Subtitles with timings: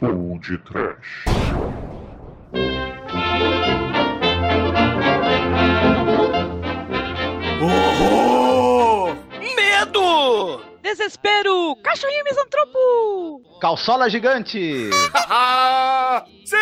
[0.00, 1.24] Ou de Trash.
[7.60, 9.16] Horror!
[9.56, 10.60] Medo!
[10.82, 11.74] Desespero!
[11.82, 13.42] Cachorrinho misantropo!
[13.60, 14.90] Calçola gigante!
[16.44, 16.56] Sim,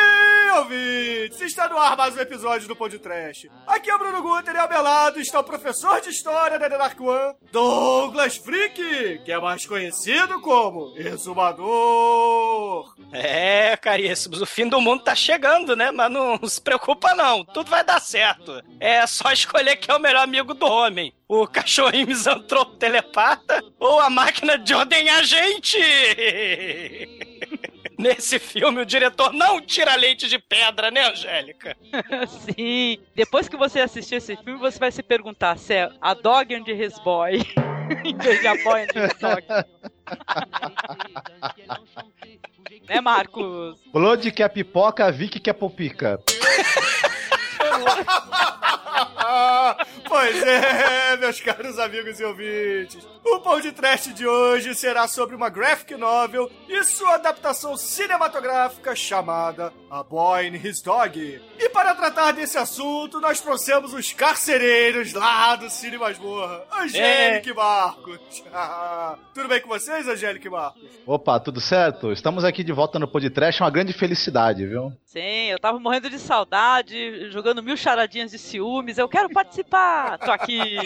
[0.58, 1.40] ouvintes!
[1.40, 3.46] Está no ar mais um episódio do Pod Trash.
[3.66, 6.68] Aqui é o Bruno Guter e ao meu lado está o professor de História da
[6.68, 12.94] Dark One, Douglas Freak, que é mais conhecido como Exumador.
[13.12, 15.90] É, caríssimos, o fim do mundo tá chegando, né?
[15.90, 18.62] Mas não se preocupa não, tudo vai dar certo.
[18.78, 21.14] É só escolher quem é o melhor amigo do homem.
[21.26, 25.78] O cachorrinho misantropo telepata ou a máquina de ordenhar gente!
[28.02, 31.76] Nesse filme, o diretor não tira leite de pedra, né, Angélica?
[32.28, 32.98] Sim.
[33.14, 36.64] Depois que você assistir esse filme, você vai se perguntar se é a dog and
[36.66, 37.40] his boy
[38.04, 39.40] em vez de a boy and his dog.
[42.88, 43.80] né, Marcos?
[43.92, 46.18] Blood que é pipoca, Vicky que é popica.
[50.08, 53.06] pois é, meus caros amigos e ouvintes.
[53.24, 58.96] O pão de trash de hoje será sobre uma graphic novel e sua adaptação cinematográfica
[58.96, 61.40] chamada A Boy and His Dog.
[61.58, 67.54] E para tratar desse assunto, nós trouxemos os carcereiros lá do Cine Masmorra, Angélica e
[67.54, 68.18] Marcos.
[69.32, 70.82] tudo bem com vocês, Angélica e Marcos?
[71.06, 72.12] Opa, tudo certo?
[72.12, 74.92] Estamos aqui de volta no Podcast, é uma grande felicidade, viu?
[75.04, 78.38] Sim, eu tava morrendo de saudade, jogando mil charadinhas de
[78.98, 80.18] Eu quero participar!
[80.18, 80.78] Tô aqui!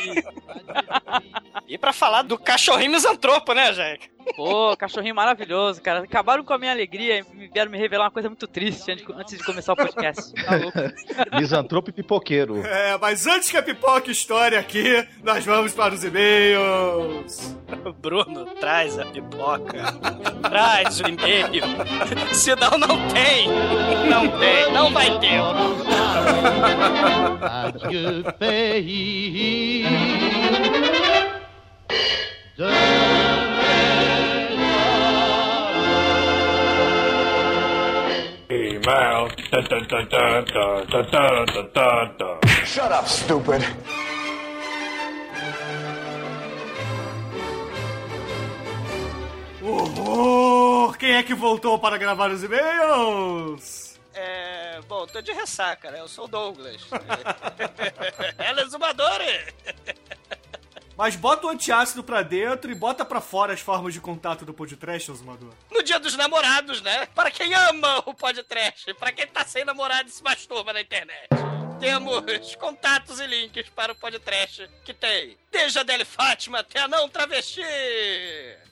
[1.69, 4.16] e pra falar do cachorrinho misantropo, né, Jack?
[4.35, 6.01] Pô, cachorrinho maravilhoso, cara.
[6.01, 9.45] Acabaram com a minha alegria e vieram me revelar uma coisa muito triste antes de
[9.45, 10.33] começar o podcast.
[10.33, 10.79] Tá louco?
[11.39, 12.65] Misantropo e pipoqueiro.
[12.65, 17.57] É, mas antes que a pipoca história aqui, nós vamos para os e-mails.
[18.01, 19.79] Bruno, traz a pipoca.
[20.43, 21.63] traz o e-mail.
[22.35, 23.49] Senão não tem.
[24.11, 25.41] Não tem, não vai ter.
[27.43, 29.87] Adieu, pays.
[38.87, 39.29] Email.
[42.65, 43.63] Shut up, stupid.
[49.61, 50.97] Horror!
[50.99, 53.99] Quem é que voltou para gravar os e-mails?
[54.15, 54.81] É.
[54.89, 55.99] Bom, tô de ressaca, né?
[55.99, 56.81] Eu sou o Douglas.
[58.39, 59.25] Ela é exumadora!
[60.97, 64.55] Mas bota o antiácido pra dentro e bota pra fora as formas de contato do
[64.55, 65.53] podcast, Osmador.
[65.71, 67.07] No dia dos namorados, né?
[67.15, 71.29] Para quem ama o podcast, para quem tá sem namorado e se masturba na internet.
[71.79, 76.89] Temos contatos e links para o podcast que tem desde a Deli Fátima até a
[76.89, 77.61] não travesti.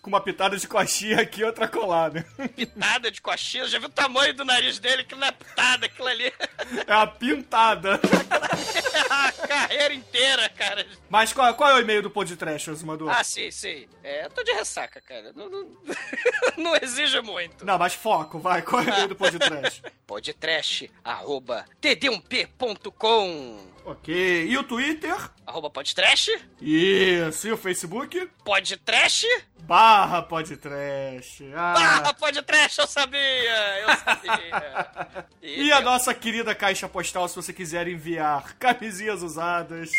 [0.05, 2.27] Com uma pitada de coxinha aqui e outra colada.
[2.55, 3.67] Pitada de coxinha?
[3.67, 5.03] Já viu o tamanho do nariz dele?
[5.03, 6.31] Que não é pitada, aquilo ali.
[6.87, 7.99] É uma pintada.
[8.03, 10.87] é a carreira inteira, cara.
[11.09, 13.09] Mas qual, qual é o e-mail do podcast, Osmador?
[13.09, 13.89] Ah, sim, sim.
[14.03, 15.33] É, eu tô de ressaca, cara.
[15.35, 15.69] Não, não,
[16.59, 17.65] não exige muito.
[17.65, 18.61] Não, mas foco, vai.
[18.61, 19.83] Qual é o e-mail do podcast?
[20.07, 24.47] podcast, arroba td1p.com Ok.
[24.47, 25.17] E o Twitter?
[25.47, 26.31] Arroba podtrash.
[26.61, 27.49] Isso.
[27.49, 28.29] E o Facebook?
[28.45, 29.25] Podtrash.
[29.61, 31.43] Barra podtrash.
[31.55, 31.73] Ah.
[31.73, 33.81] Barra podtrash, eu sabia.
[33.81, 35.27] Eu sabia.
[35.43, 39.91] e, a nossa querida caixa postal, se você quiser enviar camisinhas usadas,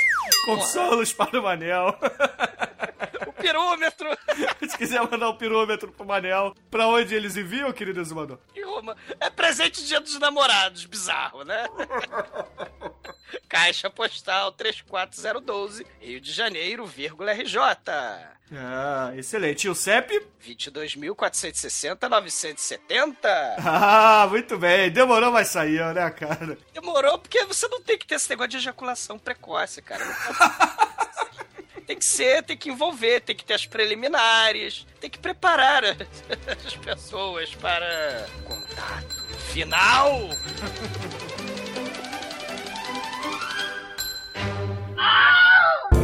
[0.46, 1.98] consolos para o Manel.
[3.26, 4.08] o pirômetro.
[4.70, 8.38] se quiser mandar o pirômetro pro Manel, pra onde eles enviam, querido exumador?
[8.56, 8.96] Em Roma.
[9.20, 11.66] É presente dia dos namorados, bizarro, né?
[13.50, 17.58] Caixa postal 34012, Rio de Janeiro, vírgula RJ.
[18.54, 19.66] Ah, excelente.
[19.66, 20.22] E o CEP?
[20.46, 23.16] 22.460-970.
[23.68, 24.90] Ah, muito bem.
[24.92, 26.58] Demorou, mas saiu, né, cara?
[26.74, 30.06] Demorou porque você não tem que ter esse negócio de ejaculação precoce, cara.
[31.86, 36.76] tem que ser, tem que envolver, tem que ter as preliminares, tem que preparar as
[36.84, 39.16] pessoas para contato
[39.52, 40.30] final.
[45.36, 45.95] Querido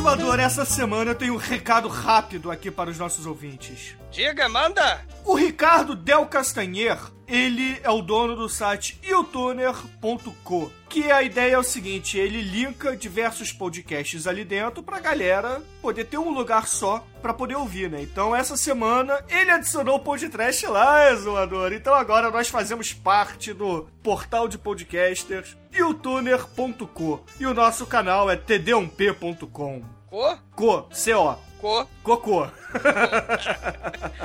[0.00, 3.94] exumador, essa semana eu tenho um recado rápido aqui para os nossos ouvintes.
[4.10, 5.04] Diga, manda!
[5.26, 6.98] O Ricardo Del Castanher,
[7.28, 12.96] ele é o dono do site youtuner.co, que a ideia é o seguinte, ele linka
[12.96, 18.02] diversos podcasts ali dentro pra galera poder ter um lugar só pra poder ouvir, né?
[18.02, 21.72] Então essa semana ele adicionou o podcast lá, exumador.
[21.72, 28.36] Então agora nós fazemos parte do portal de podcasters youtuner.co e o nosso canal é
[28.36, 29.82] td1p.com.
[30.08, 30.38] Co?
[30.56, 31.36] Co, C-O.
[31.60, 31.86] Co?
[32.02, 32.48] Cocô.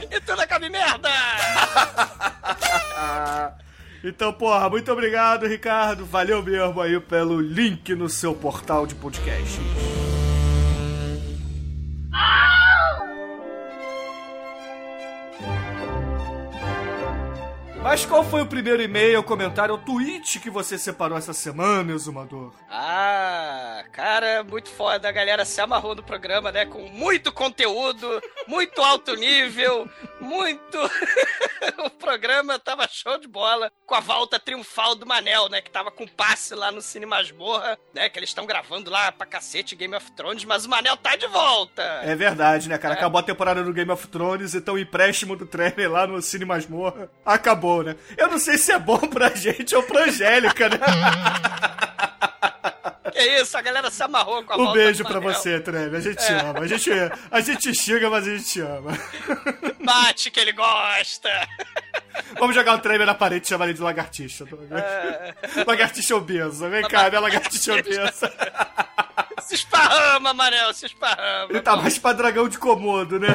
[0.10, 1.10] E tudo acaba em merda!
[4.08, 6.06] Então, porra, muito obrigado, Ricardo.
[6.06, 9.60] Valeu mesmo aí pelo link no seu portal de podcast.
[17.86, 22.52] Mas qual foi o primeiro e-mail, comentário ou tweet que você separou essa semana, Exumador?
[22.68, 25.08] Ah, cara, muito foda.
[25.08, 26.66] A galera se amarrou no programa, né?
[26.66, 29.88] Com muito conteúdo, muito alto nível,
[30.20, 30.80] muito.
[31.86, 33.72] o programa tava show de bola.
[33.86, 35.62] Com a volta triunfal do Manel, né?
[35.62, 38.10] Que tava com passe lá no Cine Masmorra, né?
[38.10, 41.28] Que eles estão gravando lá pra cacete Game of Thrones, mas o Manel tá de
[41.28, 41.84] volta.
[42.02, 42.96] É verdade, né, cara?
[42.96, 46.46] Acabou a temporada do Game of Thrones, então o empréstimo do trailer lá no Cine
[46.46, 47.96] Masmorra acabou, né?
[48.18, 50.78] Eu não sei se é bom pra gente ou pra Angélica, né?
[53.12, 55.96] Que isso, a galera se amarrou com a Um beijo pra você, Treve.
[55.96, 56.60] A gente te ama.
[56.60, 56.90] A gente,
[57.32, 58.92] a gente xinga, mas a gente te ama.
[59.84, 61.30] Bate que ele gosta.
[62.38, 64.46] Vamos jogar o Treve na parede e chamar ele de lagartixa.
[64.46, 65.64] tá bom?
[65.66, 66.68] Lagartixa obesa.
[66.68, 68.34] Vem cá, né, lagartixa obesa.
[69.42, 71.48] Se esparrama, Manel, se esparrama.
[71.50, 73.28] Ele tá mais pra dragão de comodo, né?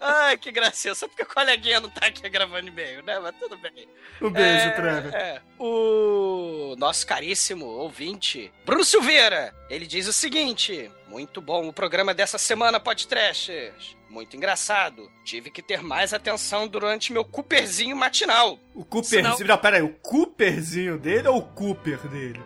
[0.00, 0.94] Ai, que gracinha.
[0.94, 3.18] Só porque o coleguinha não tá aqui gravando e-mail, né?
[3.18, 3.86] Mas tudo bem.
[4.20, 5.08] Um beijo, É, Treve.
[5.16, 5.42] é.
[5.58, 12.38] O nosso caríssimo ouvinte, Bruno Silveira, ele diz o seguinte: Muito bom o programa dessa
[12.38, 13.96] semana, Podtrashers.
[14.08, 15.08] Muito engraçado.
[15.24, 18.58] Tive que ter mais atenção durante meu Cooperzinho matinal.
[18.74, 19.36] O Cooperzinho.
[19.36, 19.82] Senão- Não, pera aí.
[19.82, 22.40] O Cooperzinho dele ou o Cooper dele?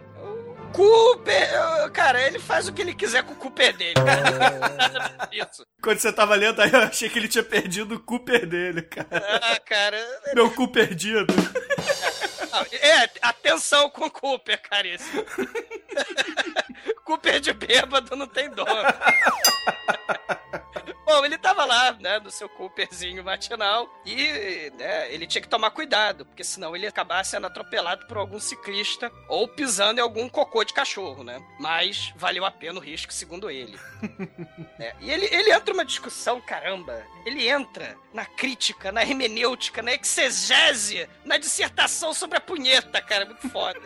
[0.74, 3.94] Cooper, cara, ele faz o que ele quiser com o Cooper dele.
[5.30, 5.64] Isso.
[5.80, 9.08] Quando você tava lendo aí, eu achei que ele tinha perdido o Cooper dele, cara.
[9.40, 10.04] Ah, cara.
[10.34, 11.32] Meu cu perdido.
[12.72, 15.24] É, atenção com o Cooper, caríssimo.
[17.06, 18.68] Cooper de bêbado não tem dono.
[21.04, 25.70] Bom, ele tava lá, né, no seu Cooperzinho matinal e, né, ele tinha que tomar
[25.70, 30.64] cuidado, porque senão ele acabar sendo atropelado por algum ciclista ou pisando em algum cocô
[30.64, 31.42] de cachorro, né?
[31.60, 33.78] Mas valeu a pena o risco, segundo ele.
[34.76, 37.06] É, e ele, ele entra numa discussão, caramba.
[37.24, 43.24] Ele entra na crítica, na hermenêutica, na exegese, na dissertação sobre a punheta, cara.
[43.24, 43.80] Muito foda.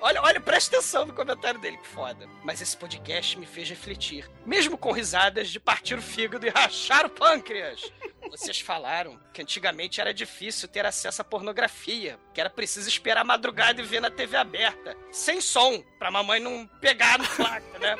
[0.00, 2.28] Olha, olha, presta atenção no comentário dele, que foda.
[2.44, 4.30] Mas esse podcast me fez refletir.
[4.46, 7.90] Mesmo com risadas de partir o fígado e rachar o pâncreas.
[8.30, 13.24] Vocês falaram que antigamente era difícil ter acesso à pornografia, que era preciso esperar a
[13.24, 17.96] madrugada e ver na TV aberta, sem som, pra mamãe não pegar no flagra, né?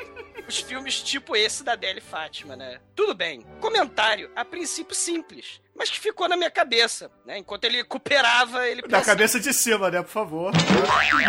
[0.47, 2.79] Os filmes tipo esse da Adele Fátima, né?
[2.95, 3.41] Tudo bem.
[3.59, 7.37] Comentário, a princípio simples, mas que ficou na minha cabeça, né?
[7.37, 10.01] Enquanto ele cooperava, ele pensava- cabeça de cima, né?
[10.01, 10.51] Por favor.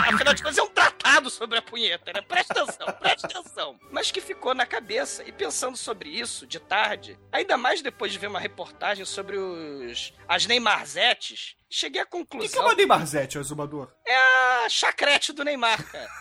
[0.09, 2.21] Afinal de contas, é um tratado sobre a punheta, né?
[2.21, 3.79] Presta atenção, presta atenção.
[3.93, 8.19] Mas que ficou na cabeça, e pensando sobre isso, de tarde, ainda mais depois de
[8.19, 10.13] ver uma reportagem sobre os...
[10.27, 12.65] as Neymarzetes, cheguei à E que é conclusão...
[12.65, 13.89] uma Neymarzete, o exumador?
[14.05, 14.17] É
[14.65, 16.11] a chacrete do Neymar, cara.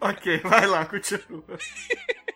[0.00, 1.42] Ok, vai lá, continua.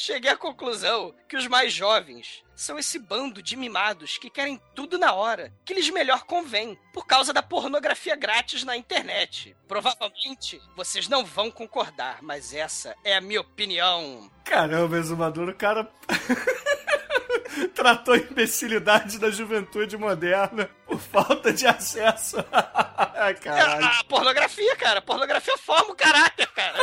[0.00, 4.96] Cheguei à conclusão que os mais jovens são esse bando de mimados que querem tudo
[4.96, 9.56] na hora, que lhes melhor convém, por causa da pornografia grátis na internet.
[9.66, 14.30] Provavelmente vocês não vão concordar, mas essa é a minha opinião.
[14.44, 15.90] Caramba, exumador, o cara.
[17.74, 22.36] Tratou a imbecilidade da juventude moderna por falta de acesso.
[23.20, 23.84] É caralho.
[23.84, 25.00] a pornografia, cara.
[25.00, 26.78] A pornografia forma o caráter, cara.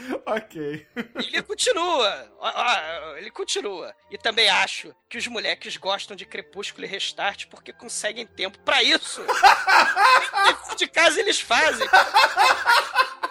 [0.26, 0.86] Ok.
[1.16, 2.32] Ele continua.
[2.38, 3.94] Ó, ó, Ele continua.
[4.10, 8.82] E também acho que os moleques gostam de Crepúsculo e Restart porque conseguem tempo pra
[8.82, 9.22] isso.
[10.76, 11.86] De casa eles fazem.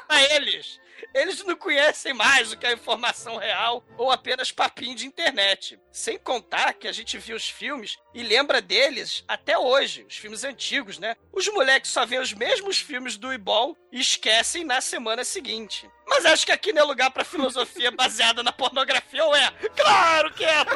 [0.08, 0.80] Pra eles.
[1.14, 5.80] Eles não conhecem mais o que é informação real ou apenas papinho de internet.
[5.92, 10.44] Sem contar que a gente viu os filmes e lembra deles até hoje, os filmes
[10.44, 11.16] antigos, né?
[11.34, 15.90] Os moleques só veem os mesmos filmes do Ibol e esquecem na semana seguinte.
[16.08, 19.52] Mas acho que aqui não é lugar pra filosofia baseada na pornografia, ou é?
[19.76, 20.66] Claro que é.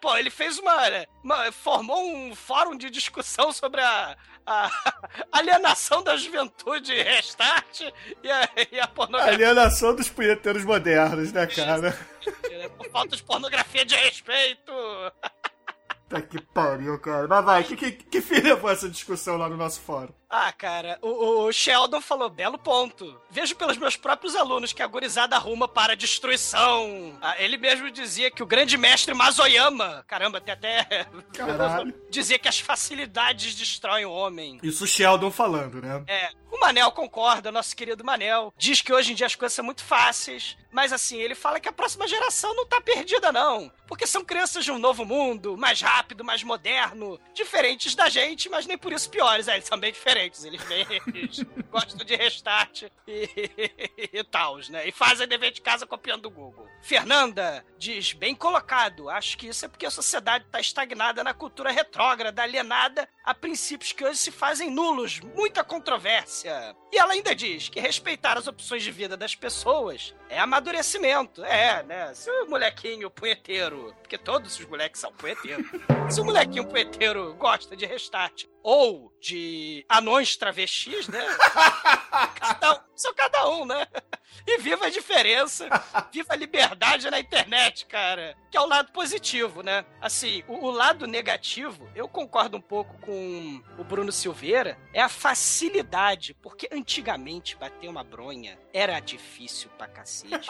[0.00, 4.70] Pô, ele fez uma, né, uma- formou um fórum de discussão sobre a, a
[5.32, 7.80] alienação da juventude restart
[8.22, 9.34] e a, e a pornografia.
[9.34, 11.96] Alienação dos punheteiros modernos, né, cara?
[12.76, 14.72] Por falta de pornografia de respeito.
[16.08, 17.26] Puta que pariu, cara.
[17.28, 20.12] Mas vai, que, que, que fim levou essa discussão lá no nosso fórum?
[20.34, 23.20] Ah, cara, o, o Sheldon falou, belo ponto.
[23.28, 27.18] Vejo pelos meus próprios alunos que a gurizada arruma para a destruição.
[27.20, 31.06] Ah, ele mesmo dizia que o grande mestre Mazoyama, caramba, tem até...
[31.36, 31.92] Caralho.
[32.08, 34.58] dizia que as facilidades destroem o homem.
[34.62, 36.02] Isso o Sheldon falando, né?
[36.06, 38.54] É, o Manel concorda, nosso querido Manel.
[38.56, 40.56] Diz que hoje em dia as coisas são muito fáceis.
[40.70, 43.70] Mas assim, ele fala que a próxima geração não tá perdida, não.
[43.86, 48.66] Porque são crianças de um novo mundo, mais rápido, mais moderno, diferentes da gente, mas
[48.66, 49.48] nem por isso piores.
[49.48, 50.21] É, eles são bem diferentes.
[50.26, 53.28] Eles, bem, eles gostam de restart e,
[54.12, 54.86] e tal, né?
[54.86, 56.68] E fazem dever de casa copiando do Google.
[56.82, 59.08] Fernanda diz, bem colocado.
[59.08, 63.92] Acho que isso é porque a sociedade tá estagnada na cultura retrógrada, alienada a princípios
[63.92, 65.20] que hoje se fazem nulos.
[65.20, 66.76] Muita controvérsia.
[66.92, 71.44] E ela ainda diz que respeitar as opções de vida das pessoas é amadurecimento.
[71.44, 72.12] É, né?
[72.14, 75.66] Se o molequinho punheteiro, porque todos os moleques são punheteiros,
[76.10, 81.24] se o molequinho punheteiro gosta de restart ou de anões travestis, né?
[82.38, 83.86] cada são cada um, né?
[84.46, 85.68] E viva a diferença,
[86.10, 88.34] viva a liberdade na internet, cara.
[88.50, 89.84] Que é o lado positivo, né?
[90.00, 95.08] Assim, o, o lado negativo, eu concordo um pouco com o Bruno Silveira, é a
[95.08, 96.34] facilidade.
[96.42, 100.48] Porque antigamente bater uma bronha era difícil pra cacete.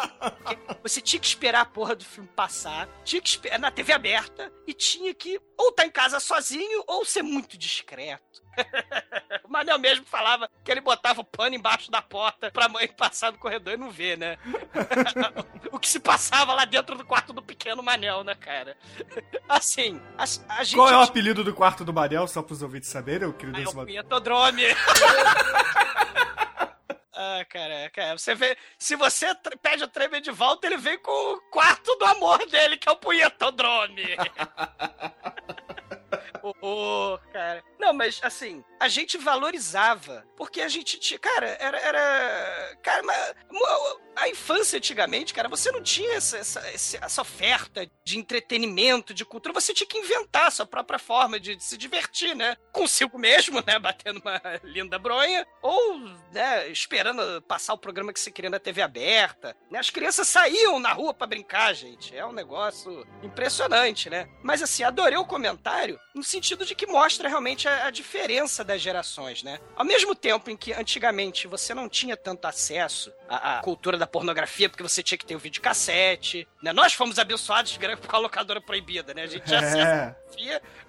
[0.82, 4.50] Você tinha que esperar a porra do filme passar, tinha que esperar na TV aberta
[4.66, 8.41] e tinha que ou estar tá em casa sozinho ou ser muito discreto.
[9.44, 13.32] o Manel mesmo falava que ele botava o pano embaixo da porta pra mãe passar
[13.32, 14.38] no corredor e não ver, né?
[15.70, 18.76] o que se passava lá dentro do quarto do pequeno Manel, né, cara?
[19.48, 20.76] Assim, a, a gente.
[20.76, 23.64] Qual é o apelido do quarto do Manel, só pros ouvintes saberem, o querido Aí,
[23.66, 24.62] o Pietodrome.
[27.14, 28.56] Ah, cara, cara, você vê.
[28.78, 29.26] Se você
[29.62, 32.92] pede o trailer de volta, ele vem com o quarto do amor dele, que é
[32.92, 34.16] o punhetodrome.
[36.42, 37.62] O, o, cara.
[37.78, 40.26] Não, mas assim, a gente valorizava.
[40.36, 41.18] Porque a gente tinha.
[41.18, 41.78] Cara, era.
[41.78, 43.34] era cara, mas,
[44.14, 49.54] a infância antigamente, cara, você não tinha essa, essa, essa, oferta de entretenimento, de cultura.
[49.54, 52.56] Você tinha que inventar a sua própria forma de, de se divertir, né?
[52.72, 53.78] Consigo mesmo, né?
[53.78, 55.46] Batendo uma linda bronha.
[55.62, 55.98] Ou,
[56.32, 59.56] né, esperando passar o programa que você queria na TV aberta.
[59.70, 59.78] Né?
[59.78, 62.14] As crianças saíam na rua para brincar, gente.
[62.16, 64.28] É um negócio impressionante, né?
[64.42, 68.80] Mas assim, adorei o comentário no sentido de que mostra realmente a, a diferença das
[68.80, 69.60] gerações, né?
[69.76, 74.06] Ao mesmo tempo em que antigamente você não tinha tanto acesso à, à cultura da
[74.06, 76.72] pornografia, porque você tinha que ter o videocassete, né?
[76.72, 79.22] Nós fomos abençoados com a locadora proibida, né?
[79.22, 80.16] A gente já é.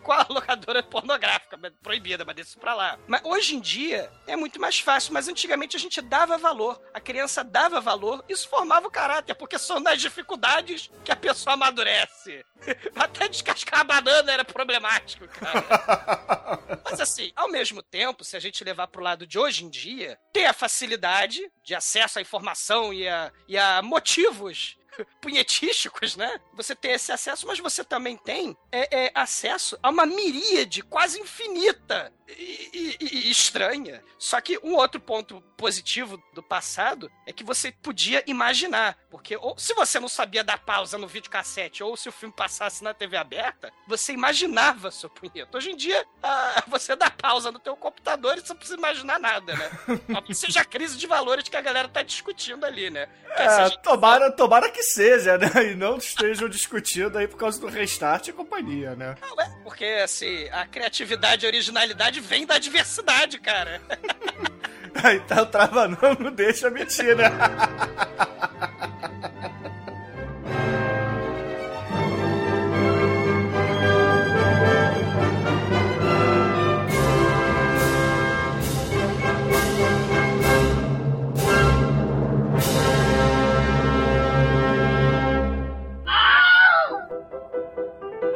[0.01, 2.97] com a locadora pornográfica proibida, mas deixa pra lá.
[3.07, 6.99] Mas hoje em dia é muito mais fácil, mas antigamente a gente dava valor, a
[6.99, 12.45] criança dava valor, isso formava o caráter, porque são nas dificuldades que a pessoa amadurece.
[12.95, 15.63] Até descascar a banana era problemático, cara.
[16.85, 20.19] Mas assim, ao mesmo tempo, se a gente levar pro lado de hoje em dia,
[20.31, 24.77] ter a facilidade de acesso à informação e a, e a motivos
[25.21, 26.39] punhetísticos, né?
[26.53, 31.19] Você tem esse acesso, mas você também tem é, é, acesso a uma miríade quase
[31.19, 34.03] infinita e, e, e, estranha.
[34.17, 38.97] Só que um outro ponto positivo do passado é que você podia imaginar.
[39.09, 42.83] Porque ou, se você não sabia dar pausa no videocassete ou se o filme passasse
[42.83, 45.57] na TV aberta, você imaginava seu punheta.
[45.57, 49.19] Hoje em dia, ah, você dá pausa no teu computador e você não precisa imaginar
[49.19, 49.71] nada, né?
[50.33, 53.07] Seja a crise de valores que a galera tá discutindo ali, né?
[53.35, 53.81] É, gente...
[53.81, 55.71] tomara, tomara que seja, né?
[55.71, 59.15] E não estejam discutindo aí por causa do restart e companhia, né?
[59.21, 63.81] Não, é porque, assim, a criatividade e a originalidade vem da diversidade, cara.
[65.15, 67.25] então trava não, não deixa mentir, né?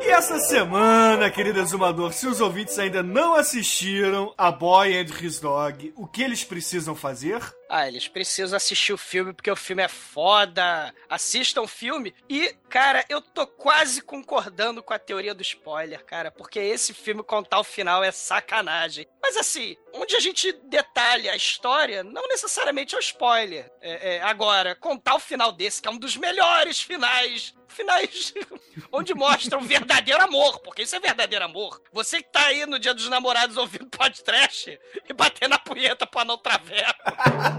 [0.06, 5.94] essa semana, querido exumador, se os ouvintes ainda não assistiram a Boy and His Dog,
[5.96, 7.42] o que eles precisam fazer?
[7.70, 10.94] Ah, eles precisam assistir o filme porque o filme é foda.
[11.10, 12.14] Assistam o filme.
[12.30, 17.24] E, cara, eu tô quase concordando com a teoria do spoiler, cara, porque esse filme
[17.24, 19.08] contar o final é sacanagem.
[19.22, 23.70] Mas assim, onde a gente detalha a história, não necessariamente é o spoiler.
[23.82, 28.34] É, é, agora, contar o final desse, que é um dos melhores finais finais
[28.92, 31.82] onde mostra o verdadeiro amor, porque isso é verdadeiro amor.
[31.92, 36.38] Você que tá aí no dia dos namorados ouvindo podcast e batendo punheta pra não
[36.38, 36.94] traveco.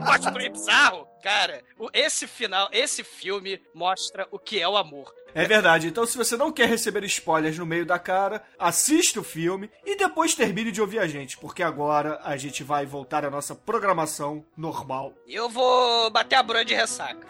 [0.07, 1.07] cosplay bizarro.
[1.23, 1.63] Cara,
[1.93, 5.13] esse final, esse filme mostra o que é o amor.
[5.39, 5.87] É verdade.
[5.87, 9.95] Então, se você não quer receber spoilers no meio da cara, assista o filme e
[9.95, 14.45] depois termine de ouvir a gente, porque agora a gente vai voltar à nossa programação
[14.57, 15.13] normal.
[15.29, 17.25] Eu vou bater a brua de ressaca.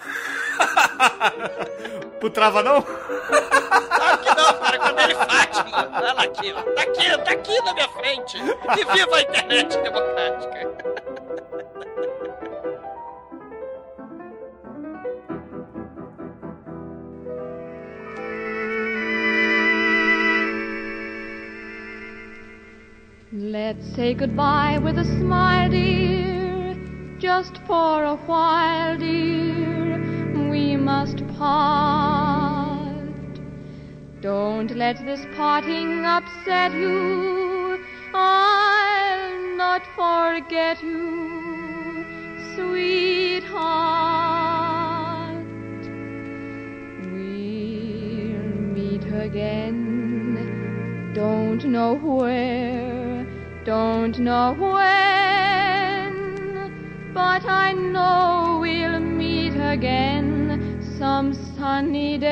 [2.19, 2.81] Pro trava não?
[2.81, 5.91] Claro que não, cara, quando ele Fátima.
[5.93, 6.63] Olha lá aqui, ó.
[6.63, 8.39] Tá aqui, tá aqui na minha frente.
[8.39, 10.69] E viva a internet democrática.
[23.51, 26.77] Let's say goodbye with a smile, dear.
[27.19, 30.51] Just for a while, dear.
[30.51, 33.09] We must part.
[34.21, 37.83] Don't let this parting upset you.
[38.13, 42.05] I'll not forget you,
[42.55, 43.49] sweetheart.
[47.13, 48.45] We'll
[48.77, 49.79] meet again.
[51.15, 52.98] Don't know where,
[53.69, 56.13] don't know when,
[57.13, 62.29] but I know we'll meet again some sunny day.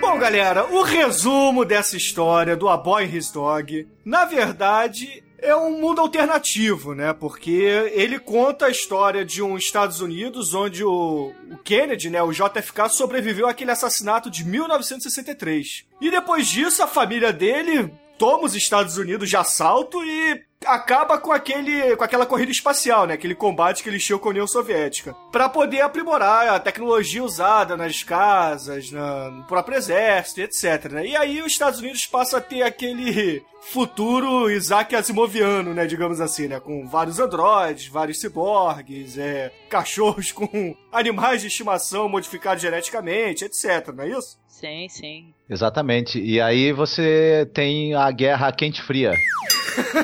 [0.00, 5.54] Bom, galera, o resumo dessa história do A Boy and His Dog, na verdade, é
[5.54, 7.12] um mundo alternativo, né?
[7.12, 12.32] Porque ele conta a história de um Estados Unidos onde o, o Kennedy, né, o
[12.32, 15.84] JFK, sobreviveu àquele assassinato de 1963.
[16.00, 21.32] E depois disso, a família dele toma os Estados Unidos de assalto e acaba com
[21.32, 23.14] aquele com aquela corrida espacial, né?
[23.14, 27.76] Aquele combate que eles tinham com a União Soviética, Pra poder aprimorar a tecnologia usada
[27.76, 30.92] nas casas, na, no próprio exército, etc.
[30.92, 31.08] Né?
[31.08, 36.48] E aí os Estados Unidos passam a ter aquele futuro Isaac Asimoviano, né, digamos assim,
[36.48, 43.88] né, com vários androides, vários ciborgues, é, cachorros com animais de estimação modificados geneticamente, etc,
[43.94, 44.38] não é isso?
[44.46, 45.33] Sim, sim.
[45.48, 46.20] Exatamente.
[46.20, 49.14] E aí você tem a guerra quente-fria.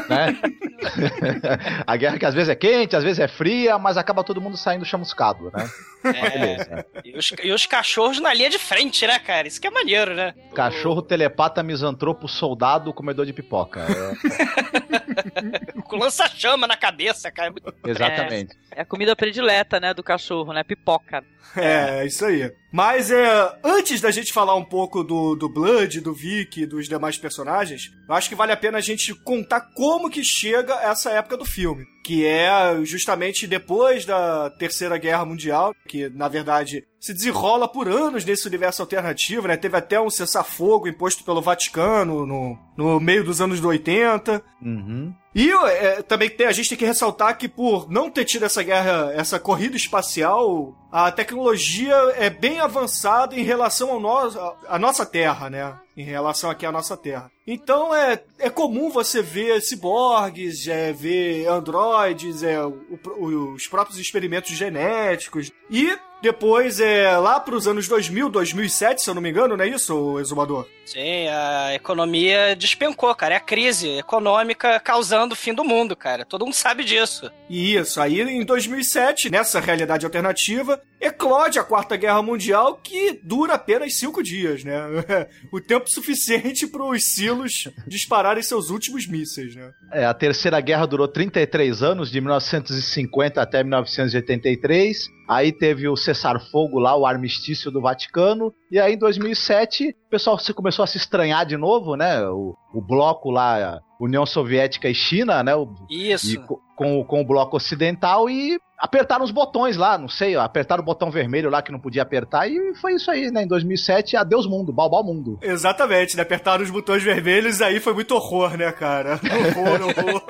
[0.09, 0.39] né?
[1.87, 4.57] a guerra que às vezes é quente, às vezes é fria, mas acaba todo mundo
[4.57, 5.69] saindo chamuscado, né?
[6.05, 9.47] É, e, os, e os cachorros na linha de frente, né, cara?
[9.47, 10.35] Isso que é maneiro, né?
[10.55, 13.87] Cachorro, telepata, misantropo, soldado, comedor de pipoca.
[15.85, 17.53] Com lança-chama na cabeça, cara.
[17.85, 18.57] É, exatamente.
[18.71, 20.63] É a comida predileta, né, do cachorro, né?
[20.63, 21.25] Pipoca.
[21.57, 22.53] É, isso aí.
[22.73, 26.89] Mas é, antes da gente falar um pouco do, do Blood, do Vic e dos
[26.89, 31.11] demais personagens, eu acho que vale a pena a gente contar como que chega essa
[31.11, 31.87] época do filme.
[32.11, 32.51] Que é
[32.83, 38.83] justamente depois da Terceira Guerra Mundial, que na verdade se desenrola por anos nesse universo
[38.83, 39.57] alternativo, né?
[39.57, 44.43] Teve até um cessar-fogo imposto pelo Vaticano no, no meio dos anos 80.
[44.61, 45.15] Uhum.
[45.35, 48.63] E é, também tem, a gente tem que ressaltar que por não ter tido essa
[48.63, 54.79] guerra, essa corrida espacial, a tecnologia é bem avançada em relação ao no, a, a
[54.79, 55.73] nossa Terra, né?
[55.97, 57.31] Em relação aqui à nossa Terra.
[57.47, 62.00] Então é, é comum você ver ciborgues, é, ver androides,
[62.43, 62.79] é, o-
[63.17, 65.53] o- os próprios experimentos genéticos.
[65.71, 69.69] E depois, é, lá pros anos 2000, 2007, se eu não me engano, não é
[69.69, 70.67] isso, Exumador?
[70.85, 73.35] Sim, a economia despencou, cara.
[73.35, 76.25] É a crise econômica causando o fim do mundo, cara.
[76.25, 77.31] Todo mundo sabe disso.
[77.49, 83.55] E Isso, aí em 2007, nessa realidade alternativa, eclode a Quarta Guerra Mundial, que dura
[83.55, 84.81] apenas cinco dias, né?
[85.53, 89.73] o tempo suficiente para os silos dispararem seus últimos mísseis, né?
[89.93, 95.20] É, a Terceira Guerra durou 33 anos, de 1950 até 1983.
[95.31, 98.53] Aí teve o cessar-fogo lá, o armistício do Vaticano.
[98.69, 102.21] E aí em 2007, o pessoal se começou a se estranhar de novo, né?
[102.29, 105.55] O, o bloco lá, União Soviética e China, né?
[105.55, 106.33] O, Isso.
[106.33, 110.43] e co- com, com o bloco ocidental e apertaram os botões lá, não sei, ó,
[110.43, 113.43] apertaram o botão vermelho lá que não podia apertar e foi isso aí, né?
[113.43, 115.39] Em 2007, adeus mundo, balbal mundo.
[115.43, 116.23] Exatamente, né?
[116.23, 119.21] Apertaram os botões vermelhos aí foi muito horror, né, cara?
[119.61, 120.23] Horror, horror.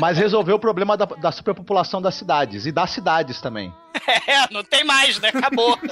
[0.00, 3.72] Mas resolveu o problema da, da superpopulação das cidades e das cidades também.
[4.26, 5.28] É, não tem mais, né?
[5.28, 5.78] Acabou.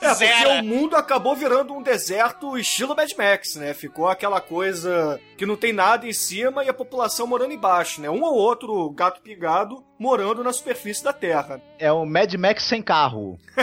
[0.00, 0.50] É, porque Zero.
[0.50, 3.72] o mundo acabou virando um deserto estilo Mad Max, né?
[3.72, 8.10] Ficou aquela coisa que não tem nada em cima e a população morando embaixo, né?
[8.10, 11.60] Um ou outro gato pingado morando na superfície da Terra.
[11.78, 13.38] É o Mad Max sem carro.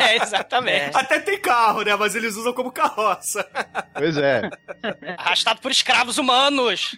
[0.00, 0.96] É, exatamente.
[0.96, 1.94] Até tem carro, né?
[1.96, 3.46] Mas eles usam como carroça.
[3.94, 4.50] Pois é,
[5.16, 6.96] Arrastado por escravos humanos.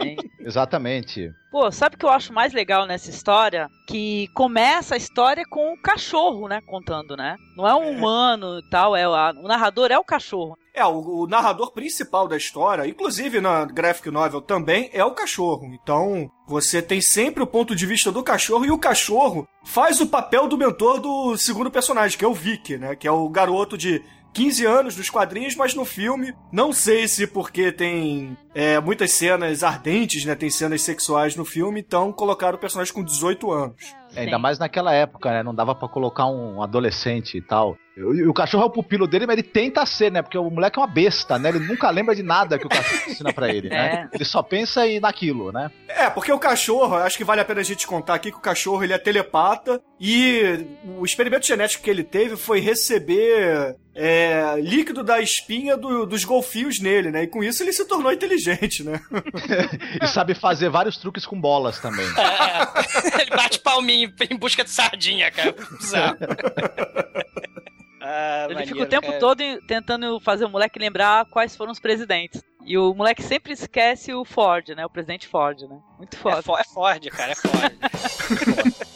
[0.00, 0.16] Sim.
[0.40, 1.32] exatamente.
[1.50, 3.68] Pô, sabe o que eu acho mais legal nessa história?
[3.88, 6.60] Que começa a história com o cachorro, né?
[6.66, 7.36] Contando, né?
[7.56, 10.56] Não é um humano e tal, é o, a- o narrador é o cachorro.
[10.76, 15.72] É, o, o narrador principal da história, inclusive na graphic novel também, é o cachorro.
[15.72, 20.06] Então, você tem sempre o ponto de vista do cachorro e o cachorro faz o
[20.06, 22.94] papel do mentor do segundo personagem, que é o Vic, né?
[22.94, 24.02] Que é o garoto de
[24.34, 29.62] 15 anos nos quadrinhos, mas no filme, não sei se porque tem é, muitas cenas
[29.62, 30.34] ardentes, né?
[30.34, 33.96] Tem cenas sexuais no filme, então colocaram o personagem com 18 anos.
[34.14, 35.42] É, ainda mais naquela época, né?
[35.42, 37.78] Não dava pra colocar um adolescente e tal.
[37.96, 40.20] E o cachorro é o pupilo dele, mas ele tenta ser, né?
[40.20, 41.48] Porque o moleque é uma besta, né?
[41.48, 44.06] Ele nunca lembra de nada que o cachorro ensina pra ele, né?
[44.12, 45.70] Ele só pensa em naquilo, né?
[45.88, 48.40] É, porque o cachorro, acho que vale a pena a gente contar aqui que o
[48.40, 50.66] cachorro ele é telepata e
[50.98, 56.78] o experimento genético que ele teve foi receber é, líquido da espinha do- dos golfinhos
[56.78, 57.22] nele, né?
[57.22, 59.00] E com isso ele se tornou inteligente, né?
[60.02, 62.04] e sabe fazer vários truques com bolas também.
[62.06, 65.54] É, ele bate palminho em busca de sardinha, cara.
[65.80, 66.16] Bizarro.
[68.00, 69.18] Ah, Ele fica o tempo cara.
[69.18, 72.42] todo tentando fazer o moleque lembrar quais foram os presidentes.
[72.64, 74.84] E o moleque sempre esquece o Ford, né?
[74.84, 75.78] O presidente Ford, né?
[75.98, 76.42] Muito É, foda.
[76.42, 77.72] Fo- é Ford, cara, é Ford.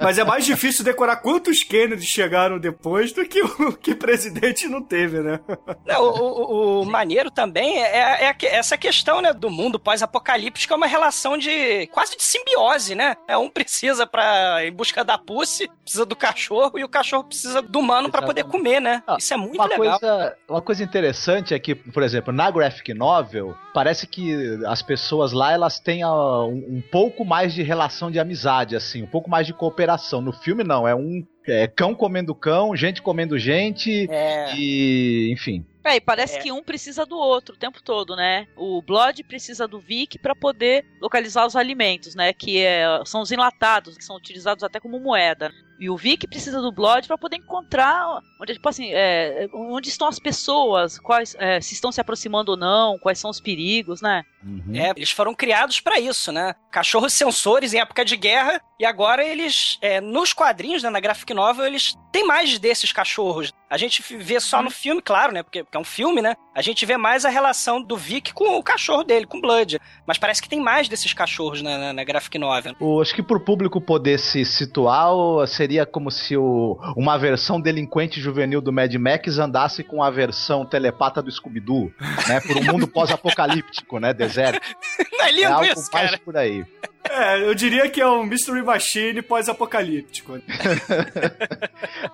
[0.00, 4.82] Mas é mais difícil decorar quantos Kennedy chegaram depois do que o que presidente não
[4.82, 5.38] teve, né?
[5.86, 10.72] Não, o, o- o maneiro também é, é que- essa questão, né, do mundo pós-apocalíptico,
[10.74, 13.14] é uma relação de quase de simbiose, né?
[13.28, 17.62] É, um precisa para em busca da pussy, precisa do cachorro, e o cachorro precisa
[17.62, 19.02] do humano pra poder comer, né?
[19.06, 20.00] Ah, Isso é muito Uma legal.
[20.00, 25.32] coisa, uma coisa interessante é que, por exemplo, na graphic novel, parece que as pessoas
[25.32, 29.28] lá elas têm ah, um, um pouco mais de relação de amizade, assim, um pouco
[29.28, 30.20] mais de cooperação.
[30.20, 35.66] No filme, não, é um é, cão comendo cão, gente comendo gente, É, e enfim.
[35.84, 36.40] É, e parece É.
[36.40, 38.46] que um precisa do outro o tempo todo, né?
[38.56, 42.32] O Blood precisa do Vic pra poder localizar os alimentos, né?
[42.32, 45.50] Que é- são os enlatados, que são utilizados até como moeda.
[45.80, 50.06] E o Vic precisa do Blood pra poder encontrar onde, tipo assim, é, onde estão
[50.08, 54.22] as pessoas, quais, é, se estão se aproximando ou não, quais são os perigos, né?
[54.44, 54.74] Uhum.
[54.74, 56.54] é, eles foram criados pra isso, né?
[56.72, 61.32] Cachorros sensores em época de guerra, e agora eles, é, nos quadrinhos, né, na graphic
[61.32, 63.52] novel, eles têm mais desses cachorros.
[63.70, 65.42] A gente vê só no filme, claro, né?
[65.44, 66.34] Porque, porque é um filme, né?
[66.54, 69.78] A gente vê mais a relação do Vic com o cachorro dele, com o Blood.
[70.06, 72.74] Mas parece que tem mais desses cachorros na, na, na graphic novel.
[72.80, 77.60] O- acho que pro público poder se situar, o- seria como se o- uma versão
[77.60, 81.92] delinquente juvenil do Mad Max andasse com a versão telepata do Scooby-Doo,
[82.26, 82.40] né?
[82.40, 84.12] Por um mundo pós-apocalíptico, né?
[84.12, 84.60] Deserto.
[85.18, 86.20] Não é É algo isso, mais cara?
[86.24, 86.64] por aí.
[87.10, 90.40] É, eu diria que é um Mystery Machine pós-apocalíptico.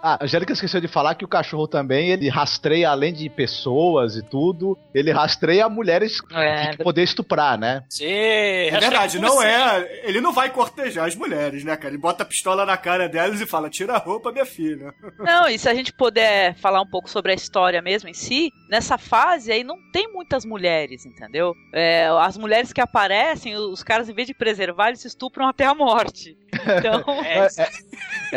[0.01, 4.17] Ah, a Angélica esqueceu de falar que o cachorro também, ele rastreia, além de pessoas
[4.17, 7.83] e tudo, ele rastreia mulheres É, que poder estuprar, né?
[7.89, 10.03] Sim, É verdade, não é.
[10.05, 11.89] Ele não vai cortejar as mulheres, né, cara?
[11.89, 14.95] Ele bota a pistola na cara delas e fala: tira a roupa, minha filha.
[15.19, 18.51] Não, e se a gente puder falar um pouco sobre a história mesmo em si,
[18.71, 21.55] nessa fase aí não tem muitas mulheres, entendeu?
[21.75, 25.67] É, as mulheres que aparecem, os caras, em vez de preservar, eles se estupram até
[25.67, 26.39] a morte.
[26.55, 27.49] Então, É,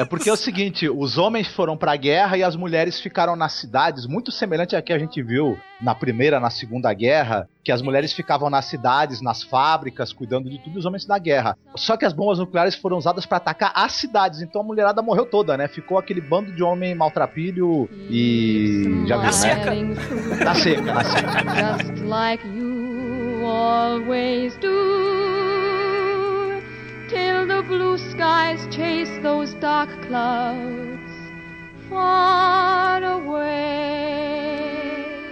[0.01, 3.53] É porque é o seguinte, os homens foram pra guerra e as mulheres ficaram nas
[3.53, 7.81] cidades, muito semelhante a que a gente viu na primeira, na segunda guerra, que as
[7.81, 11.57] mulheres ficavam nas cidades, nas fábricas, cuidando de tudo, e os homens na guerra.
[11.75, 15.25] Só que as bombas nucleares foram usadas pra atacar as cidades, então a mulherada morreu
[15.25, 15.67] toda, né?
[15.67, 19.31] Ficou aquele bando de homem maltrapilho e já viu, Na né?
[19.31, 19.73] seca.
[20.45, 21.83] Na seca, na seca.
[21.83, 25.40] Just like you always do.
[27.11, 31.11] Till the blue skies chase those dark clouds
[31.89, 33.81] far away.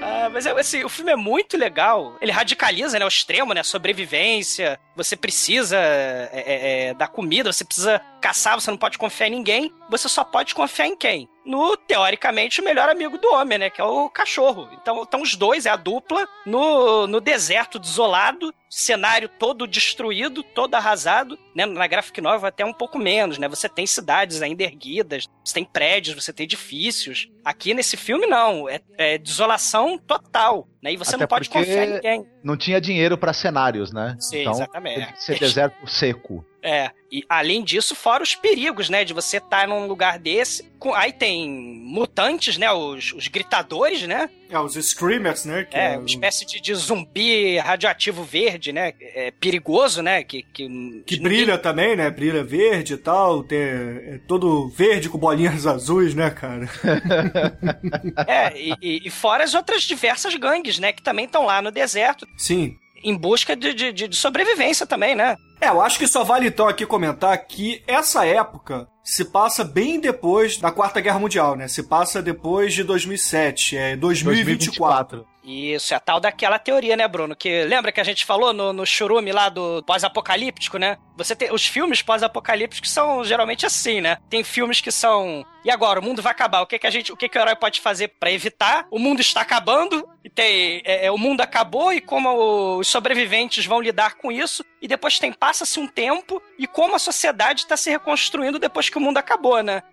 [0.01, 2.17] Ah, mas é, assim, o filme é muito legal.
[2.19, 3.05] Ele radicaliza, né?
[3.05, 3.63] O extremo, né?
[3.63, 4.77] Sobrevivência.
[4.93, 9.31] Você precisa é, é, é, da comida, você precisa caçar, você não pode confiar em
[9.31, 9.73] ninguém.
[9.89, 11.29] Você só pode confiar em quem?
[11.45, 13.69] No, teoricamente, o melhor amigo do homem, né?
[13.69, 14.69] Que é o cachorro.
[14.73, 20.75] Então, então os dois, é a dupla, no, no deserto desolado, cenário todo destruído, todo
[20.75, 21.65] arrasado, né?
[21.65, 23.47] Na graphic novel até um pouco menos, né?
[23.47, 27.29] Você tem cidades ainda erguidas, você tem prédios, você tem edifícios.
[27.43, 28.69] Aqui nesse filme, não.
[28.69, 30.93] É, é desolação total, né?
[30.93, 32.27] E você Até não pode confiar em ninguém.
[32.43, 34.15] Não tinha dinheiro pra cenários, né?
[34.19, 35.21] Sim, então, exatamente.
[35.23, 36.45] ser deserto seco.
[36.61, 39.05] É, e além disso, fora os perigos, né?
[39.05, 40.67] De você estar num lugar desse.
[40.77, 42.69] com- aí tem mutantes, né?
[42.71, 44.29] Os, os gritadores, né?
[44.49, 45.63] É, os Screamers, né?
[45.63, 48.93] Que É, uma espécie de, de zumbi radioativo verde, né?
[48.99, 50.21] É perigoso, né?
[50.23, 52.09] Que, que, Que brilha também, né?
[52.09, 53.41] Brilha verde e tal.
[53.43, 56.67] Tem, é todo verde com bolinhas azuis, né, cara?
[58.27, 60.91] É, e, e- fora as outras diversas gangues, né?
[60.91, 62.75] Que também estão lá no deserto, Sim.
[63.03, 65.35] em busca de, de- de sobrevivência também, né?
[65.61, 69.99] É, eu acho que só vale então aqui comentar que essa época se passa bem
[69.99, 71.67] depois da Quarta Guerra Mundial, né?
[71.67, 75.25] Se passa depois de 2007, é 2024.
[75.43, 77.35] Isso, é a tal daquela teoria, né, Bruno?
[77.35, 80.97] Que lembra que a gente falou no, no churume lá do pós-apocalíptico, né?
[81.19, 81.51] Você tem.
[81.51, 84.17] Os filmes pós-apocalípticos são geralmente assim, né?
[84.29, 85.45] Tem filmes que são.
[85.65, 86.61] E agora, o mundo vai acabar.
[86.61, 87.11] O que, que a gente.
[87.11, 88.87] O que, que o herói pode fazer para evitar?
[88.89, 90.07] O mundo está acabando.
[90.23, 90.81] E tem.
[90.85, 94.63] É, é, o mundo acabou e como os sobreviventes vão lidar com isso.
[94.81, 95.33] E depois tem.
[95.33, 99.61] Passa-se um tempo e como a sociedade está se reconstruindo depois que o mundo acabou,
[99.61, 99.83] né?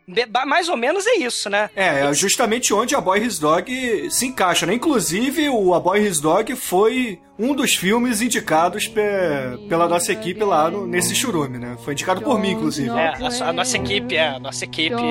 [0.47, 1.69] Mais ou menos é isso, né?
[1.75, 4.75] É, é justamente onde a Boy His Dog se encaixa, né?
[4.75, 10.43] Inclusive, o A Boy His Dog foi um dos filmes indicados pe- pela nossa equipe
[10.43, 11.77] lá no- nesse churume, né?
[11.85, 12.89] Foi indicado por mim, inclusive.
[12.91, 13.09] É,
[13.43, 14.97] a, a nossa equipe, é, a nossa equipe.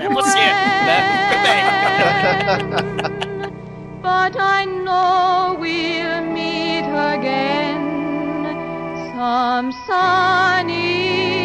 [0.00, 1.02] É você, né?
[1.28, 3.20] Muito bem.
[4.02, 7.78] But I know we'll meet again
[9.14, 11.39] some sunny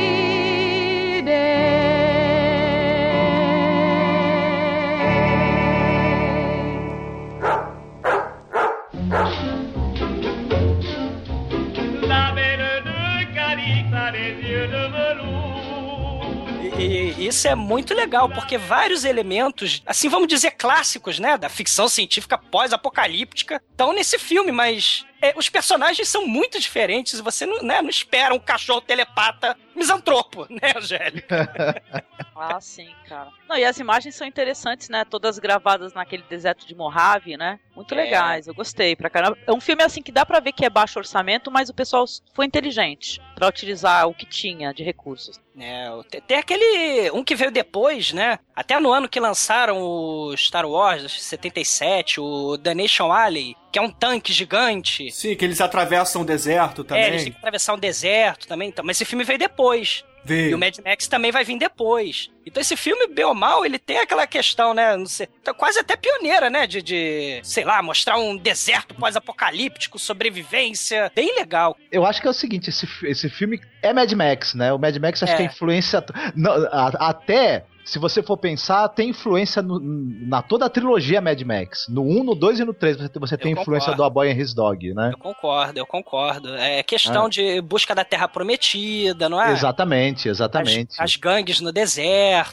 [17.36, 22.38] isso é muito legal, porque vários elementos, assim, vamos dizer, clássicos, né, da ficção científica
[22.38, 27.90] pós-apocalíptica, estão nesse filme, mas é, os personagens são muito diferentes você não, né, não
[27.90, 31.82] espera um cachorro telepata misantropo, né, Angélica?
[32.38, 33.30] Ah, sim, cara.
[33.48, 35.06] Não, e as imagens são interessantes, né?
[35.06, 37.58] Todas gravadas naquele deserto de Mojave, né?
[37.74, 37.98] Muito É.
[38.04, 39.38] legais, eu gostei pra caramba.
[39.48, 42.04] É um filme assim que dá pra ver que é baixo orçamento, mas o pessoal
[42.34, 45.40] foi inteligente pra utilizar o que tinha de recursos.
[45.58, 45.88] É,
[46.28, 47.10] tem aquele.
[47.12, 48.38] Um que veio depois, né?
[48.54, 53.82] Até no ano que lançaram o Star Wars 77, o The Nation Alley, que é
[53.82, 55.12] um tanque gigante.
[55.12, 57.04] Sim, que eles atravessam o deserto também.
[57.04, 58.70] É, eles têm que atravessar um deserto também.
[58.70, 60.02] Então, mas esse filme veio depois.
[60.24, 60.52] Veio.
[60.52, 62.32] E o Mad Max também vai vir depois.
[62.46, 64.96] Então esse filme, bem ou mal, ele tem aquela questão, né?
[64.96, 66.68] Não sei, tá quase até pioneira, né?
[66.68, 71.12] De, de, sei lá, mostrar um deserto pós-apocalíptico, sobrevivência.
[71.16, 71.76] Bem legal.
[71.92, 74.72] Eu acho que é o seguinte, esse, esse filme é Mad Max, né?
[74.74, 75.38] O Mad Max acho É.
[75.38, 76.04] que a influência.
[76.36, 81.40] não, a- até, se você for pensar, tem influência no- na toda a trilogia Mad
[81.44, 81.86] Max.
[81.90, 83.98] No 1, no 2 e no 3 você, você tem influência concordo.
[83.98, 85.12] do A Boy and His Dog, né?
[85.14, 86.56] Eu concordo, eu concordo.
[86.56, 89.52] É questão de busca da Terra Prometida, não é?
[89.52, 90.94] Exatamente, exatamente.
[91.00, 92.06] As, as gangues no deserto,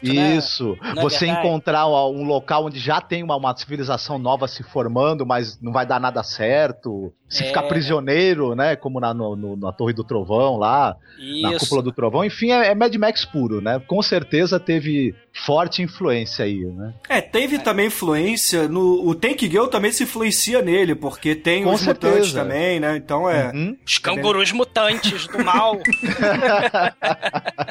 [0.03, 0.37] né?
[0.37, 0.77] Isso.
[0.81, 1.47] Não é Você verdade?
[1.47, 5.87] encontrar um local onde já tem uma, uma civilização nova se formando, mas não vai
[5.87, 7.13] dar nada certo.
[7.33, 7.47] Se É.
[7.47, 8.77] ficar prisioneiro, né?
[8.77, 10.95] Como na, no- no- na Torre do Trovão lá,
[11.41, 11.61] na Isso.
[11.61, 12.23] Cúpula do Trovão.
[12.25, 13.81] Enfim, é, é Mad Max puro, né?
[13.87, 15.15] Com certeza teve
[15.47, 16.93] forte influência aí, né?
[17.09, 19.09] É, teve também influência no.
[19.09, 22.43] O Tank Girl também se influencia nele, porque tem Com os mutantes certeza.
[22.43, 22.97] também, né?
[22.99, 23.51] Então é.
[23.55, 23.77] Uhum.
[23.87, 25.79] Os cangurus mutantes do mal.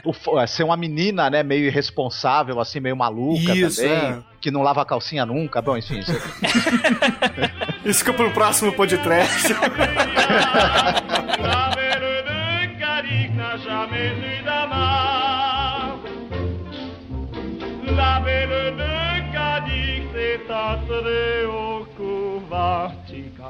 [0.04, 1.44] O é, ser uma menina, né?
[1.44, 3.92] Meio irresponsável, assim, meio maluca Isso, também.
[3.98, 4.31] é.
[4.42, 5.62] Que não lava a calcinha nunca.
[5.62, 6.00] Bom, enfim.
[6.00, 6.12] Isso...
[7.86, 9.54] Isso fica pro próximo podcast.
[17.96, 22.92] La belle de Cadiz est entrée au couvent.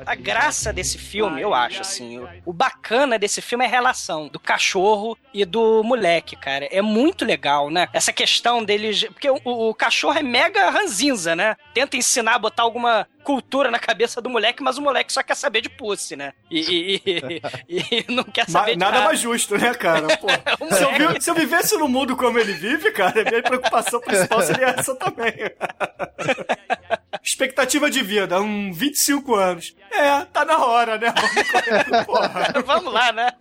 [0.05, 4.27] A graça desse filme, eu acho, assim, o, o bacana desse filme é a relação
[4.27, 6.67] do cachorro e do moleque, cara.
[6.71, 7.87] É muito legal, né?
[7.93, 9.03] Essa questão deles.
[9.05, 11.55] Porque o, o cachorro é mega ranzinza, né?
[11.73, 15.35] Tenta ensinar a botar alguma cultura na cabeça do moleque, mas o moleque só quer
[15.35, 16.33] saber de pussy, né?
[16.49, 19.05] E, e- e- e não quer saber de nada nada.
[19.05, 20.07] mais justo, né, cara?
[20.17, 20.27] Pô,
[20.75, 24.41] se, eu vi- se eu vivesse no mundo como ele vive, cara, minha preocupação principal
[24.41, 25.33] seria essa também.
[27.23, 29.75] Expectativa de vida, um 25 anos.
[29.91, 31.13] É, tá na hora, né?
[31.89, 32.63] Vamos correr.
[32.65, 33.31] Vamos lá, né?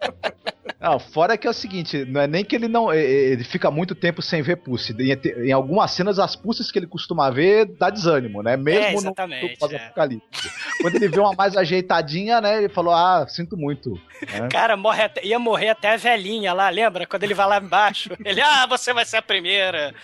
[0.79, 2.92] Não, fora que é o seguinte, não é nem que ele não.
[2.92, 4.94] Ele fica muito tempo sem ver Pussy.
[4.99, 8.57] Em, em algumas cenas, as Pussies que ele costuma ver dá desânimo, né?
[8.57, 10.51] Mesmo É, no- exatamente, no pós-apocalipse.
[10.81, 12.01] Quando ele vê uma mais ajeitada,
[12.40, 12.59] né?
[12.59, 13.90] Ele falou: Ah, sinto muito.
[14.33, 14.49] né?
[14.51, 17.07] Cara, morre até- ia morrer até a velhinha lá, lembra?
[17.07, 18.11] Quando ele vai lá embaixo.
[18.25, 19.94] Ele, ah, você vai ser a primeira.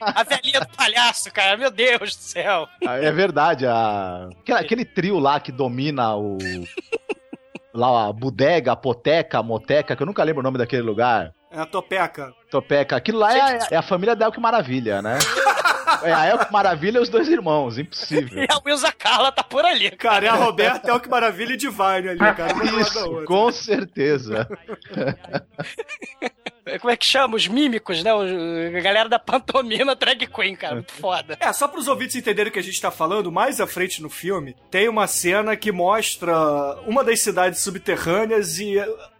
[0.00, 2.68] a velhinha do palhaço, cara, meu Deus do céu.
[2.86, 4.28] Ah, É verdade, a...
[4.40, 6.38] aquele, aquele trio lá que domina o.
[7.74, 11.32] Lá a bodega, a poteca, a moteca, que eu nunca lembro o nome daquele lugar.
[11.50, 12.32] É a topeca.
[12.50, 12.96] Topeca.
[12.96, 15.18] Aquilo lá é, a- é a família da Elke Maravilha, né?
[16.02, 18.42] É a Elke Maravilha e os dois irmãos, impossível.
[18.42, 19.90] E a Wilza Carla tá por ali.
[19.90, 22.52] Cara, é a Roberta, é o que maravilha e Divine ali, cara.
[22.80, 24.48] Isso, com certeza.
[26.80, 27.36] Como é que chama?
[27.36, 28.10] Os mímicos, né?
[28.10, 30.76] A galera da pantomima drag queen, cara.
[30.76, 31.36] Muito foda.
[31.40, 34.00] É, só para os ouvintes entenderem o que a gente tá falando, mais à frente
[34.00, 36.34] no filme, tem uma cena que mostra
[36.86, 38.76] uma das cidades subterrâneas e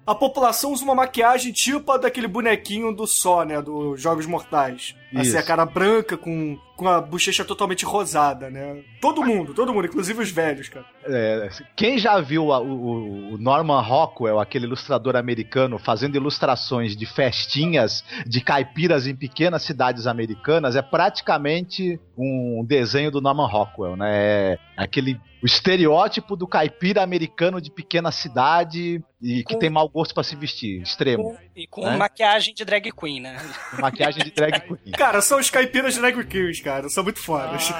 [0.06, 3.60] a população usa uma maquiagem tipo a daquele bonequinho do Só, né?
[3.60, 4.94] Dos Jogos Mortais.
[5.14, 5.38] Assim, Isso.
[5.38, 8.82] a cara branca com, com a bochecha totalmente rosada, né?
[9.00, 10.86] Todo mundo, todo mundo, inclusive os velhos, cara.
[11.04, 17.04] É, quem já viu a- o, o Norman Rockwell, aquele ilustrador americano, fazendo ilustrações de
[17.06, 24.52] festinhas de caipiras em pequenas cidades americanas, é praticamente um desenho do Norman Rockwell, né?
[24.54, 29.88] É aquele o estereótipo do caipira americano de pequena cidade e que Com- tem mau
[29.88, 31.24] gosto pra se vestir, extremo.
[31.24, 31.96] Com- e com É?
[31.96, 33.36] maquiagem de drag queen, né?
[33.80, 34.78] Maquiagem de drag queen.
[35.02, 36.88] Cara, são os caipiras de Drag Queens, cara.
[36.88, 37.74] São muito fodas.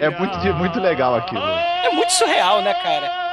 [0.00, 1.40] É muito, muito legal aquilo.
[1.40, 3.27] É muito surreal, né, cara?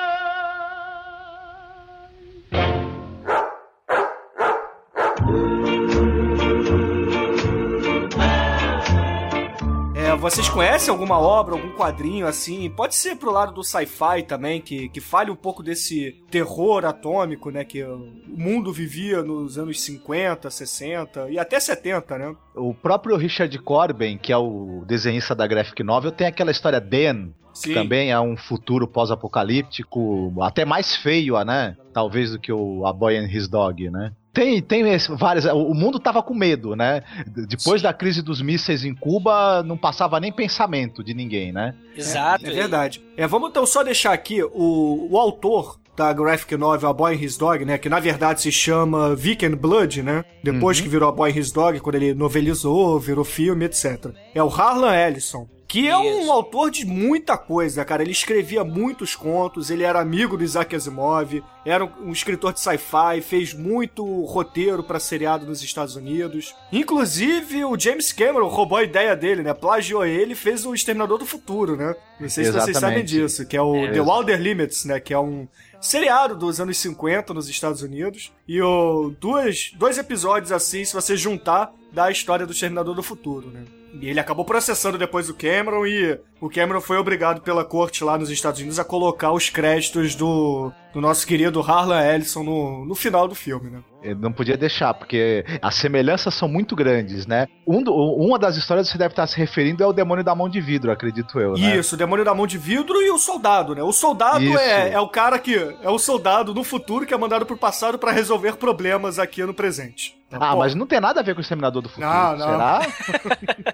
[10.26, 12.68] Vocês conhecem alguma obra, algum quadrinho assim?
[12.68, 17.52] Pode ser pro lado do sci-fi também, que, que fale um pouco desse terror atômico,
[17.52, 17.64] né?
[17.64, 22.36] Que o mundo vivia nos anos 50, 60 e até 70, né?
[22.56, 27.28] O próprio Richard Corben, que é o desenhista da graphic novel, tem aquela história Dan,
[27.54, 27.76] Sim.
[27.76, 31.78] também é um futuro pós-apocalíptico, até mais feio, né?
[31.94, 34.12] Talvez do que o A Boy and His Dog, né?
[34.36, 35.46] Tem, tem esse- várias.
[35.46, 37.02] O mundo tava com medo, né?
[37.48, 41.74] Depois da crise dos mísseis em Cuba, não passava nem pensamento de ninguém, né?
[41.96, 42.46] Exato.
[42.46, 43.02] É verdade.
[43.18, 47.20] É, vamos então só deixar aqui o, o autor da graphic novel A Boy and
[47.22, 51.08] His Dog, né, que na verdade se chama Vic and Blood, né, depois que virou
[51.08, 54.08] A Boy and His Dog, quando ele novelizou, virou filme, etc.
[54.34, 55.48] É o Harlan Ellison.
[55.76, 56.32] Que é um Isso.
[56.32, 58.02] autor de muita coisa, cara.
[58.02, 63.20] Ele escrevia muitos contos, ele era amigo do Isaac Asimov, era um, escritor de sci-fi,
[63.22, 66.56] fez muito roteiro pra seriado nos Estados Unidos.
[66.72, 69.54] Inclusive, o James Cameron roubou a ideia dele, né?
[69.54, 71.94] Plagiou ele e fez o Exterminador do Futuro, né?
[72.22, 72.80] Não sei se vocês Exatamente.
[72.80, 75.02] sabem disso, que é o É, The Wilder Limits, né?
[75.02, 75.46] Que é um
[75.82, 78.32] seriado dos anos 50 nos Estados Unidos.
[78.48, 83.50] E o, duas, dois episódios assim, se você juntar, da história do Exterminador do Futuro,
[83.50, 83.66] né?
[84.02, 88.18] E ele acabou processando depois o Cameron e o Cameron foi obrigado pela corte lá
[88.18, 92.96] nos Estados Unidos a colocar os créditos do, do nosso querido Harlan Ellison no, no
[92.96, 93.80] final do filme, né?
[94.04, 97.48] Eu não podia deixar, porque as semelhanças são muito grandes, né?
[97.66, 100.36] Um do- uma das histórias que você deve estar se referindo é o Demônio da
[100.36, 101.76] Mão de Vidro, acredito eu, né?
[101.78, 103.82] Isso, o demônio da mão de vidro e o soldado, né?
[103.82, 105.56] O soldado é, é o cara que.
[105.82, 109.56] É o soldado no futuro que é mandado pro passado pra resolver problemas aqui no
[109.56, 110.16] presente.
[110.32, 112.46] Ah, Pô, mas não tem nada a ver com o Exterminador do Futuro, Não, não.
[112.46, 112.82] será?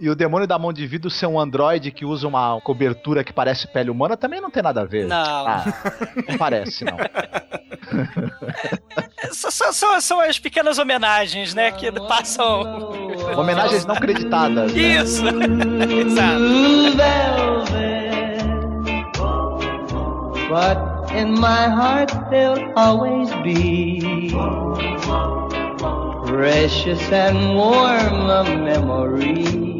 [0.00, 3.32] e o Demônio da Mão de Vidro ser um androide que usa uma cobertura que
[3.32, 5.06] parece pele humana também não tem nada a ver.
[5.06, 5.16] Não.
[5.16, 5.64] Ah,
[6.28, 6.96] não parece, não.
[9.32, 11.70] São, são- são- são as pequenas homenagens, né?
[11.70, 12.62] Que passam.
[13.36, 14.72] Homenagens não creditadas.
[14.72, 14.80] né?
[14.80, 15.22] Isso!
[16.06, 16.38] Exato.
[20.48, 24.30] But in my heart they'll always be
[26.26, 29.77] precious and warm a memory.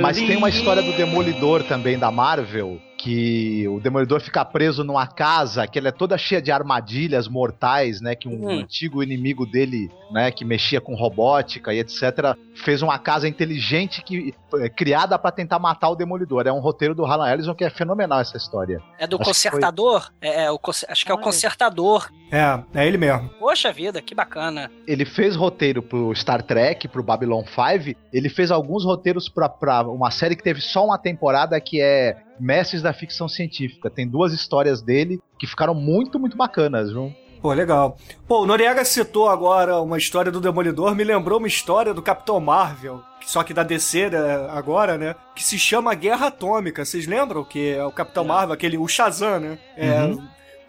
[0.00, 5.06] Mas tem uma história do Demolidor também da Marvel, que o Demolidor fica preso numa
[5.06, 8.16] casa que ela é toda cheia de armadilhas mortais, né?
[8.16, 8.50] Que um Hum.
[8.58, 10.32] antigo inimigo dele, né?
[10.32, 12.36] Que mexia com robótica e etc.
[12.64, 16.48] Fez uma casa inteligente que é criada pra tentar matar o Demolidor.
[16.48, 18.82] É um roteiro do Harlan Ellison que é fenomenal essa história.
[18.98, 20.10] É do Acho que consertador?
[20.20, 21.24] É, é o, acho que é o Olha.
[21.24, 22.10] consertador.
[22.32, 23.28] É, é ele mesmo.
[23.38, 24.68] Poxa vida, que bacana.
[24.84, 27.96] Ele fez roteiro pro Star Trek, pro Babylon 5.
[28.12, 32.16] Ele fez alguns roteiros pra, pra uma série que teve só uma temporada que é
[32.38, 33.90] Mestres da Ficção Científica.
[33.90, 37.12] Tem duas histórias dele que ficaram muito, muito bacanas, viu?
[37.40, 37.96] Pô, legal.
[38.26, 42.40] Pô, o Noriega citou agora uma história do Demolidor, me lembrou uma história do Capitão
[42.40, 45.14] Marvel, só que da DC né, agora, né?
[45.34, 46.84] Que se chama Guerra Atômica.
[46.84, 49.58] Vocês lembram que é o Capitão Marvel, aquele, o Shazam, né?
[49.76, 49.96] É,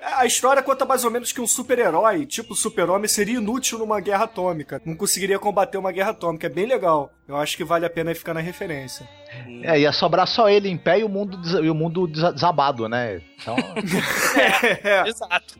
[0.01, 4.25] A história conta mais ou menos que um super-herói, tipo super-homem, seria inútil numa guerra
[4.25, 4.82] atômica.
[4.86, 6.47] Não conseguiria combater uma guerra atômica.
[6.47, 7.12] É bem legal.
[7.27, 9.08] Eu acho que vale a pena ficar na referência.
[9.63, 12.31] É, ia sobrar só ele em pé e o mundo, des- e o mundo desa-
[12.31, 13.21] desabado, né?
[13.41, 13.55] Então,
[14.83, 15.07] É.
[15.07, 15.55] Exato.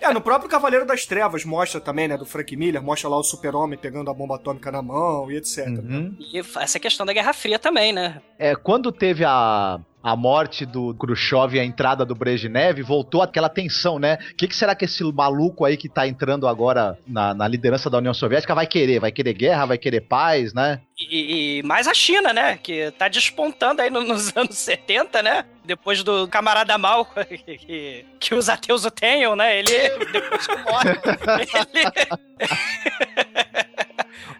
[0.00, 3.22] É, no próprio Cavaleiro das Trevas mostra também, né, do Frank Miller, mostra lá o
[3.22, 5.66] super-homem pegando a bomba atômica na mão e etc.
[5.68, 6.14] uhum.
[6.20, 8.20] E essa questão da Guerra Fria também, né?
[8.38, 13.48] é, quando teve a, a morte do Khrushchev e a entrada do Brezhnev, voltou aquela
[13.48, 14.18] tensão, né?
[14.32, 17.88] O que, que será que esse maluco aí que tá entrando agora na, na liderança
[17.88, 18.98] da União Soviética vai querer?
[19.00, 19.66] Vai querer guerra?
[19.66, 20.80] Vai querer paz, né?
[21.10, 22.58] E, e mais a China, né?
[22.62, 25.44] Que tá despontando aí no- nos anos 70, né?
[25.64, 29.58] Depois do camarada mal que, que, que os ateus o tenham, né?
[29.58, 29.70] Ele,
[30.12, 32.14] depois que morre, ele...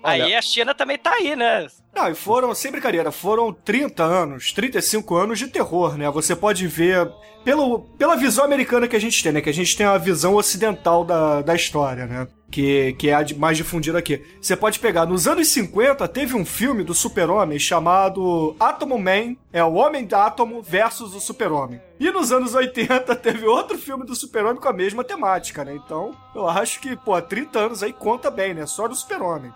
[0.02, 1.66] Olha- Aí a China também tá aí, né?
[1.94, 6.10] Não, e foram, sem brincadeira, foram 30 anos, 35 anos de terror, né?
[6.10, 7.10] Você pode ver
[7.42, 9.40] pelo, pela visão americana que a gente tem, né?
[9.40, 12.26] Que a gente tem a visão ocidental da, da história, né?
[12.54, 14.22] Que, que é a de- mais difundida aqui.
[14.40, 19.64] Você pode pegar, nos anos 50, teve um filme do Super-Homem chamado Atomo Man, é
[19.64, 21.80] o Homem da Átomo versus o Super-Homem.
[21.98, 25.74] E nos anos 80 teve outro filme do Super-Homem com a mesma temática, né?
[25.74, 28.66] Então, eu acho que, pô, 30 anos aí conta bem, né?
[28.66, 29.52] Só do Super-Homem.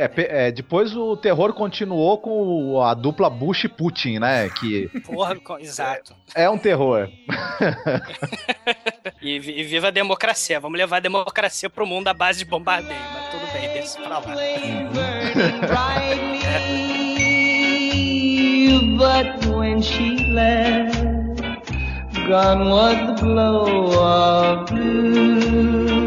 [0.00, 4.48] É, é, depois o terror continuou com a dupla Bush e Putin, né?
[4.48, 6.16] Que Porra, exato.
[6.34, 7.08] é um terror.
[9.22, 10.58] E, e viva a democracia.
[10.58, 12.98] Vamos levar a democracia pro mundo à base de bombardeio.
[13.12, 14.20] Mas tudo bem, deixa isso pra lá.
[19.00, 21.02] but when she left,
[22.28, 25.99] gone was the glow of blue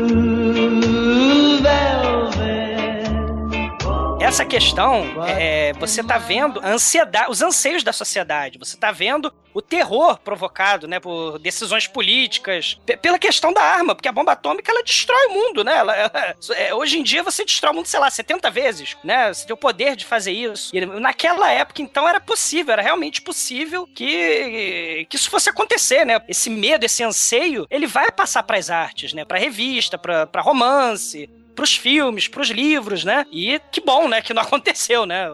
[4.23, 8.57] Essa questão, é, você tá vendo a ansiedade, os anseios da sociedade.
[8.57, 13.93] Você tá vendo o terror provocado, né, por decisões políticas, pe- pela questão da arma,
[13.93, 15.75] porque a bomba atômica ela destrói o mundo, né?
[15.77, 19.31] Ela- ela- é, hoje em dia você destrói o mundo, sei lá, 70 vezes, né?
[19.31, 20.71] Você tem o poder de fazer isso.
[20.73, 26.19] E naquela época, então, era possível, era realmente possível que, que isso fosse acontecer, né?
[26.29, 29.25] Esse medo, esse anseio, ele vai passar pras artes, né?
[29.25, 33.25] Pra revista, pra, pra romance, pros filmes, pros livros, né?
[33.31, 34.21] E que bom, né?
[34.21, 35.27] Que não aconteceu, né?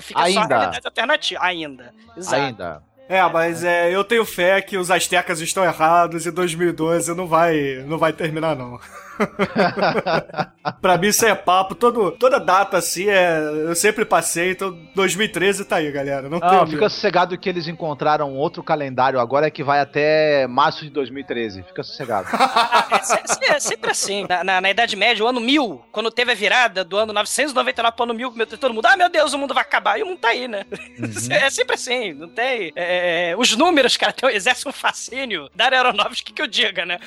[0.00, 0.58] Fica só a Ainda.
[0.58, 1.40] realidade alternativa.
[1.42, 1.94] Ainda.
[2.16, 2.42] Exato.
[2.42, 2.82] Ainda.
[3.08, 7.84] É, mas é, eu tenho fé que os astecas estão errados e 2012 não vai,
[7.84, 8.78] não vai terminar, não.
[10.80, 15.64] pra mim isso é papo, todo, toda data assim, é, eu sempre passei, então 2013
[15.64, 16.22] tá aí, galera.
[16.28, 16.90] Não, Não, tenho fica medo.
[16.90, 21.62] sossegado que eles encontraram outro calendário agora que vai até março de 2013.
[21.64, 22.28] Fica sossegado.
[22.90, 24.26] É, se- se- é sempre assim.
[24.28, 27.92] Na, na- na Idade Média, o ano 1000, quando teve a virada do ano 999
[27.96, 29.98] pro ano 1000, meu- todo mundo, ah, meu Deus, o mundo vai acabar.
[29.98, 30.64] E o mundo tá aí, né?
[31.30, 32.72] É sempre assim, não tem...
[32.74, 35.48] é, os números, cara, tem, exercem um fascínio.
[35.54, 36.98] Dario Aronofsky que eu diga, né?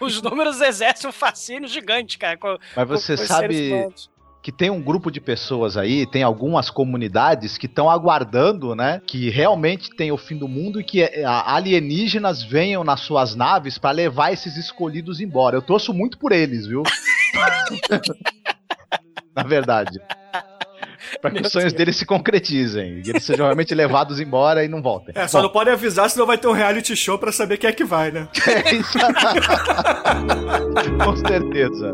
[0.00, 2.36] Os números exercem um fascínio gigante, cara.
[2.36, 3.88] com- Mas você com os sabe-
[4.40, 9.28] que tem um grupo de pessoas aí, tem algumas comunidades que estão aguardando, né, que
[9.30, 13.90] realmente tem o fim do mundo e que eh, alienígenas venham nas suas naves pra
[13.90, 15.56] levar esses escolhidos embora.
[15.56, 16.82] Eu torço muito por eles, viu?
[19.34, 20.00] Na verdade.
[21.20, 21.78] Pra que Meu os sonhos Deus.
[21.78, 23.02] deles se concretizem.
[23.04, 25.14] E eles sejam realmente levados embora e não voltem.
[25.16, 27.70] É, só Bom, não pode avisar, senão vai ter um reality show pra saber quem
[27.70, 28.28] é que vai, né?
[28.46, 28.98] é isso.
[31.04, 31.92] Com certeza.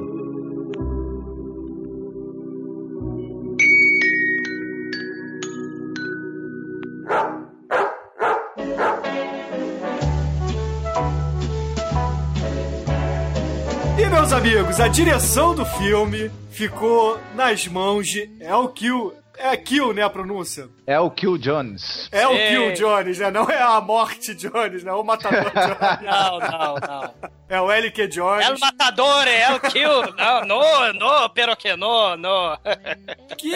[13.98, 19.12] E meus amigos, a direção do filme ficou nas mãos de El Kill.
[19.36, 20.68] É Kill, né, a pronúncia?
[20.86, 22.08] É o Kill Jones.
[22.12, 22.38] É o Sim.
[22.48, 23.30] Kill Jones, né?
[23.30, 24.92] Não é a morte Jones, né?
[24.92, 26.02] O matador Jones.
[26.02, 27.14] Não, não, não.
[27.48, 28.46] É o LQ Jones.
[28.46, 30.14] É o matador, é o kill.
[30.16, 32.58] Não, no, no, pero que no, no.
[33.38, 33.54] que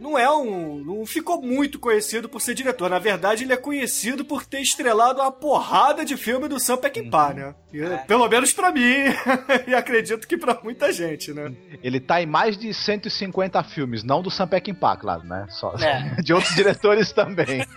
[0.00, 0.82] não é um.
[0.84, 2.90] não ficou muito conhecido por ser diretor.
[2.90, 7.32] Na verdade, ele é conhecido por ter estrelado uma porrada de filme do Sam Peckinpah,
[7.34, 7.54] né?
[7.72, 8.80] E, Pelo menos pra mim,
[9.68, 11.52] e acredito que pra muita gente, né?
[11.82, 15.46] Ele tá em mais de 150 filmes, não do Sam Peckinpah, claro, né?
[15.50, 16.16] Só É.
[16.22, 16.65] de outros diretores
[17.14, 17.64] também.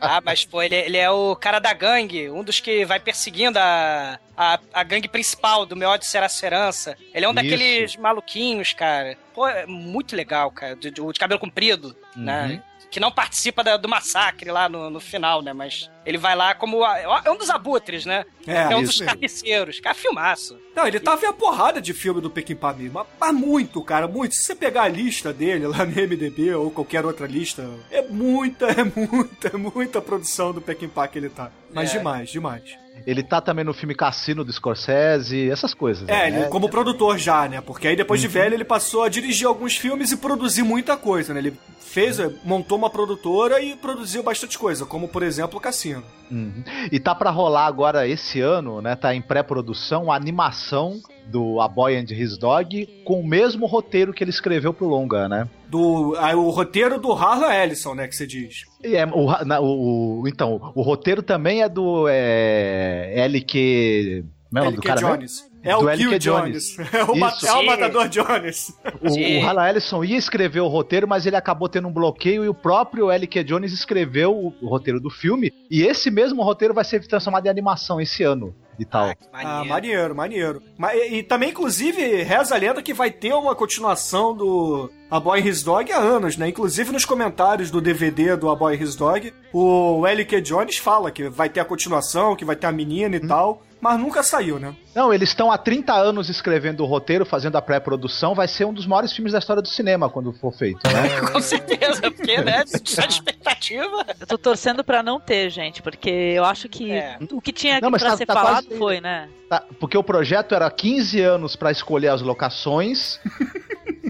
[0.00, 3.58] Ah, mas pô, ele, ele é o cara da gangue, um dos que vai perseguindo
[3.58, 6.96] a, a, a gangue principal do Meu Ódio Será Sua Herança.
[7.14, 7.42] Ele é um Isso.
[7.42, 9.16] daqueles maluquinhos, cara.
[9.34, 10.76] Pô, é muito legal, cara.
[10.76, 12.62] De, de- de cabelo comprido, né?
[12.94, 15.52] Que não participa da- do massacre lá no, no final, né?
[15.52, 16.84] Mas ele vai lá como.
[16.84, 18.24] a- é um dos abutres, né?
[18.46, 19.06] É, um isso dos mesmo.
[19.06, 19.80] carniceiros.
[19.80, 20.56] Cara, filmaço.
[20.76, 22.92] Não, ele tava em a porrada de filme do Peckinpah mesmo.
[22.94, 24.36] Mas, mas muito, cara, muito.
[24.36, 28.66] Se você pegar a lista dele lá no MDB ou qualquer outra lista, é muita,
[28.70, 31.50] é muita, é muita produção do Peckinpah que ele tá.
[31.72, 31.98] Mas É.
[31.98, 32.78] demais, demais.
[33.06, 36.08] Ele tá também no filme Cassino do Scorsese, essas coisas.
[36.08, 36.38] É, né?
[36.40, 37.60] ele como produtor já, né?
[37.60, 41.34] Porque aí depois de velho ele passou a dirigir alguns filmes e produzir muita coisa,
[41.34, 41.40] né?
[41.40, 46.02] Ele fez, montou uma produtora e produziu bastante coisa, como por exemplo o Cassino.
[46.30, 46.64] Uhum.
[46.90, 48.96] E tá pra rolar agora esse ano, né?
[48.96, 54.12] Tá em pré-produção a animação do A Boy and His Dog com o mesmo roteiro
[54.12, 55.48] que ele escreveu pro longa, né?
[55.68, 58.06] Do, aí, o roteiro do Harlan Ellison, né?
[58.06, 58.62] Que você diz.
[58.84, 64.24] E é, o, na- o- o- então, o roteiro também é do é, LQ.
[64.50, 65.16] Como é o nome do LK cara mesmo?
[65.16, 65.54] Jones.
[65.64, 65.96] É o.
[65.96, 66.76] Kill Jones.
[66.92, 67.46] É o, Isso.
[67.46, 67.66] é o.
[67.66, 68.72] Matador Jones.
[69.00, 72.48] O, o Hal Ellison ia escrever o roteiro, mas ele acabou tendo um bloqueio e
[72.48, 73.42] o próprio L.K.
[73.42, 75.50] Jones escreveu o, o roteiro do filme.
[75.70, 79.10] E esse mesmo roteiro vai ser transformado em animação esse ano e tal.
[79.10, 79.48] Ah, maneiro.
[79.48, 80.62] Ah, maneiro, maneiro.
[80.78, 85.18] Ma- E, e também, inclusive, reza a lenda que vai ter uma continuação do A
[85.20, 86.48] Boy His Dog há anos, né?
[86.48, 90.40] Inclusive nos comentários do DVD do A Boy His Dog, o L.K.
[90.40, 94.00] Jones fala que vai ter a continuação, que vai ter a menina e tal, mas
[94.00, 94.74] nunca saiu, né?
[94.94, 98.34] Não, eles estão há 30 anos escrevendo o roteiro, fazendo a pré-produção.
[98.34, 101.20] Vai ser um dos maiores filmes da história do cinema quando for feito, né?
[101.30, 102.64] Com certeza, porque, né?
[102.84, 104.06] Só de expectativa.
[104.18, 107.18] Eu tô torcendo pra não ter, gente, porque eu acho que É.
[107.30, 109.28] o que tinha Não, pra tá- ser tá falado quase- foi, né?
[109.50, 113.20] Tá, porque o projeto era 15 anos pra escolher as locações,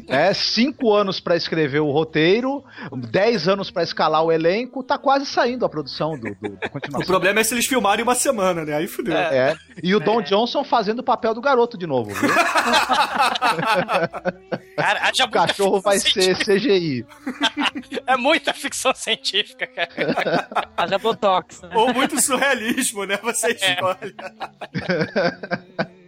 [0.08, 5.26] né, 5 anos pra escrever o roteiro, 10 anos pra escalar o elenco, tá quase
[5.26, 7.06] saindo a produção do, do, da O continuação.
[7.06, 8.74] problema é se eles filmarem uma semana, né?
[8.74, 9.16] Aí fudeu.
[9.16, 12.30] É, e o Don Johnson fazendo o papel do garoto de novo, viu?
[14.76, 17.04] Cara, O cachorro vai ser CGI.
[18.06, 19.88] É muita ficção científica, cara.
[20.76, 21.70] Haja Botox, né?
[21.74, 23.18] Ou muito surrealismo, né?
[23.22, 24.14] Você escolhe.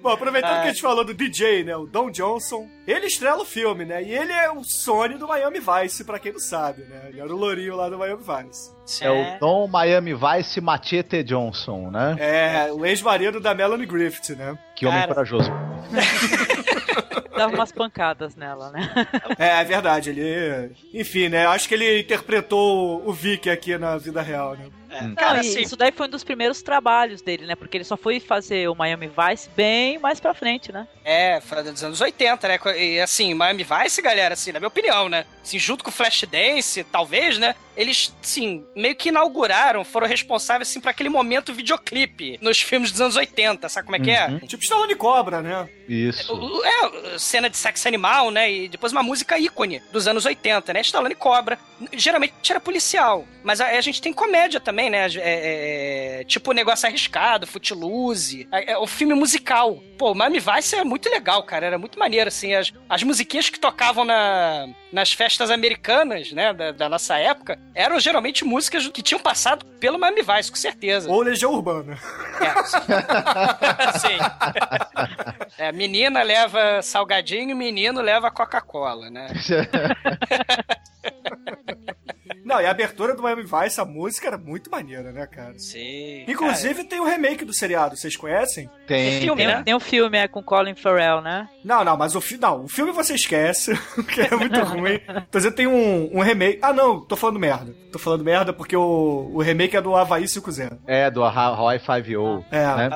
[0.07, 1.75] Bom, aproveitando que a gente falou do DJ, né?
[1.75, 2.69] O Don Johnson.
[2.87, 4.05] Ele estrela o filme, né?
[4.05, 7.07] E ele é o Sony do Miami Vice, pra quem não sabe, né?
[7.09, 9.05] Ele era o lourinho lá do Miami Vice.
[9.05, 12.15] É o Don Miami Vice Machete Johnson, né?
[12.21, 14.57] É, o ex-marido da Melanie Griffith, né?
[14.77, 15.13] Que homem Cara.
[15.13, 15.51] corajoso.
[17.37, 18.89] Dava umas pancadas nela, né?
[19.37, 20.71] É, é verdade, ele.
[20.95, 21.47] Enfim, né?
[21.47, 24.67] Acho que ele interpretou o Vic aqui na vida real, né?
[25.03, 27.55] Não, Cara, e assim, isso daí foi um dos primeiros trabalhos dele, né?
[27.55, 30.87] Porque ele só foi fazer o Miami Vice bem mais pra frente, né?
[31.05, 32.59] É, foi dos anos 80, né?
[32.77, 35.25] E assim, Miami Vice, galera, assim, na minha opinião, né?
[35.43, 37.55] Assim, junto com o Flashdance, talvez, né?
[37.77, 43.01] Eles, assim, meio que inauguraram, foram responsáveis, assim, por aquele momento videoclipe nos filmes dos
[43.01, 44.27] anos 80, sabe como é que é?
[44.29, 44.39] Uhum.
[44.41, 45.69] Tipo Stallone Cobra, né?
[45.89, 46.33] Isso.
[46.35, 48.51] O- É, cena de sexo animal, né?
[48.51, 50.81] E depois uma música ícone dos anos 80, né?
[50.81, 51.59] Stallone Cobra.
[51.93, 53.27] Geralmente era policial.
[53.45, 55.07] Mas a, a gente tem comédia também, né?
[55.17, 58.49] É, é, tipo Negócio Arriscado, Footloose.
[58.53, 59.81] É, é, o filme musical.
[59.99, 61.67] Pô, o Miami Vice é muito legal, cara.
[61.67, 62.55] Era muito maneiro, assim.
[62.55, 66.53] As, as musiquinhas que tocavam na, nas festas americanas, né?
[66.53, 71.11] Da, da nossa época, eram geralmente músicas que tinham passado pelo Miami Vice, com certeza.
[71.11, 71.99] Ou Legião Urbana.
[72.41, 72.63] É,
[73.99, 74.17] sim.
[75.59, 79.29] É, menina leva salgadinho, menino leva Coca-Cola, né?
[82.47, 85.59] Não, e a abertura do Miami Vice, a música era muito maneira, né, cara?
[85.59, 86.25] Sim.
[86.29, 88.71] Inclusive tem o remake do seriado, vocês conhecem?
[88.87, 89.21] Tem.
[89.21, 89.63] filme, Tem, né?
[89.65, 91.49] tem um filme é, com Colin Farrell, né?
[91.65, 92.41] Não, não, mas o filme.
[92.43, 95.01] Não, o filme você esquece, porque é muito ruim.
[95.31, 96.61] Tô dizendo tem um, um remake.
[96.63, 97.75] Ah, não, tô falando merda.
[97.91, 100.79] Tô falando merda porque o, o remake é do Havaí 5-0.
[100.87, 102.45] É, do Hawaii 5-0.
[102.53, 102.67] É.
[102.77, 102.91] né?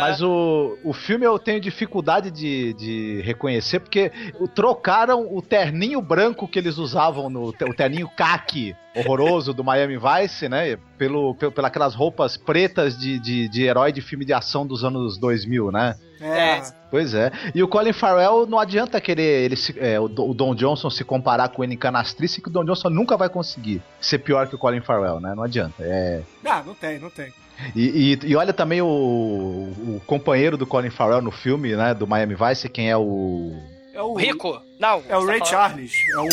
[0.00, 6.00] Mas o, o filme eu tenho dificuldade de, de reconhecer, porque o- trocaram o terninho
[6.02, 10.76] branco que eles usavam, no, o terninho caque horroroso do Miami Vice, né?
[10.96, 15.18] Pelo, pelo, pelas roupas pretas de, de, de herói de filme de ação dos anos
[15.18, 15.94] 2000, né?
[16.20, 16.62] É.
[16.90, 17.30] Pois é.
[17.54, 20.88] E o Colin Farrell não adianta querer ele se- é, o, Do- o Don Johnson
[20.88, 24.46] se comparar com ele em canastrice, que o Don Johnson nunca vai conseguir ser pior
[24.46, 25.34] que o Colin Farrell, né?
[25.34, 25.74] Não adianta.
[25.80, 27.32] É, Não, não tem, não tem.
[27.74, 31.92] e, e- e olha também o, o companheiro do Colin Farrell no filme, né?
[31.94, 33.52] Do Miami Vice, quem é o.
[33.92, 34.60] É O Rico?
[34.78, 35.02] Não.
[35.08, 35.92] É o Ray tá falando- Charles.
[36.12, 36.28] É o.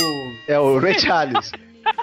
[0.55, 1.51] É o Ray Charles.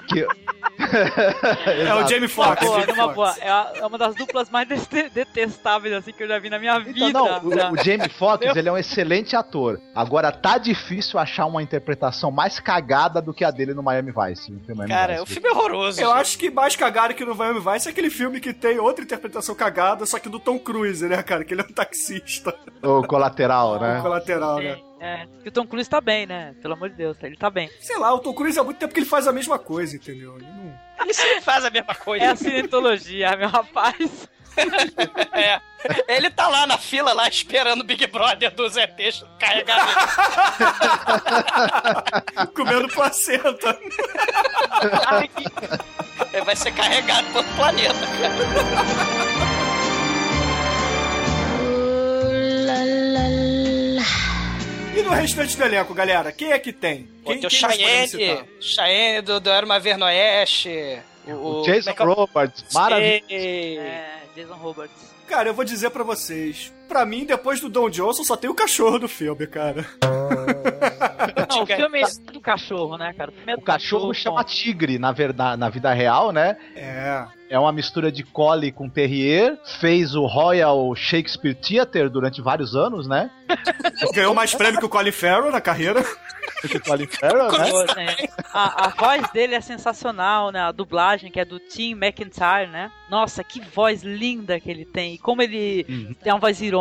[0.07, 0.25] que...
[0.79, 2.65] É o Jamie Uma Foxx.
[2.65, 3.35] boa, Jamie boa.
[3.39, 4.67] É, a- é uma das duplas mais
[5.13, 6.99] detestáveis assim que eu já vi na minha vida.
[6.99, 7.69] Então, não, já.
[7.69, 9.79] o, o Jamie Foxx, ele é um excelente ator.
[9.95, 14.51] Agora, tá difícil achar uma interpretação mais cagada do que a dele no Miami Vice.
[14.51, 15.23] no Miami Cara, Vice.
[15.23, 16.01] o filme é horroroso.
[16.01, 16.19] Eu gente.
[16.21, 19.55] acho que mais cagado que no Miami Vice é aquele filme que tem outra interpretação
[19.55, 21.43] cagada, só que do Tom Cruise, né, cara?
[21.43, 22.53] Que ele é um taxista.
[22.81, 23.99] O colateral, né?
[24.01, 24.77] Colateral, né?
[24.99, 25.25] É.
[25.45, 26.53] E o Tom Cruise tá bem, né?
[26.61, 27.69] Pelo amor de Deus, ele tá bem.
[27.79, 30.35] Sei lá, o Tom Cruise há muito tempo que ele faz a mesma coisa, entendeu?
[30.35, 30.77] Ele não...
[31.01, 32.25] Ele sempre faz a mesma coisa.
[32.25, 34.27] É a cientologia, meu rapaz.
[35.31, 35.61] É.
[36.09, 39.79] Ele tá lá na fila, lá, esperando o Big Brother dos ETs carregar
[42.53, 43.79] Comendo placenta.
[45.07, 45.29] Ai,
[46.33, 46.43] ele.
[46.43, 49.58] Vai ser carregado pro outro planeta, cara.
[54.95, 56.31] E no restante do elenco, galera?
[56.31, 57.03] Quem é que tem?
[57.23, 57.49] Pô, Quem, tem o?
[57.49, 60.99] Cheyenne, Cheyenne do, do Era Uma Vez no Oeste.
[61.27, 63.23] O, O Jason é que é Roberts, maravilhoso.
[63.29, 64.95] É, Jason Roberts.
[65.27, 66.73] Cara, eu vou dizer pra vocês.
[66.89, 69.85] Pra mim, depois do Don Johnson, só tem o cachorro do filme, cara.
[71.49, 73.31] Não, o filme é do cachorro, né, cara?
[73.31, 76.57] filme é O cachorro chama tigre, na verdade, na vida real, né?
[76.75, 77.25] É.
[77.49, 79.57] É uma mistura de collie com terrier.
[79.79, 83.29] Fez o Royal Shakespeare Theatre durante vários anos, né?
[84.13, 86.03] Ganhou mais prêmio que o Colin Farrell na carreira.
[86.61, 87.51] O Colin Farrell,
[87.95, 88.05] né?
[88.05, 88.15] Né?
[88.53, 90.59] A, a voz dele é sensacional, né?
[90.59, 92.91] A dublagem, que é do Tim McIntyre, né?
[93.09, 95.13] Nossa, que voz linda que ele tem.
[95.13, 96.13] E como ele Uhum.
[96.21, 96.78] tem uma voz irônica,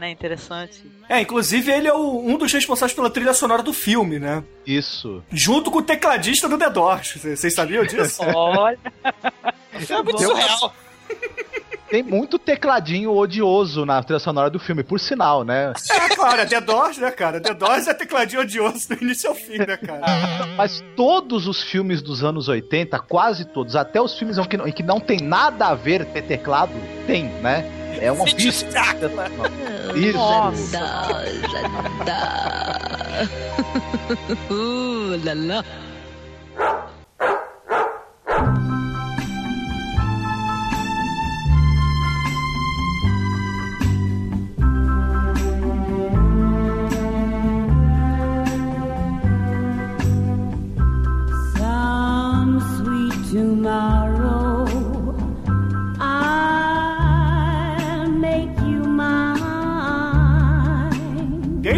[0.00, 0.10] né?
[0.10, 0.82] Interessante.
[1.08, 4.42] É, inclusive ele é o- um dos responsáveis pela trilha sonora do filme, né?
[4.66, 5.22] Isso.
[5.30, 7.14] Junto com o tecladista do The Doors.
[7.22, 8.22] Vocês sabiam disso?
[8.34, 8.78] Olha.
[9.74, 10.74] É muito surreal.
[11.90, 15.72] Tem muito tecladinho odioso na trilha sonora do filme, por sinal, né?
[15.90, 17.40] É, claro, é The Doors, né, cara?
[17.40, 20.00] The Doors é tecladinho odioso do início ao fim, né, cara?
[20.56, 24.66] Mas todos os filmes dos anos 80, quase todos, até os filmes em que não,
[24.66, 26.72] em que não tem nada a ver ter teclado,
[27.06, 27.64] tem, né?
[28.00, 28.66] É uma Se pista.
[28.66, 29.10] destaca.
[29.94, 30.18] Isso.
[35.24, 35.64] La la.
[36.56, 36.83] Some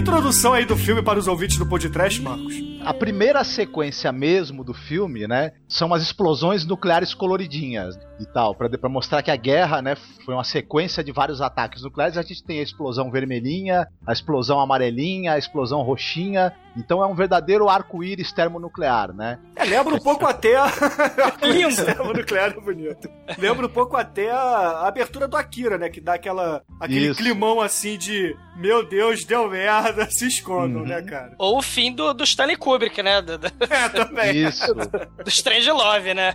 [0.07, 2.54] introdução aí do filme para os ouvintes do podcast, Marcos?
[2.84, 8.68] A primeira sequência mesmo do filme, né, são as explosões nucleares coloridinhas e tal, pra
[8.68, 9.94] pra mostrar que a guerra, né,
[10.24, 12.16] foi uma sequência de vários ataques nucleares.
[12.16, 16.52] A gente tem a explosão vermelhinha, a explosão amarelinha, a explosão roxinha.
[16.76, 19.38] Então é um verdadeiro arco-íris termonuclear, né?
[19.54, 20.66] É, lembra um pouco até a.
[21.42, 21.82] Lindo!
[22.16, 23.08] nuclear é bonito.
[23.38, 25.88] Lembra um pouco até a a abertura do Akira, né?
[25.88, 27.20] Que dá aquela, aquele Isso.
[27.22, 30.86] climão assim de meu Deus, deu merda, se escondam, Uhum.
[30.88, 31.34] né, cara?
[31.38, 33.20] Ou o fim do, do Stanley Kubrick, né?
[33.20, 34.36] Do, do, É, também.
[34.36, 34.74] Isso.
[34.74, 36.34] do Strange Love, né?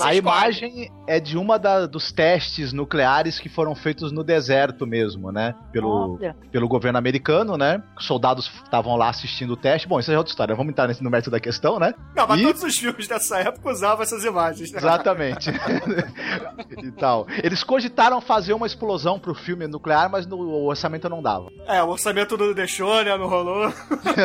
[0.00, 5.30] A imagem é de uma da- dos testes nucleares que foram feitos no deserto mesmo,
[5.30, 5.54] né?
[5.72, 6.34] Pelo, Olha.
[6.50, 7.82] pelo governo americano, né?
[7.98, 9.86] Os soldados estavam lá assistindo o teste.
[9.88, 10.54] Bom, isso é outra história.
[10.54, 11.92] Vamos entrar nesse, no mérito da questão, né?
[12.16, 14.78] Não, mas E- todos os filmes dessa época usavam essas imagens, né?
[14.78, 15.50] Exatamente.
[16.82, 17.26] e tal.
[17.42, 21.48] Eles cogitaram fazer uma explosão pro filme nuclear, mas no, o orçamento não dava.
[21.66, 23.16] É, o orçamento não deixou, né?
[23.16, 23.68] Não rolou.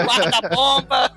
[0.06, 1.12] Guarda-bomba.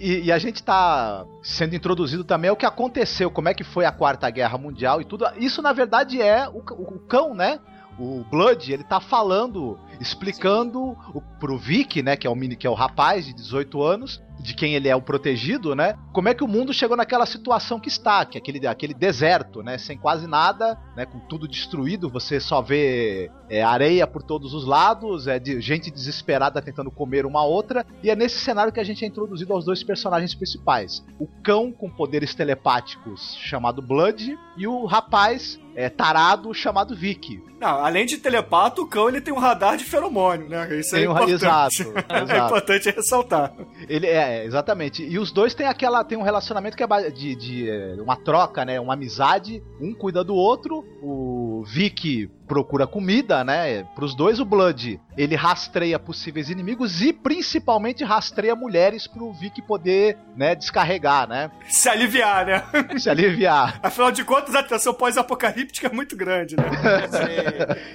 [0.00, 3.84] E, e a gente tá sendo introduzido também ao que aconteceu, como é que foi
[3.84, 5.26] a Quarta Guerra Mundial e tudo.
[5.36, 7.58] Isso, na verdade, é o, o- o cão, né?
[7.98, 12.66] O Blood, ele tá falando, explicando o, pro Vic, né, que é o mini, que
[12.66, 15.96] é o rapaz de 18 anos, de quem ele é o protegido, né?
[16.12, 19.62] Como é que o mundo chegou naquela situação que está, que é aquele, aquele deserto,
[19.62, 19.78] né?
[19.78, 21.04] Sem quase nada, né?
[21.06, 25.90] Com tudo destruído, você só vê é, areia por todos os lados, é de gente
[25.90, 29.64] desesperada tentando comer uma outra, e é nesse cenário que a gente é introduzido aos
[29.64, 36.52] dois personagens principais: o cão com poderes telepáticos chamado Blood e o rapaz é, tarado
[36.52, 37.40] chamado Vic.
[37.60, 40.76] Não, além de telepato, o cão ele tem um radar de feromônio, né?
[40.78, 41.32] Isso é Tem um- importante.
[41.34, 42.46] exato, é exato.
[42.46, 43.52] importante ressaltar.
[43.88, 45.02] Ele é, exatamente.
[45.04, 48.64] E os dois têm aquela tem um relacionamento que é de, de é, uma troca,
[48.64, 48.80] né?
[48.80, 49.62] Uma amizade.
[49.80, 50.84] Um cuida do outro.
[51.02, 53.84] O Vic procura comida, né?
[53.94, 60.16] Pros dois o Blood, ele rastreia possíveis inimigos e principalmente rastreia mulheres pro Vic poder,
[60.34, 61.50] né, descarregar, né?
[61.68, 62.64] Se aliviar, né?
[62.98, 63.78] Se aliviar.
[63.84, 66.64] Afinal de contas, a tensão pós-apocalíptica é muito grande, né?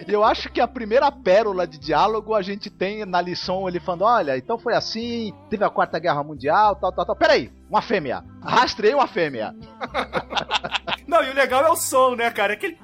[0.08, 3.80] E eu acho que a primeira pérola de diálogo a gente tem na lição ele
[3.80, 7.16] falando: olha, então foi assim, teve a Quarta Guerra Mundial, tal, tal, tal.
[7.16, 8.24] Peraí, uma fêmea.
[8.44, 9.56] Rastreei uma fêmea.
[11.08, 12.54] Não, e o legal é o som, né, cara?
[12.54, 12.78] Aquele.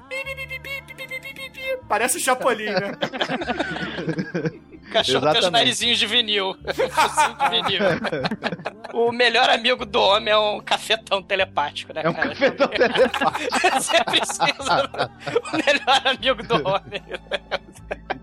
[1.88, 2.92] Parece o Chapolin, né?
[4.90, 6.56] Cachorro tem os narizinhos de vinil.
[6.64, 7.80] De vinil.
[8.92, 12.30] O melhor amigo do homem é um cafetão telepático, né, É um cara?
[12.30, 13.40] cafetão telepático.
[13.74, 14.90] Você precisa
[15.52, 17.02] o melhor amigo do homem.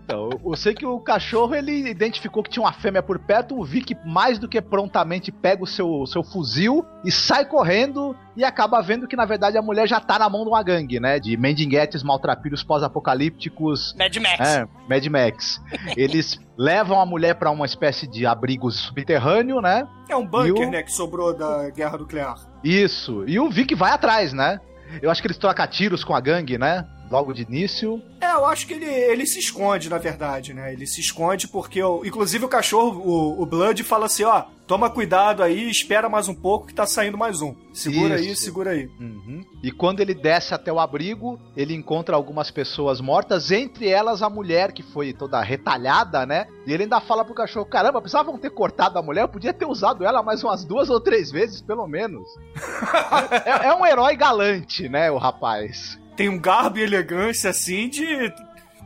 [0.08, 3.54] Então, eu sei que o cachorro ele identificou que tinha uma fêmea por perto.
[3.60, 8.16] O Vic, mais do que prontamente, pega o seu, seu fuzil e sai correndo.
[8.34, 10.98] E acaba vendo que, na verdade, a mulher já tá na mão de uma gangue,
[10.98, 11.18] né?
[11.20, 13.94] De mendinetes maltrapilhos pós-apocalípticos.
[13.98, 14.40] Mad Max.
[14.40, 15.60] É, Mad Max.
[15.94, 19.86] Eles levam a mulher pra uma espécie de abrigo subterrâneo, né?
[20.08, 22.36] É um bunker, o- né, que sobrou da guerra nuclear.
[22.64, 23.24] Isso.
[23.26, 24.58] E o Vic vai atrás, né?
[25.02, 26.86] Eu acho que eles trocam tiros com a gangue, né?
[27.10, 28.02] Logo de início.
[28.20, 30.72] É, eu acho que ele, ele se esconde, na verdade, né?
[30.72, 35.42] Ele se esconde porque, inclusive, o cachorro, o, o Blood, fala assim: ó, toma cuidado
[35.42, 37.54] aí, espera mais um pouco que tá saindo mais um.
[37.72, 38.42] Segura aí, Isso.
[38.42, 38.90] segura aí.
[39.00, 39.42] Uhum.
[39.62, 44.28] E quando ele desce até o abrigo, ele encontra algumas pessoas mortas, entre elas a
[44.28, 46.46] mulher que foi toda retalhada, né?
[46.66, 49.66] E ele ainda fala pro cachorro: caramba, precisavam ter cortado a mulher, eu podia ter
[49.66, 52.28] usado ela mais umas duas ou três vezes, pelo menos.
[53.46, 55.98] é, é um herói galante, né, o rapaz.
[56.18, 58.04] Tem um garbo e elegância assim de.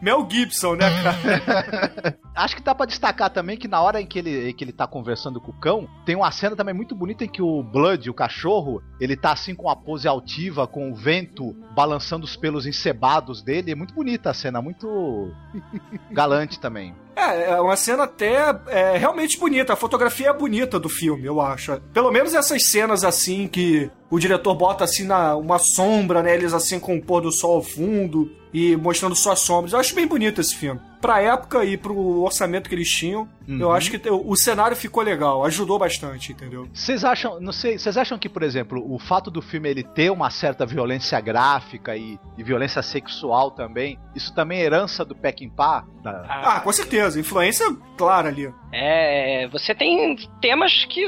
[0.02, 2.18] Mel Gibson, né, cara?
[2.34, 4.72] Acho que dá pra destacar também que na hora em que ele, em que ele
[4.72, 8.10] tá conversando com o cão, tem uma cena também muito bonita em que o Blood,
[8.10, 12.66] o cachorro, ele tá assim com uma pose altiva, com o vento balançando os pelos
[12.66, 13.70] encebados dele.
[13.70, 15.32] É muito bonita a cena, muito
[16.10, 16.94] galante também.
[17.14, 19.72] É, é uma cena até é, realmente bonita.
[19.72, 21.80] A fotografia é bonita do filme, eu acho.
[21.94, 26.34] Pelo menos essas cenas assim que o diretor bota assim na uma sombra, né?
[26.34, 29.72] Eles assim com o pôr do sol ao fundo e mostrando só as sombras.
[29.72, 30.78] Eu acho bem bonito esse filme.
[31.00, 33.72] Pra época e pro orçamento que eles tinham, eu Uhum.
[33.72, 36.68] acho que o, o cenário ficou legal, ajudou bastante, entendeu?
[36.72, 40.10] Vocês acham, não sei, vocês acham que, por exemplo, o fato do filme ele ter
[40.12, 45.84] uma certa violência gráfica e, e violência sexual também, isso também é herança do Peckinpah?
[46.04, 46.24] Da...
[46.28, 47.66] Ah, com certeza, influência
[47.98, 48.52] clara ali.
[48.72, 51.04] É, você tem temas que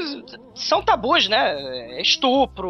[0.55, 2.01] são tabus, né?
[2.01, 2.69] Estupro,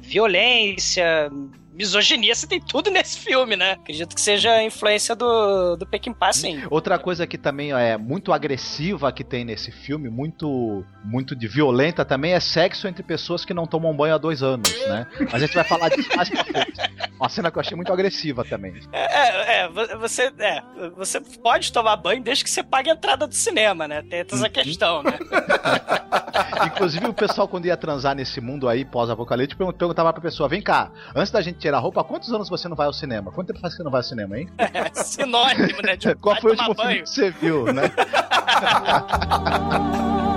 [0.00, 1.30] violência,
[1.74, 3.72] misoginia, você tem tudo nesse filme, né?
[3.72, 6.62] Acredito que seja a influência do, do Peckinpah, sim.
[6.70, 12.04] Outra coisa que também é muito agressiva que tem nesse filme, muito muito de violenta
[12.04, 15.06] também, é sexo entre pessoas que não tomam banho há dois anos, né?
[15.32, 16.72] A gente vai falar disso mais pra frente.
[17.18, 18.74] Uma cena que eu achei muito agressiva também.
[18.92, 20.62] É, é, vo- você, é,
[20.96, 24.02] você pode tomar banho desde que você pague a entrada do cinema, né?
[24.02, 25.18] Tem essa questão, né?
[26.66, 30.62] Inclusive, o pessoal, quando ia transar nesse mundo aí, pós-apocalíptico, pergun- perguntava pra pessoa: vem
[30.62, 33.32] cá, antes da gente tirar a roupa, há quantos anos você não vai ao cinema?
[33.32, 34.50] Quanto tempo faz que você não vai ao cinema, hein?
[34.58, 35.96] É sinônimo, né?
[35.96, 37.04] De Qual vai foi o último filme banho.
[37.04, 37.84] que você viu, né?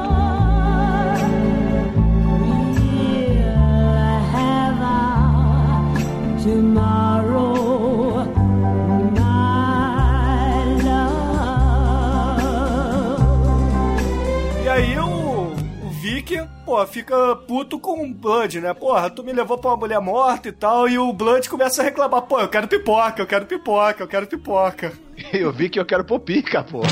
[16.78, 18.72] pô, fica puto com o Blood, né?
[18.74, 21.86] Porra, tu me levou pra uma mulher morta e tal, e o Blood começa a
[21.86, 24.94] reclamar, pô, eu quero pipoca, eu quero pipoca, eu quero pipoca.
[25.34, 26.82] Eu vi que eu quero pôr pica, pô.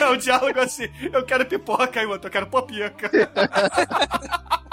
[0.00, 3.10] É um diálogo assim, eu quero pipoca, aí o outro, eu quero popica.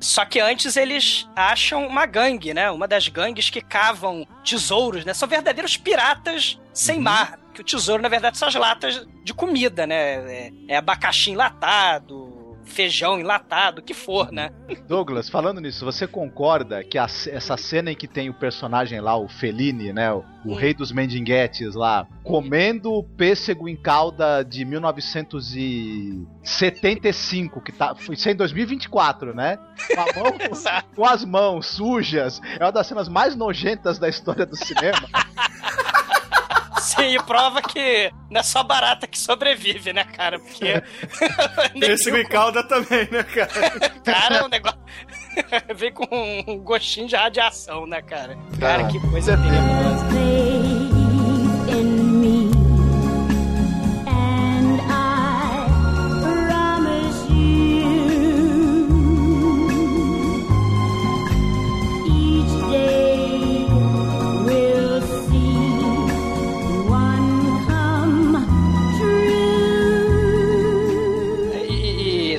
[0.00, 2.70] Só que antes eles acham uma gangue, né?
[2.70, 5.14] Uma das gangues que cavam tesouros, né?
[5.14, 7.38] São verdadeiros piratas sem mar.
[7.54, 9.96] Que o tesouro, na verdade, são as latas de comida, né?
[9.96, 12.37] É, é abacaxi enlatado,
[12.68, 14.50] feijão enlatado, o que for, né?
[14.86, 19.16] Douglas, falando nisso, você concorda que a- essa cena em que tem o personagem lá,
[19.16, 20.12] o Fellini, né?
[20.12, 27.94] O, o rei dos mendiguetes lá, comendo pêssego em calda de 1975, que tá.
[27.94, 29.58] Foi isso é em 2024, né?
[29.94, 30.38] Com, a mão-
[30.94, 32.40] com as mãos sujas.
[32.58, 35.08] É uma das cenas mais nojentas da história do cinema.
[36.80, 40.38] Sim, e prova que não é só barata que sobrevive, né, cara?
[40.38, 40.82] Porque.
[41.74, 43.90] Esse em calda também, né, cara?
[44.04, 44.78] cara é um negócio.
[45.74, 46.06] Vem com
[46.46, 48.36] um gostinho de radiação, né, cara?
[48.58, 50.67] Cara, que coisa tenebrosa.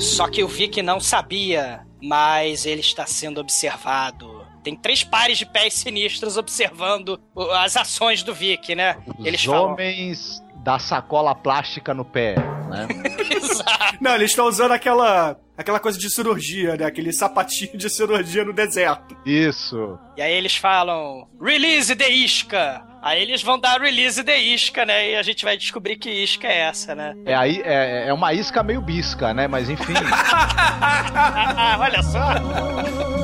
[0.00, 4.46] Só que o Vic não sabia, mas ele está sendo observado.
[4.62, 7.20] Tem três pares de pés sinistros observando
[7.52, 8.98] as ações do Vic, né?
[9.18, 9.72] Os Eles falam.
[9.72, 12.34] homens da sacola plástica no pé,
[12.68, 12.86] né?
[13.34, 13.96] Exato.
[14.00, 16.84] Não, eles estão usando aquela, aquela coisa de cirurgia, né?
[16.84, 19.16] Aquele sapatinho de cirurgia no deserto.
[19.24, 19.98] Isso.
[20.16, 22.82] E aí eles falam: Release the isca!
[23.02, 25.12] Aí eles vão dar release the isca, né?
[25.12, 27.14] E a gente vai descobrir que isca é essa, né?
[27.24, 29.48] É, aí, é, é uma isca meio bisca, né?
[29.48, 29.94] Mas enfim.
[31.78, 33.16] Olha só!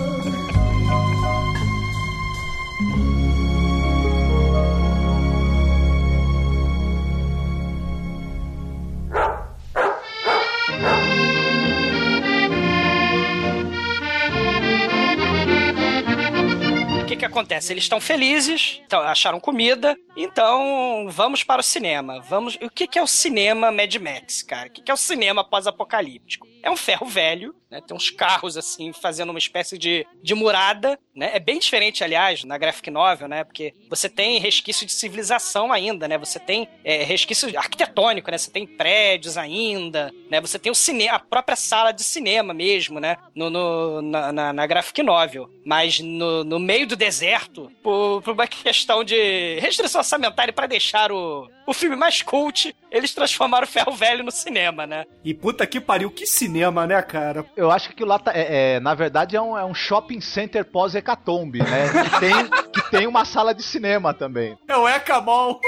[17.07, 17.73] O que que acontece?
[17.73, 22.21] Eles estão felizes, então, acharam comida, então vamos para o cinema.
[22.23, 22.59] Vamos.
[22.61, 24.67] O que que é o cinema Mad Max, cara?
[24.67, 26.49] O que que é o cinema pós-apocalíptico?
[26.65, 27.81] É um ferro velho né?
[27.81, 31.31] Tem uns carros, assim, fazendo uma espécie de, de murada, né?
[31.35, 33.45] É bem diferente, aliás, na graphic novel, né?
[33.45, 36.17] Porque você tem resquício de civilização ainda, né?
[36.19, 38.39] Você tem é, resquício arquitetônico, né?
[38.39, 40.41] Você tem prédios ainda, né?
[40.41, 43.17] Você tem o cinema, a própria sala de cinema mesmo, né?
[43.35, 45.51] No, no na, na, na graphic novel.
[45.65, 51.11] Mas no, no meio do deserto, por, por uma questão de restrição orçamentária para deixar
[51.11, 55.05] o, o filme mais cult, eles transformaram o Ferro Velho no cinema, né?
[55.25, 57.45] E puta que pariu, que cinema, né, cara?
[57.57, 60.21] Eu acho que aquilo lá, tá, é, é, na verdade, é um, é um shopping
[60.21, 61.89] center pós-hecatombe, né?
[62.05, 62.33] Que tem,
[62.73, 64.57] que tem uma sala de cinema também.
[64.69, 65.61] É o Ecamol.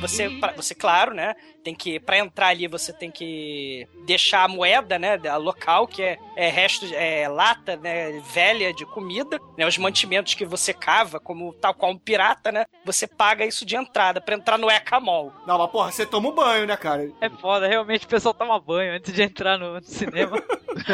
[0.00, 1.34] Você, pra- você claro, né?
[1.62, 6.02] Tem que para entrar ali você tem que deixar a moeda, né, da local que
[6.02, 11.20] é, é resto é lata, né, velha de comida, né, os mantimentos que você cava,
[11.20, 12.66] como tal qual um pirata, né?
[12.84, 15.32] Você paga isso de entrada pra entrar no Ecamol.
[15.46, 17.10] Não, mas porra, você toma um banho, né, cara?
[17.20, 20.42] É foda, realmente o pessoal toma banho antes de entrar no, no cinema.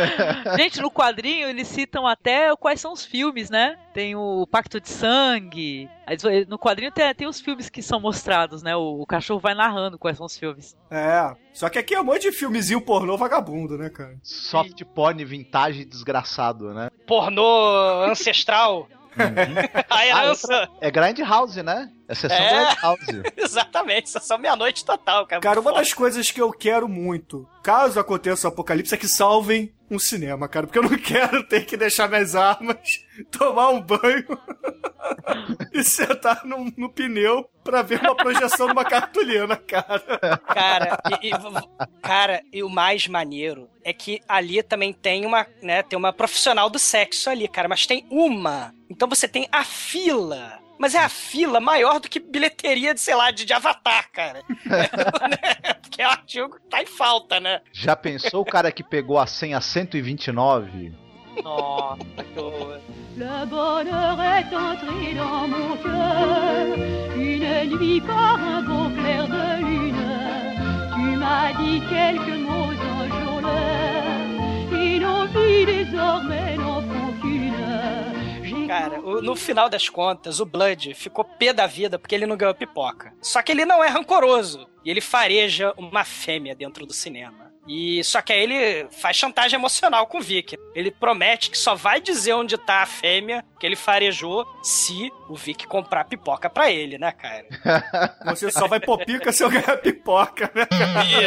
[0.56, 3.78] Gente, no quadrinho eles citam até quais são os filmes, né?
[3.92, 5.88] Tem o Pacto de Sangue.
[6.48, 8.74] No quadrinho tem, tem os filmes que são mostrados, né?
[8.76, 10.76] O, o cachorro vai narrando quais são os filmes.
[10.90, 11.34] É.
[11.52, 14.16] Só que aqui é um monte de filmezinho pornô vagabundo, né, cara?
[14.22, 16.90] Soft porn vintage desgraçado, né?
[17.06, 18.88] Pornô ancestral.
[19.90, 20.68] a herança.
[20.80, 21.90] É Grindhouse, né?
[22.10, 22.64] É sessão É.
[22.74, 23.22] Grindhouse.
[23.38, 25.40] Exatamente, sessão meia-noite total, cara.
[25.40, 29.72] Cara, uma das coisas que eu quero muito, caso aconteça o apocalipse, é que salvem
[29.88, 30.66] um cinema, cara.
[30.66, 32.76] Porque eu não quero ter que deixar minhas armas,
[33.30, 34.26] tomar um banho
[35.72, 40.38] e sentar no, no pneu pra ver uma projeção numa cartolina, cara.
[40.46, 45.82] Cara, e, e- cara, e o mais maneiro é que ali também tem uma, né,
[45.82, 48.74] tem uma profissional do sexo ali, cara, mas tem uma.
[48.88, 50.58] Então você tem a fila.
[50.80, 54.42] Mas é a fila maior do que bilheteria de, sei lá, de, de Avatar, cara.
[54.70, 57.60] É, Porque é um artigo que tá em falta, né?
[57.70, 60.94] Já pensou o cara que pegou a senha 129?
[61.44, 61.98] Nossa,
[62.32, 62.80] que horror.
[63.16, 66.66] Le bonheur est entré dans mon cœur,
[67.14, 70.08] une nuit par un beau clair de lune.
[70.94, 74.14] Tu m'as dit quelques mots enjôleurs,
[74.72, 78.09] et nos vies désormais n'en font qu'une.
[78.70, 82.36] Cara, o- no final das contas, o Blood ficou pé da vida porque ele não
[82.36, 83.12] ganhou pipoca.
[83.20, 84.68] Só que ele não é rancoroso.
[84.84, 87.50] E ele fareja uma fêmea dentro do cinema.
[87.68, 90.56] E só que aí ele faz chantagem emocional com o Vic.
[90.74, 95.36] Ele promete que só vai dizer onde tá a fêmea que ele farejou se o
[95.36, 97.44] Vic comprar pipoca pra ele, né, cara?
[98.24, 100.66] Você só vai pôr pica se eu ganhar pipoca, né?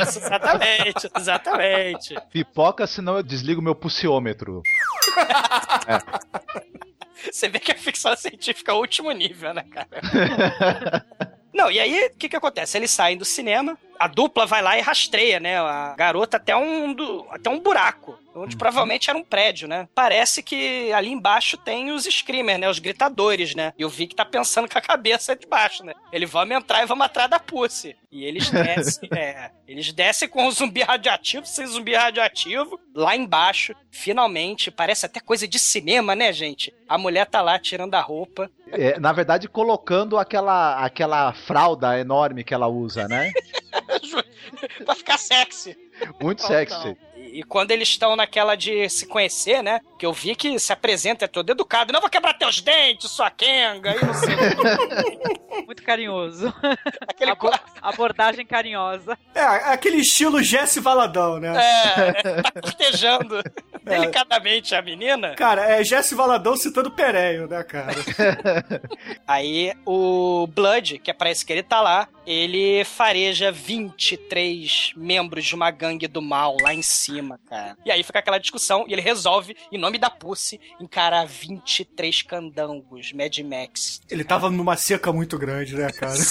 [0.02, 2.16] Isso, exatamente, exatamente.
[2.32, 4.64] Pipoca, senão eu desligo meu pulsiômetro.
[7.32, 9.90] Você vê que a ficção científica é o último nível, né, cara?
[11.54, 12.78] Não, e aí, o que que acontece?
[12.78, 16.92] Eles saem do cinema, a dupla vai lá e rastreia, né, a garota até um,
[16.94, 19.88] do- até um buraco, onde provavelmente era um prédio, né?
[19.94, 23.74] Parece que ali embaixo tem os screamers, né, os gritadores, né?
[23.78, 25.94] E o Vic tá pensando com a cabeça de baixo, né?
[26.12, 27.96] Ele vamos entrar e vamos atrás da Pussy.
[28.12, 33.76] E eles descem, é, eles descem com o zumbi radioativo, sem zumbi radioativo, lá embaixo,
[33.92, 36.74] finalmente, parece até coisa de cinema, né, gente?
[36.88, 42.44] A mulher tá lá tirando a roupa, É, na verdade, colocando aquela, aquela fralda enorme
[42.44, 43.32] que ela usa, né?
[44.86, 45.78] pra ficar sexy.
[46.22, 46.98] Muito sexy.
[47.16, 49.80] E, e quando eles estão naquela de se conhecer, né?
[49.98, 51.94] Que eu vi que se apresenta é todo educado.
[51.94, 53.96] Não vou quebrar teus dentes, sua Kenga.
[53.96, 54.36] E não sei.
[55.66, 56.54] Muito carinhoso.
[57.08, 59.18] Aquele Abo- abordagem carinhosa.
[59.36, 61.54] É, aquele estilo Jesse Valadão, né?
[61.56, 63.42] É, tá cortejando
[63.90, 65.36] delicadamente a menina.
[65.36, 67.96] Cara, é Jesse Valadão citando Pereio, né, cara?
[69.28, 75.46] Aí o Blood, que é pra isso que ele tá lá, ele fareja 23 membros
[75.46, 77.78] de uma gangue do mal lá em cima, cara.
[77.86, 83.12] E aí fica aquela discussão e ele resolve, em nome da Pussy, encarar 23 candangos
[83.12, 84.02] Mad Max.
[84.10, 86.14] Ele tava numa seca muito grande, né, cara?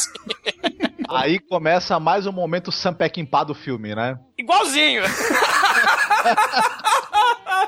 [1.09, 4.18] Aí começa mais um momento Sam Peckinpah do filme, né?
[4.38, 5.03] Igualzinho!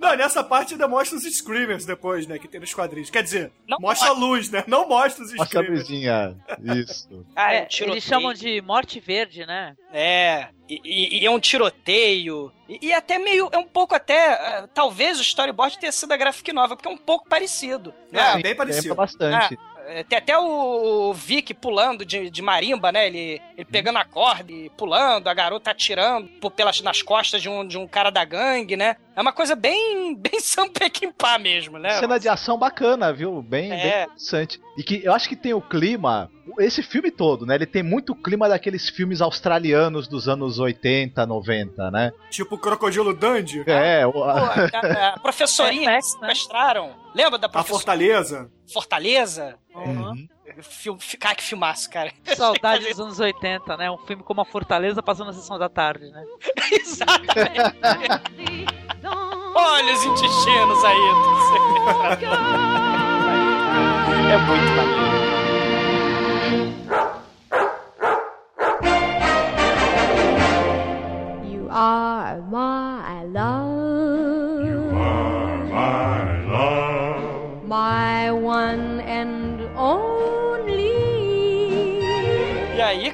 [0.00, 2.38] Não, nessa parte ainda mostra os Screamers depois, né?
[2.38, 3.08] Que tem nos quadrinhos.
[3.08, 4.62] Quer dizer, Não mostra a luz, né?
[4.66, 5.88] Não mostra os Mostra a Screamers.
[5.88, 6.36] luzinha.
[6.62, 7.24] Isso.
[7.34, 7.94] Ah, é, É, um tiroteio.
[7.94, 9.74] eles chamam de morte verde, né?
[9.92, 12.52] É, e, e- e é um tiroteio.
[12.68, 16.16] E, e até meio, é um pouco até, eh, talvez o storyboard tenha sido a
[16.16, 17.94] graphic nova, porque é um pouco parecido.
[18.12, 18.20] né?
[18.20, 18.88] É, Sim, bem parecido.
[18.88, 19.54] Lembra bastante.
[19.54, 19.58] É,
[20.08, 23.06] tem até o Vic pulando de, de marimba, né?
[23.06, 27.48] Ele, ele pegando a corda e pulando, a garota atirando por, pelas, nas costas de
[27.48, 28.96] um, de um cara da gangue, né?
[29.16, 31.90] É uma coisa bem, bem Sam Peckinpah mesmo, né?
[32.00, 33.40] Cena de ação bacana, viu?
[33.42, 34.02] Bem, bem É.
[34.04, 34.60] interessante.
[34.76, 37.54] E que eu acho que tem o clima, esse filme todo, né?
[37.54, 42.12] Ele tem muito clima daqueles filmes australianos dos anos 80, 90, né?
[42.30, 46.92] Tipo o Crocodilo Dandy, É, o- Pô, a, a professorinha É, que sequestraram.
[47.14, 48.50] Lembra da a professora Fortaleza.
[48.72, 49.56] Fortaleza?
[49.74, 50.26] Uhum.
[50.62, 52.12] Filme, cara, que filmaço, cara.
[52.36, 53.90] Saudade dos anos 80, né?
[53.90, 56.24] Um filme como A Fortaleza passando na sessão da tarde, né?
[56.72, 57.76] Exatamente.
[59.54, 60.94] Olha os intestinos aí.
[64.24, 65.14] É muito maneiro.
[71.44, 74.03] You are my love.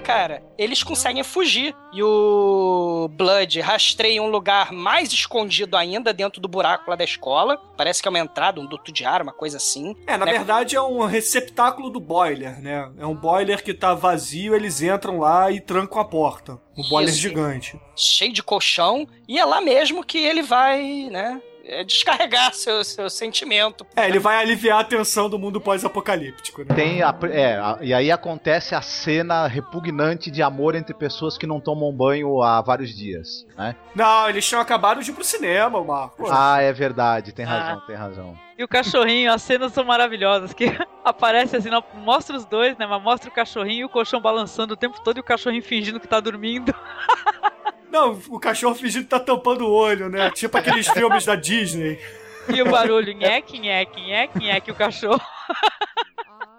[0.00, 1.74] Cara, eles conseguem fugir.
[1.92, 7.56] E o Blood rastreia um lugar mais escondido ainda dentro do buraco lá da escola.
[7.76, 9.94] Parece que é uma entrada, um duto de ar, uma coisa assim.
[10.06, 10.32] É, na Né?
[10.32, 12.90] verdade é um receptáculo do boiler, né?
[12.98, 16.58] É um boiler que tá vazio, eles entram lá e trancam a porta.
[16.76, 17.20] Um boiler Isso.
[17.20, 17.78] gigante.
[17.96, 21.40] cheio de colchão, e é lá mesmo que ele vai, né,
[21.70, 23.86] é, descarregar seu, seu sentimento.
[23.96, 26.74] É, ele vai aliviar a tensão do mundo pós-apocalíptico, né?
[26.74, 31.46] Tem a, é, a- e aí acontece a cena repugnante de amor entre pessoas que
[31.46, 33.76] não tomam banho há vários dias, né?
[33.94, 36.24] Não, eles tinham acabado de ir pro cinema, Marco.
[36.30, 37.48] Ah, é verdade, tem Ah.
[37.48, 38.38] razão, tem razão.
[38.58, 40.64] E o cachorrinho, as cenas são maravilhosas, que
[41.04, 42.86] aparece assim, não- mostra os dois, né?
[42.86, 45.98] Mas mostra o cachorrinho e o colchão balançando o tempo todo e o cachorrinho fingindo
[46.00, 46.74] que tá dormindo.
[47.90, 50.30] Não, o cachorro fingindo que tá tampando o olho, né?
[50.30, 51.98] Tipo aqueles filmes da Disney.
[52.48, 55.20] E o barulho, nheque, nheque, nheque, nheque, o cachorro.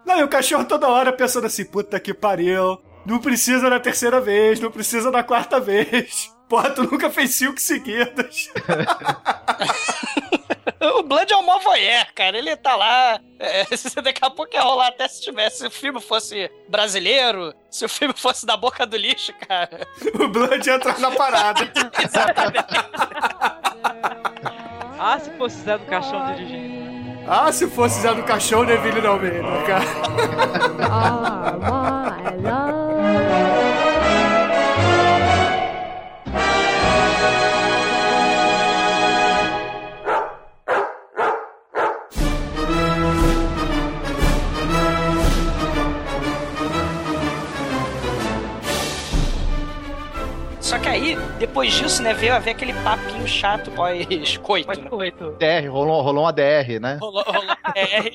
[0.06, 2.78] Não, e o cachorro toda hora pensando assim, puta que pariu.
[3.06, 6.32] Não precisa na terceira vez, não precisa na quarta vez.
[6.48, 8.50] Porra, tu nunca fez cinco seguidas.
[10.99, 12.38] O Blood é um mó voyeur, cara.
[12.38, 13.20] Ele tá lá.
[13.39, 13.66] é,
[14.01, 15.59] daqui a pouco ia rolar até se tivesse.
[15.59, 19.88] Se o filme fosse brasileiro, se o filme fosse da boca do lixo, cara.
[20.20, 21.72] O Blood entra na parada.
[24.99, 26.82] Ah, se fosse Zé do Caixão dirigindo.
[27.28, 29.86] Ah, se fosse Zé do Caixão, Neville não Almeida, cara.
[30.89, 33.91] are my love.
[50.92, 55.38] Aí, depois disso, né, veio a ver aquele papinho chato pós-coito, né?
[55.39, 56.98] DR, rolou, rolou uma DR, né?
[57.02, 58.10] Rolou, rolou é,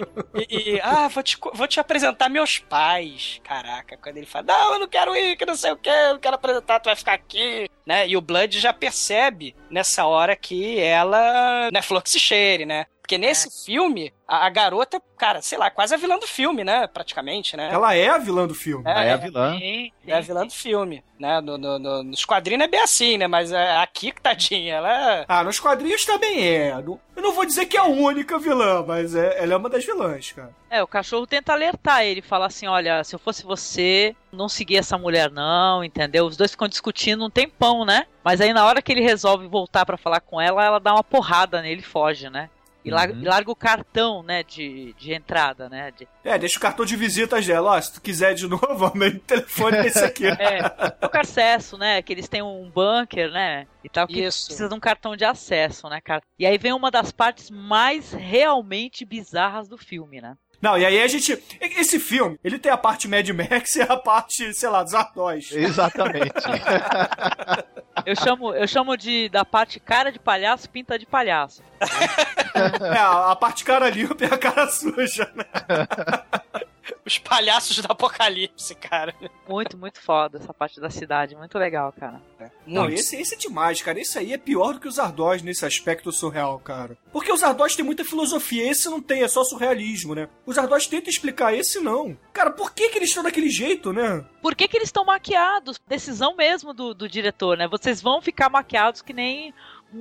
[0.49, 3.41] e, e- ah, vou te, vou te apresentar meus pais.
[3.43, 6.15] Caraca, quando ele fala, não, eu não quero ir, que não sei o que, eu
[6.15, 8.07] não quero apresentar, tu vai ficar aqui, né?
[8.07, 12.67] E o Blood já percebe nessa hora que ela não é flor que se cheire,
[12.67, 12.87] né?
[13.07, 16.89] Porque nesse filme, a, a garota, cara, sei lá, quase a vilã do filme, né?
[16.89, 17.71] Praticamente, né?
[17.73, 18.83] Ela é a vilã do filme.
[18.85, 19.57] É a vilã.
[19.57, 21.41] Sim, É a vilã do filme, né?
[21.41, 23.29] No, no- no- nos quadrinhos é bem assim, né?
[23.29, 24.91] Mas é, aqui, tadinha, ela
[25.21, 25.25] é...
[25.29, 26.73] Ah, nos quadrinhos também é.
[26.83, 29.69] Não- Eu não vou dizer que é a única vilã, mas é- ela é uma
[29.71, 30.51] das vilãs, cara.
[30.69, 34.79] É, o cachorro tenta alertar ele, fala assim: olha, se eu fosse você, não seguir
[34.79, 36.27] essa mulher, não, entendeu?
[36.27, 38.05] Os dois ficam discutindo um tempão, né?
[38.25, 41.05] Mas aí na hora que ele resolve voltar pra falar com ela, ela dá uma
[41.05, 42.51] porrada nele e foge, né?
[42.87, 43.23] E larga, Uhum.
[43.23, 45.91] e larga o cartão, né, de, de entrada, né?
[45.91, 47.73] de- É, deixa o cartão de visitas dela.
[47.73, 50.25] Ó, se tu quiser de novo, o meu telefone é esse aqui.
[50.39, 50.61] É,
[51.07, 52.01] o acesso, né?
[52.03, 53.67] Que eles têm um bunker, né?
[53.83, 54.47] E tal, que Isso.
[54.47, 56.23] precisa de um cartão de acesso, né, cara?
[56.39, 60.37] E aí vem uma das partes mais realmente bizarras do filme, né?
[60.61, 61.43] Não, e aí a gente.
[61.61, 65.53] Esse filme, ele tem a parte Mad Max e a parte, sei lá, dos Ardóis.
[65.53, 66.33] Exatamente.
[68.05, 71.63] Eu chamo, eu chamo de da parte cara de palhaço, pinta de palhaço.
[72.57, 75.45] É, a a parte cara limpa e a cara suja, né?
[77.05, 79.15] Os palhaços do apocalipse, cara.
[79.49, 82.21] Muito, muito foda essa parte da cidade, muito legal, cara.
[82.67, 82.99] Não, Muito.
[82.99, 84.01] esse, esse é demais, cara.
[84.01, 86.99] Esse aí é pior do que os Ardós nesse aspecto surreal, cara.
[87.13, 90.29] Porque os Ardós têm muita filosofia, esse não tem, é só surrealismo, né?
[90.45, 92.17] Os Ardós tentam explicar, esse não.
[92.33, 94.25] Cara, por que, que eles estão daquele jeito, né?
[94.43, 95.81] Por que, que eles estão maquiados?
[95.87, 97.69] Decisão mesmo do, do diretor, né?
[97.69, 99.55] Vocês vão ficar maquiados que nem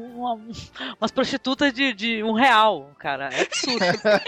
[0.03, 0.39] uma-
[0.99, 3.29] umas prostitutas de, de um real, cara.
[3.33, 3.85] É absurdo.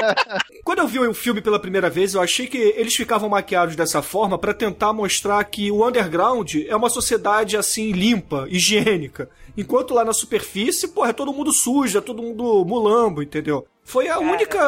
[0.64, 4.02] Quando eu vi o filme pela primeira vez, eu achei que eles ficavam maquiados dessa
[4.02, 9.30] forma pra tentar mostrar que o underground é uma sociedade assim limpa, higiênica.
[9.58, 13.66] Enquanto lá na superfície, porra, é todo mundo sujo, é todo mundo mulambo, entendeu?
[13.84, 14.60] Foi a única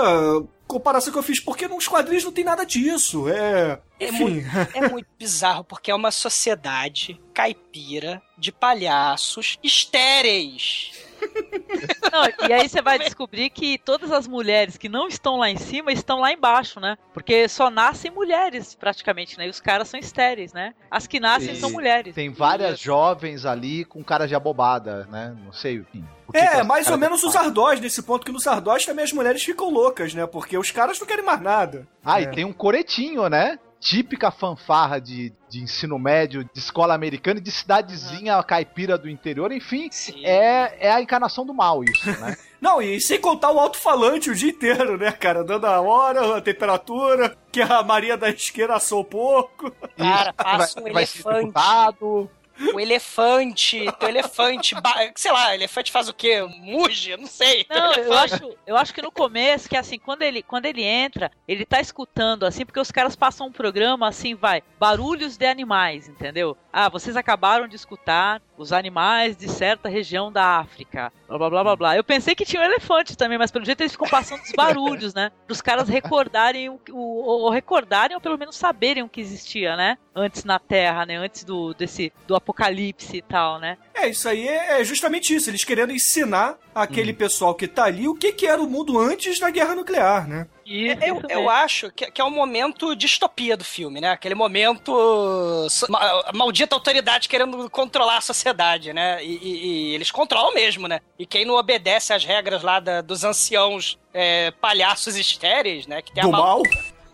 [0.66, 3.28] comparação que eu fiz, porque nos quadrinhos não tem nada disso.
[3.28, 3.80] É.
[4.00, 10.92] É muito, é muito bizarro, porque é uma sociedade caipira de palhaços estéreis.
[12.12, 15.58] Não, e aí você vai descobrir que todas as mulheres que não estão lá em
[15.58, 16.98] cima estão lá embaixo, né?
[17.14, 19.48] Porque só nascem mulheres, praticamente, né?
[19.48, 20.74] E os caras são estéreis, né?
[20.90, 22.16] As que nascem E são mulheres.
[22.16, 25.36] Tem várias jovens ali com cara de abobada, né?
[25.44, 26.06] Não sei, enfim.
[26.34, 29.44] É, as mais ou menos os ardós nesse ponto, que nos ardós também as mulheres
[29.44, 30.26] ficam loucas, né?
[30.26, 31.88] Porque os caras não querem mais nada.
[32.04, 32.24] Ah, É.
[32.24, 33.60] e tem um coretinho, né?
[33.80, 39.52] Típica fanfarra de, de ensino médio, de escola americana e de cidadezinha caipira do interior,
[39.52, 39.88] enfim.
[39.92, 40.26] Sim.
[40.26, 42.36] É, é a encarnação do mal isso, né?
[42.60, 45.46] Não, e sem contar o alto-falante o dia inteiro, né, cara?
[45.46, 49.72] Dando a hora, a temperatura, que a Maria da esquerda assou pouco.
[49.98, 51.46] Cara, passa um vai, vai ser elefante.
[51.46, 52.30] deputado.
[52.74, 54.76] O elefante, o elefante,
[55.16, 56.42] sei lá, elefante faz o quê?
[56.44, 57.16] Muge?
[57.16, 57.66] Não sei.
[57.70, 61.32] Não, eu acho, eu acho que no começo, que assim, quando ele, quando ele entra,
[61.48, 66.08] ele tá escutando, assim, porque os caras passam um programa assim, vai, barulhos de animais,
[66.08, 66.58] entendeu?
[66.72, 71.64] Ah, vocês acabaram de escutar os animais de certa região da África, blá blá blá
[71.64, 71.96] blá blá.
[71.96, 75.14] Eu pensei que tinha um elefante também, mas pelo jeito eles ficam passando os barulhos,
[75.14, 75.32] né?
[75.48, 79.78] Para os caras recordarem o, o, ou recordarem ou pelo menos saberem o que existia,
[79.78, 79.98] né?
[80.14, 81.16] Antes na Terra, né?
[81.16, 83.78] Antes do desse do apocalipse e tal, né?
[83.94, 85.50] É, isso aí é é justamente isso.
[85.50, 89.40] Eles querendo ensinar aquele pessoal que tá ali o que, que era o mundo antes
[89.40, 90.48] da guerra nuclear, né?
[90.66, 94.12] E Eu, eu acho que, que é um momento distopia do filme, né?
[94.12, 95.68] Aquele momento.
[95.90, 99.24] ma- Maldita autoridade querendo controlar a sociedade, né?
[99.24, 101.00] E, e- e eles controlam mesmo, né?
[101.18, 106.02] E quem não obedece às regras lá da- dos anciãos é, palhaços estéreis, né?
[106.02, 106.64] Que tem Do a mal- mal?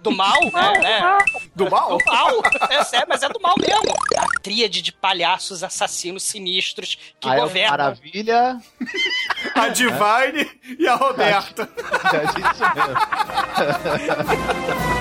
[0.06, 0.80] Do mal, né?
[0.80, 1.18] né?
[1.56, 1.98] Do mal?
[1.98, 2.30] Do mal,
[2.70, 3.92] é sério, mas é do mal mesmo.
[4.18, 7.72] A tríade de palhaços assassinos sinistros que Aí é governam.
[7.72, 8.62] Maravilha.
[9.56, 10.48] A Divine
[10.78, 11.68] e a Roberta.
[12.14, 12.96] É isso mesmo.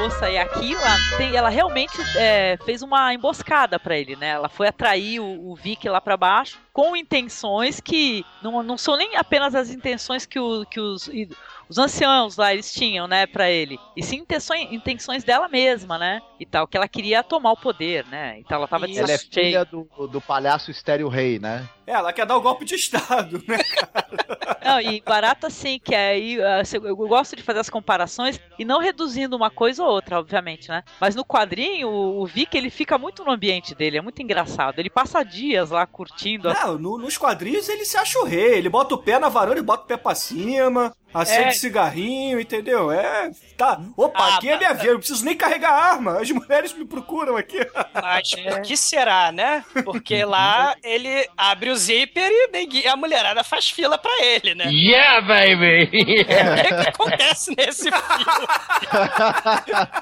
[0.00, 4.28] moça aí, Aquila, tem, ela realmente é, fez uma emboscada pra ele, né?
[4.30, 8.96] Ela foi atrair o, o Vic lá pra baixo com intenções que não, não são
[8.96, 11.28] nem apenas as intenções que, o, que os, e-
[11.68, 13.78] os anciãos lá eles tinham, né, pra ele.
[13.94, 16.22] E sim intenções, intenções dela mesma, né?
[16.38, 18.38] E tal, que ela queria tomar o poder, né?
[18.38, 19.02] Então ela tava de Isso.
[19.02, 21.68] Ela é filha do, do palhaço estéreo rei, né?
[21.86, 23.58] É, ela quer dar o golpe de Estado, né?
[24.64, 28.64] Não, e barato assim, que aí ah, se- eu gosto de fazer as comparações e
[28.64, 30.82] não reduzindo uma coisa ou outra, obviamente, né?
[31.00, 34.78] Mas no quadrinho, o, o Vic ele fica muito no ambiente dele, é muito engraçado.
[34.78, 38.54] Ele passa dias lá curtindo a Não, no- nos quadrinhos ele se acha o rei.
[38.58, 40.94] Ele bota o pé na varanda e bota o pé pra cima.
[41.12, 41.52] Acende É.
[41.52, 42.88] cigarrinho, entendeu?
[42.92, 43.32] É.
[43.56, 43.80] Tá.
[43.96, 44.86] Opa, Ah, aqui é minha vida.
[44.86, 46.20] Eu não preciso nem carregar arma.
[46.20, 47.58] As mulheres me procuram aqui.
[48.00, 49.64] Mas por que será, né?
[49.84, 54.59] Porque lá ele abre o zíper e a mulherada faz fila pra ele, né?
[54.68, 56.26] Yeah, baby!
[56.28, 58.24] É, o que, acontece nesse filme?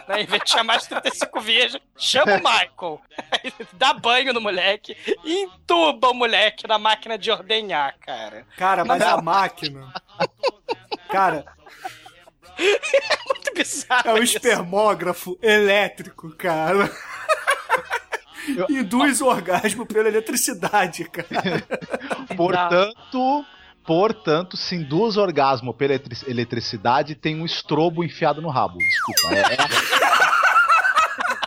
[0.09, 0.23] né?
[0.23, 3.01] Em vez de chamar de 35 virgens, chama o Michael,
[3.75, 8.47] dá banho no moleque e entuba o moleque na máquina de ordenhar, cara.
[8.57, 9.93] Cara, mas a máquina.
[11.09, 11.45] Cara,
[13.27, 14.09] Muito bizarro.
[14.09, 14.37] é um isso.
[14.37, 16.91] espermógrafo elétrico, cara.
[18.69, 21.63] Induz o orgasmo pela eletricidade, cara.
[22.37, 23.45] Portanto,
[23.89, 28.77] portanto, se induz orgasmo pela eletri- eletricidade, tem um estrobo enfiado no rabo.
[28.77, 29.35] Desculpa.
[29.35, 29.41] É,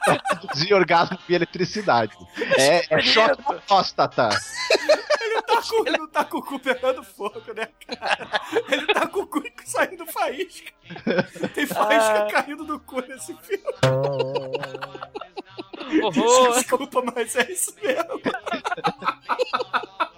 [0.07, 0.21] é...
[0.43, 2.17] Induzir orgasmo via eletricidade.
[2.57, 4.29] É, é choque na próstata.
[5.21, 8.41] Ele tá com, não tá com o cu pegando fogo, né, cara?
[8.69, 10.71] Ele tá com o cu saindo faísca.
[11.53, 13.63] Tem faísca caindo do cu nesse filme.
[16.01, 16.53] Horror.
[16.55, 18.19] Desculpa, mas é isso mesmo.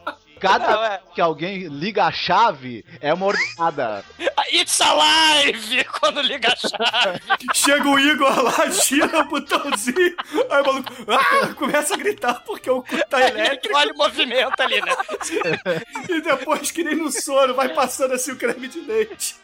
[0.44, 0.89] Cada Não, é.
[0.89, 4.04] vez que alguém liga a chave, é uma ordenada.
[4.52, 5.86] It's alive!
[6.00, 7.22] Quando liga a chave.
[7.54, 10.16] Chega o Igor lá, gira o botãozinho.
[10.52, 13.76] Aí o maluco ah, começa a gritar porque o cu tá elétrico.
[13.76, 14.91] Olha o movimento ali, né?
[16.10, 19.38] E depois, que nem no sono, vai passando assim o creme de leite.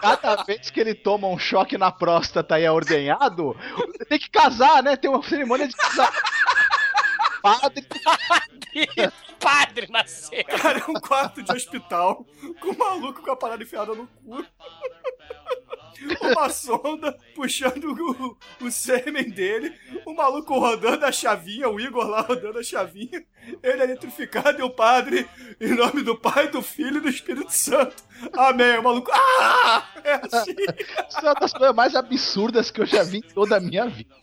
[0.00, 3.56] Cada vez que ele toma um choque na próstata e é ordenhado,
[4.08, 4.96] tem que casar, né?
[4.96, 6.22] Tem uma cerimônia de casamento.
[7.42, 7.86] Padre,
[9.40, 10.44] Padre nasceu.
[10.44, 12.24] Cara, é um quarto de hospital
[12.60, 14.44] com um maluco com a parada enfiada no cu.
[16.20, 19.74] Uma sonda puxando o, o sêmen dele,
[20.06, 23.24] o maluco rodando a chavinha, o Igor lá rodando a chavinha,
[23.62, 25.28] ele eletrificado e o padre,
[25.60, 28.02] em nome do Pai, do Filho e do Espírito Santo.
[28.32, 28.78] Amém.
[28.78, 29.10] O maluco.
[29.12, 29.84] Ah!
[30.04, 30.54] É assim.
[31.08, 33.86] Isso é uma das coisas mais absurdas que eu já vi em toda a minha
[33.86, 34.14] vida.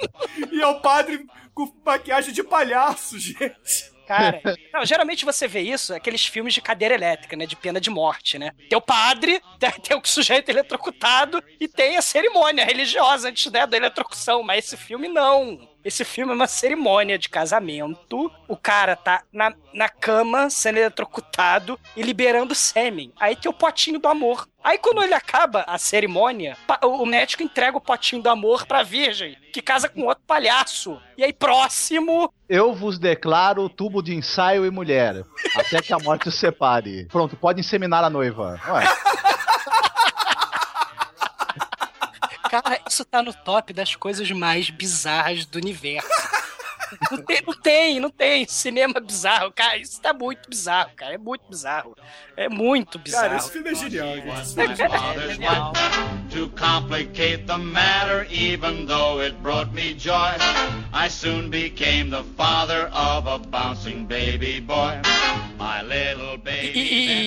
[0.51, 3.95] E é o padre com maquiagem de palhaço, gente.
[4.06, 4.41] Cara,
[4.74, 7.45] não, geralmente você vê isso, aqueles filmes de cadeira elétrica, né?
[7.45, 8.51] De pena de morte, né?
[8.70, 9.41] Tem o padre,
[9.84, 14.78] tem, o sujeito eletrocutado e tem a cerimônia religiosa antes né, da eletrocução, mas esse
[14.78, 15.68] filme não.
[15.86, 18.31] Esse filme é uma cerimônia de casamento.
[18.47, 23.13] O cara tá na, na cama sendo eletrocutado e liberando sêmen.
[23.20, 24.47] Aí tem o potinho do amor.
[24.63, 29.37] Aí quando ele acaba a cerimônia, o médico entrega o potinho do amor pra virgem,
[29.53, 30.99] que casa com outro palhaço.
[31.16, 35.24] E aí próximo, Eu vos declaro tubo de ensaio e mulher,
[35.55, 37.05] até que a morte os separe.
[37.12, 38.59] Pronto, pode inseminar a noiva.
[38.70, 38.83] Ué,
[42.61, 46.07] Cara, isso tá no top das coisas mais bizarras do universo.
[47.12, 49.78] Não tem, não tem, não tem cinema bizarro, cara.
[49.78, 51.13] Isso tá muito bizarro, cara.
[51.13, 51.96] É muito bizarro.
[52.38, 53.24] É muito bizarro.
[53.26, 54.55] Cara, esse filme é genial, wife.
[56.32, 60.36] To complicate the matter, even though it brought me joy,
[60.93, 64.96] I soon became the father of a bouncing baby boy.
[65.58, 66.72] My little baby.
[66.76, 66.80] E,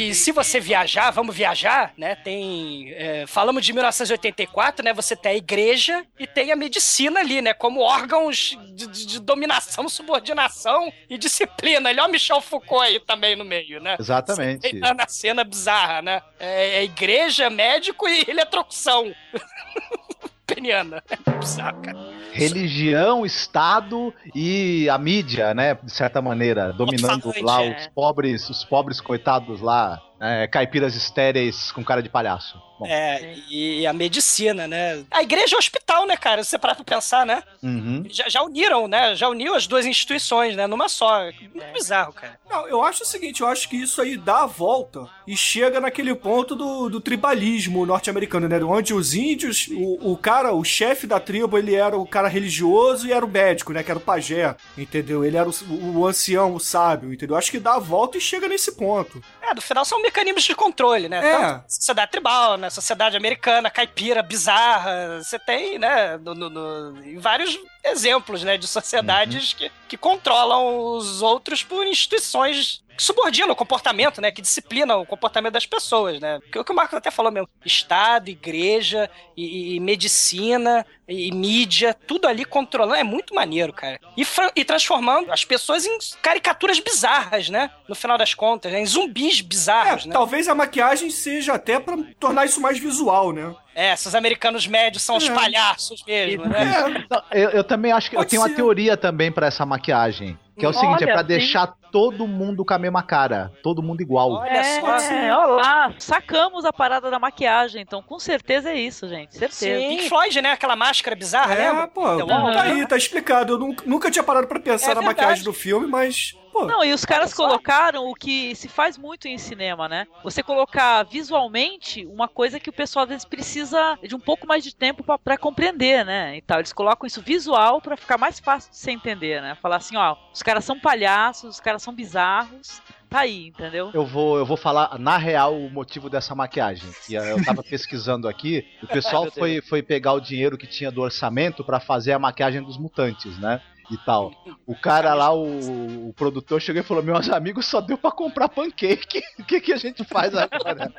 [0.06, 2.14] e- e se você viajar, vamos viajar, né?
[2.16, 2.92] Tem.
[2.94, 4.92] é, falamos de 1984, né?
[4.92, 7.54] Você tem a igreja e tem a medicina ali, né?
[7.54, 9.57] Como órgãos de, de- de dominação,
[9.88, 11.88] subordinação e disciplina.
[11.90, 13.96] Olha o Michel Foucault aí também no meio, né?
[13.98, 14.68] exatamente.
[14.68, 16.22] Você tá na cena bizarra, né?
[16.38, 19.12] É, é igreja, médico e eletrocução.
[20.46, 21.02] Peniana.
[21.10, 21.98] É bizarro, cara.
[22.32, 25.74] Religião, Estado e a mídia, né?
[25.74, 27.76] De certa maneira, dominando lá é.
[27.76, 32.58] os pobres, os pobres coitados lá, né, caipiras estéreis com cara de palhaço.
[32.78, 35.04] Bom, É, e a medicina, né?
[35.10, 36.44] A igreja é um hospital, né, cara?
[36.44, 37.42] Se você parar pra pensar, né?
[37.62, 38.04] uhum.
[38.08, 39.14] Já, já uniram, né?
[39.16, 40.66] Já uniu as duas instituições, né?
[40.66, 41.24] Numa só.
[41.24, 42.38] Muito bizarro, cara.
[42.48, 45.80] Não, eu acho o seguinte, eu acho que isso aí dá a volta e chega
[45.80, 48.58] naquele ponto do, do tribalismo norte-americano, né?
[48.64, 53.06] Onde os índios, o, o cara, o chefe da tribo, ele era o cara religioso
[53.06, 53.82] e era o médico, né?
[53.82, 55.24] Que era o pajé, entendeu?
[55.24, 57.36] Ele era o, o ancião, o sábio, entendeu?
[57.36, 59.22] Acho que dá a volta e chega nesse ponto.
[59.42, 61.18] É, no final são mecanismos de controle, né?
[61.18, 61.36] É.
[61.38, 65.18] Tanto sociedade tribal, na sociedade americana, caipira, bizarra.
[65.22, 66.16] Você tem, né?
[66.18, 68.56] No, no- no- em vários exemplos, né?
[68.56, 74.32] De sociedades que, que controlam os outros por instituições que subordinam o comportamento, né?
[74.32, 76.40] Que disciplinam o comportamento das pessoas, né?
[76.50, 77.48] Que é o que o Marcos até falou mesmo.
[77.64, 82.96] Estado, igreja e, e medicina e, mídia, tudo ali controlando.
[82.96, 84.00] É muito maneiro, cara.
[84.16, 84.26] E,
[84.56, 87.70] e transformando as pessoas em caricaturas bizarras, né?
[87.88, 88.80] No final das contas, né?
[88.80, 90.12] em zumbis É, bizarros, né?
[90.12, 93.54] talvez a maquiagem seja até pra tornar isso mais visual, né?
[93.80, 95.32] É, esses americanos médios são os É.
[95.32, 96.62] palhaços mesmo, né?
[96.62, 98.56] É, Não, eu, eu também acho que eu Pode tenho uma ser.
[98.56, 100.36] teoria também pra essa maquiagem.
[100.58, 101.26] Que é o Olha, seguinte, é pra sim.
[101.28, 103.52] deixar todo mundo com a mesma cara.
[103.62, 104.32] Todo mundo igual.
[104.32, 104.96] Olha só.
[105.14, 109.78] É, olha lá, sacamos a parada da maquiagem, então com certeza é isso, gente, certeza.
[109.88, 110.50] Pink Floyd, né?
[110.50, 111.86] Aquela máscara bizarra, é lembra?
[111.86, 113.52] pô, The tá aí, tá explicado.
[113.52, 115.06] Eu nunca, nunca tinha parado pra pensar É na verdade.
[115.20, 119.26] maquiagem do filme, mas, pô, Não, e os caras colocaram o que se faz muito
[119.28, 120.06] em cinema, né?
[120.22, 124.64] Você colocar visualmente uma coisa que o pessoal às vezes precisa de um pouco mais
[124.64, 126.36] de tempo pra- pra compreender, né?
[126.36, 126.58] E tal.
[126.58, 129.54] Eles colocam isso visual pra ficar mais fácil de você entender, né?
[129.60, 132.80] Falar assim, ó, os caras são palhaços, os caras são bizarros.
[133.08, 133.90] Tá aí, entendeu?
[133.94, 136.90] Eu vou, eu vou falar na real o motivo dessa maquiagem.
[137.06, 138.66] Que eu tava pesquisando aqui.
[138.82, 142.62] O pessoal foi, foi pegar o dinheiro que tinha do orçamento pra fazer a maquiagem
[142.62, 143.62] dos mutantes, né?
[143.90, 144.32] E tal.
[144.66, 148.48] O cara lá, o, o produtor, chegou e falou: Meus amigos, só deu pra comprar
[148.48, 149.22] pancake.
[149.38, 150.92] O que, que a gente faz agora?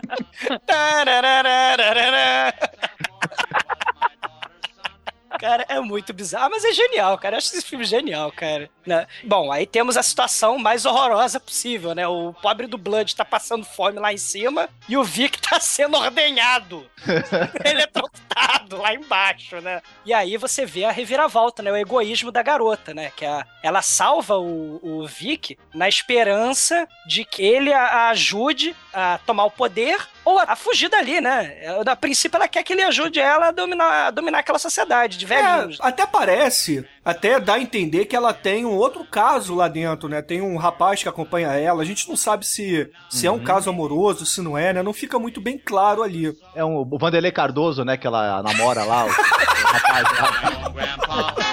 [5.39, 7.35] Cara, é muito bizarro, mas é genial, cara.
[7.35, 8.69] Eu acho esse filme genial, cara.
[8.85, 9.07] Né?
[9.23, 12.05] Bom, aí temos a situação mais horrorosa possível, né?
[12.05, 15.97] O pobre do Blood tá passando fome lá em cima e o Vic tá sendo
[15.97, 16.85] ordenhado.
[17.63, 19.81] eletrocutado lá embaixo, né?
[20.05, 21.71] E aí você vê a reviravolta, né?
[21.71, 23.09] O egoísmo da garota, né?
[23.15, 28.75] Que a, ela salva o, o Vic na esperança de que ele a, a ajude
[28.93, 31.55] a tomar o poder ou a, a fugir dali, né?
[31.85, 35.25] A princípio ela quer que ele ajude ela a dominar, a dominar aquela sociedade de
[35.25, 35.79] velhinhos.
[35.81, 40.07] É, até parece, até dá a entender que ela tem um outro caso lá dentro,
[40.07, 40.21] né?
[40.21, 41.81] Tem um rapaz que acompanha ela.
[41.81, 44.83] A gente não sabe se, se é um caso amoroso, se não é, né?
[44.83, 46.35] Não fica muito bem claro ali.
[46.53, 47.97] É um, o Vanderlei Cardoso, né?
[47.97, 49.05] Que ela namora lá.
[49.05, 51.35] O, o rapaz lá.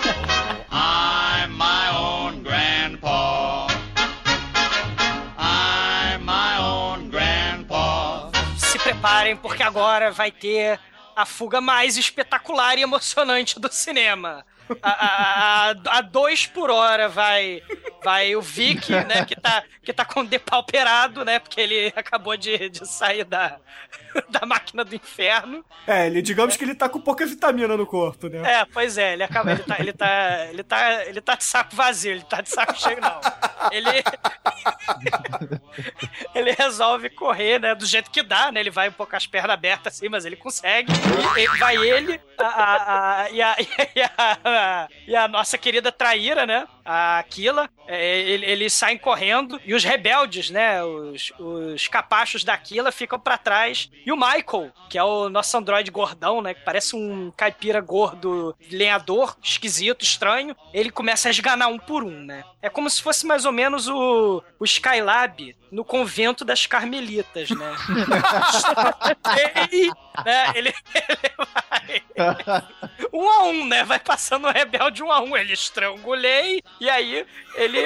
[9.07, 10.81] preparem, porque agora vai ter
[11.15, 14.45] a fuga mais espetacular e emocionante do cinema.
[14.83, 17.63] A, a, a, a dois por hora vai
[18.03, 22.69] vai o Vic, né, que tá, que tá com depauperado, né, porque ele acabou de,
[22.69, 23.59] de sair da,
[24.29, 25.65] da máquina do inferno.
[25.87, 28.61] É, ele, digamos que ele tá com pouca vitamina no corpo, né?
[28.61, 31.75] É, pois é, ele acaba, ele tá, ele tá, ele tá, ele tá de saco
[31.75, 33.21] vazio, ele tá de saco cheio não.
[33.73, 33.89] Ele
[36.35, 38.61] ele resolve correr, né, do jeito que dá, né?
[38.61, 40.93] Ele vai um pouco com as pernas abertas assim, mas ele consegue.
[41.37, 45.91] E, e vai ele a, a, a, e, a, e, a, e a nossa querida
[45.93, 46.67] traíra, né?
[46.85, 50.83] A Aquila, é, ele- eles saem correndo e os rebeldes, né?
[50.85, 53.91] Os, os capachos da Aquila ficam pra trás.
[54.07, 56.55] E o Michael, que é o nosso androide gordão, né?
[56.55, 60.55] Que parece um caipira gordo lenhador, esquisito, estranho.
[60.73, 62.45] Ele começa a esganar um por um, né?
[62.63, 67.75] É como se fosse mais ou menos o, o Skylab no convento das Carmelitas, né?
[70.25, 70.53] né?
[70.57, 72.65] Ele, ele vai
[73.13, 73.85] um a um, né?
[73.85, 75.37] Vai passando o rebelde um a um.
[75.37, 77.79] Ele estrangulei, e aí ele,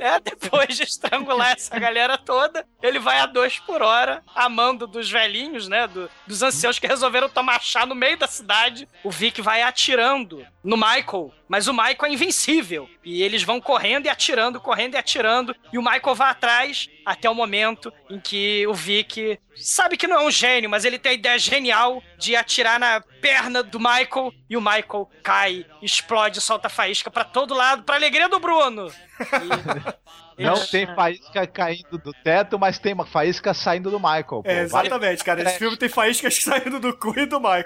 [0.00, 5.10] é, depois de estrangular essa galera toda, ele vai a dois por hora, amando dos
[5.10, 5.86] velhinhos, né?
[5.86, 8.88] do- dos anciãos que resolveram tomar chá no meio da cidade.
[9.02, 12.88] O Vic vai atirando no Michael, mas o Michael é invencível.
[13.04, 15.54] E eles vão correndo e atirando, correndo e atirando.
[15.70, 20.16] E o Michael vai atrás até o momento em que o Vic sabe que não
[20.16, 24.32] é um gênio, mas ele tem a ideia genial de atirar na perna do Michael
[24.48, 28.88] e o Michael cai, explode, solta faísca pra todo lado, pra alegria do Bruno.
[28.88, 34.24] E- Não tem faísca caindo do teto, mas tem uma faísca saindo do Michael.
[34.24, 34.42] pô.
[34.44, 35.42] É, Vai- exatamente, cara.
[35.42, 37.64] Esse filme tem faíscas saindo do cu e do Michael.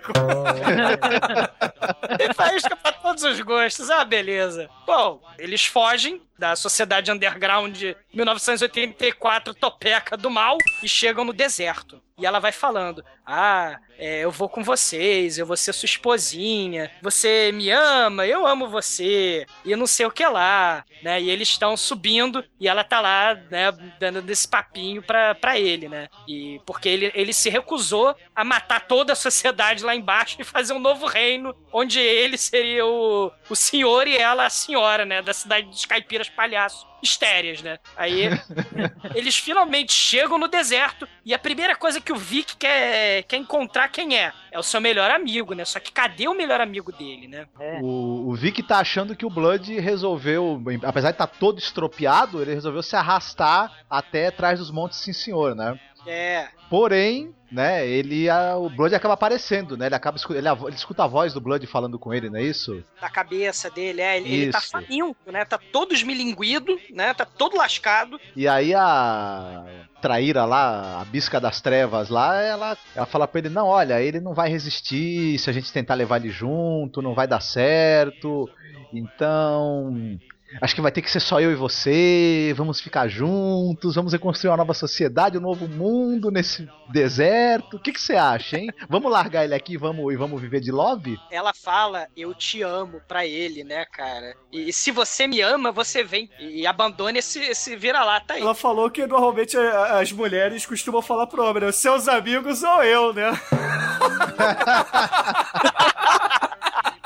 [2.17, 4.69] Tem faísca pra todos os gostos, uma beleza.
[4.87, 12.01] Bom, eles fogem da sociedade underground de 1984 topeca do mal e chegam no deserto.
[12.19, 16.91] E ela vai falando: Ah, é, eu vou com vocês, eu vou ser sua esposinha,
[17.03, 21.21] você me ama, eu amo você, e não sei o que lá, né?
[21.21, 25.91] E eles estão subindo e ela tá lá, né, dando desse papinho pra, pra ele,
[25.91, 26.09] né?
[26.27, 30.73] E porque ele, ele se recusou a matar toda a sociedade lá embaixo e fazer
[30.73, 35.21] um novo reino, onde ele seria o, o senhor e ela a senhora, né?
[35.21, 36.87] Da cidade dos caipiras palhaços.
[37.01, 37.79] Estéreas, né?
[37.97, 38.23] Aí
[39.15, 43.89] eles finalmente chegam no deserto e a primeira coisa que o Vic quer, quer encontrar
[43.89, 44.33] quem é?
[44.51, 45.65] É o seu melhor amigo, né?
[45.65, 47.47] Só que cadê o melhor amigo dele, né?
[47.81, 52.55] O, o Vic tá achando que o Blood resolveu, apesar de estar todo estropiado, ele
[52.55, 55.79] resolveu se arrastar até atrás dos montes, sim senhor, né?
[56.07, 56.49] É.
[56.71, 59.87] Porém, né, ele, a- o Blood acaba aparecendo, né?
[59.87, 62.83] Ele acaba ele, ele escuta a voz do Blood falando com ele, não é isso?
[63.01, 64.17] Da cabeça dele, é.
[64.19, 65.45] Ele, ele tá faminto, né?
[65.45, 67.13] Tá todo esmilinguido, né?
[67.15, 68.21] Tá todo lascado.
[68.37, 69.65] E aí a
[70.01, 74.21] traíra lá, a bisca das trevas lá, ela, ela fala pra ele, não, olha, ele
[74.21, 78.49] não vai resistir se a gente tentar levar ele junto, não vai dar certo.
[78.93, 80.19] Então,
[80.61, 84.51] acho que vai ter que ser só eu e você, vamos ficar juntos, vamos reconstruir
[84.51, 87.77] uma nova sociedade, um novo mundo nesse deserto.
[87.77, 88.71] O que que você acha, hein?
[88.89, 91.19] Vamos largar ele aqui e vamos, e vamos viver de love?
[91.31, 94.35] Ela fala, eu te amo pra ele, né, cara?
[94.53, 98.43] E, se você me ama, você vem e, abandone esse, esse vira-lata aí.
[98.43, 101.73] Ela falou que normalmente a- as mulheres costumam falar pro homem, né?
[101.73, 103.33] Seus amigos ou eu, né?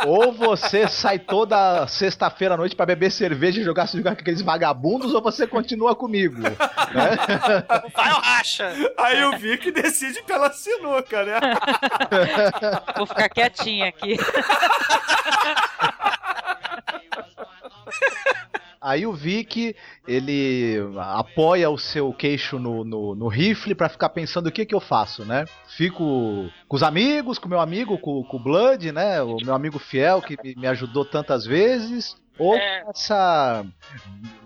[0.06, 4.42] Ou você sai toda sexta-feira à noite pra beber cerveja e jogar, jogar com aqueles
[4.42, 6.38] vagabundos, ou você continua comigo.
[6.40, 6.50] né?
[7.94, 8.72] Vai ou racha?
[8.98, 11.40] Aí o Vic decide pela sinuca, né?
[12.96, 14.16] Vou ficar quietinha aqui.
[18.82, 19.76] Aí o Vic,
[20.08, 24.74] ele apoia o seu queixo no, no, no rifle pra ficar pensando o que que
[24.74, 25.44] eu faço, né?
[25.68, 29.22] Fico com os amigos, com o meu amigo, com, com o Blood, né?
[29.22, 32.16] O meu amigo fiel que me, ajudou tantas vezes.
[32.38, 32.84] Ou É.
[32.88, 33.64] essa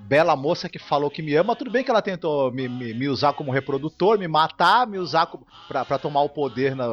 [0.00, 1.56] bela moça que falou que me ama.
[1.56, 5.28] Tudo bem que ela tentou me, me, me usar como reprodutor, me matar, me usar
[5.68, 6.88] pra tomar o poder na,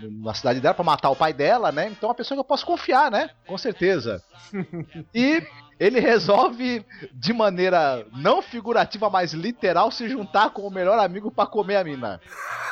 [0.00, 1.88] na cidade dela, pra matar o pai dela, né?
[1.88, 3.30] Então é uma pessoa que eu posso confiar, né?
[3.46, 4.22] Com certeza.
[5.14, 5.42] E
[5.84, 11.46] ele resolve, de maneira não figurativa, mas literal, se juntar com o melhor amigo pra
[11.46, 12.20] comer a mina.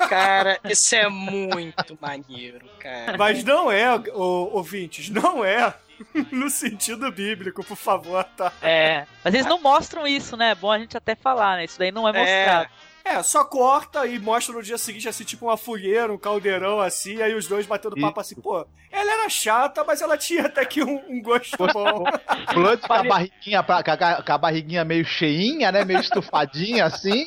[0.08, 3.16] Cara, isso é muito maneiro, cara.
[3.18, 5.74] Mas não é, ô- ouvintes, não é
[6.32, 8.52] no sentido bíblico, por favor, tá?
[8.62, 9.06] É.
[9.22, 10.50] Mas eles não mostram isso, né?
[10.50, 11.64] É bom a gente até falar, né?
[11.64, 12.64] Isso daí não é mostrado.
[12.64, 12.91] É,
[13.22, 17.34] só corta e mostra no dia seguinte, assim, tipo uma fogueira, um caldeirão, assim, aí
[17.34, 21.02] os dois batendo papo assim, pô, ela era chata, mas ela tinha até que um,
[21.08, 22.04] um gosto bom.
[22.54, 25.84] Blood com a barriguinha, pra- com a, com a barriguinha meio cheinha, né?
[25.84, 27.26] Meio estufadinha assim.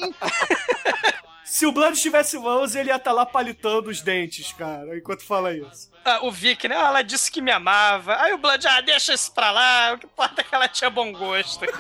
[1.56, 5.54] Se o Blood tivesse mãos, ele ia estar lá palitando os dentes, cara, enquanto fala
[5.54, 5.90] isso.
[6.04, 6.76] Ah, o Vic, né?
[6.76, 8.18] Ela disse que me amava.
[8.22, 9.94] Aí o Blood, ah, deixa isso pra lá.
[9.94, 11.66] O que importa é que ela tinha bom gosto.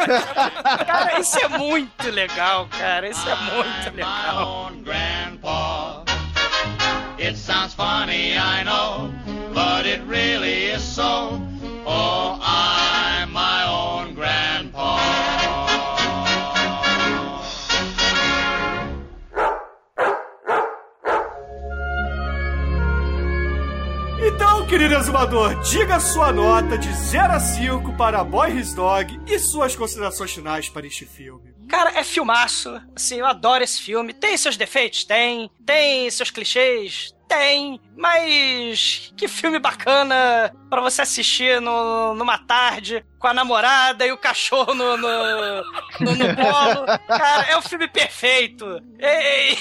[0.88, 3.10] cara, isso é muito legal, cara.
[3.10, 4.72] Isso é muito legal.
[7.20, 9.12] It sounds funny, I know,
[9.54, 11.42] but it really is so.
[11.86, 12.55] Oh, I'm
[24.78, 29.74] querido exumador, diga sua nota de 0 a 5 para Boy His Dog e suas
[29.74, 31.56] considerações finais para este filme.
[31.70, 32.82] Cara, é filmaço.
[32.94, 34.12] Assim, eu adoro esse filme.
[34.14, 35.06] Tem seus defeitos?
[35.06, 35.50] Tem.
[35.66, 37.15] Tem seus clichês?
[37.28, 37.80] Tem.
[37.98, 44.18] Mas que filme bacana pra você assistir no, numa tarde com a namorada e o
[44.18, 46.86] cachorro no, no, no, no colo.
[47.08, 48.66] Cara, é o filme perfeito.
[49.00, 49.58] Ei!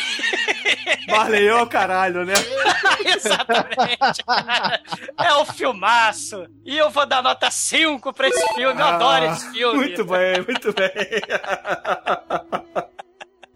[1.08, 2.34] Marley é o caralho, né?
[3.06, 4.24] Exatamente.
[4.26, 4.82] cara.
[5.22, 6.46] É o filmaço.
[6.64, 8.80] E eu vou dar nota 5 pra esse filme.
[8.80, 9.78] Eu adoro Ah, esse filme.
[9.78, 10.90] Muito bem, muito bem.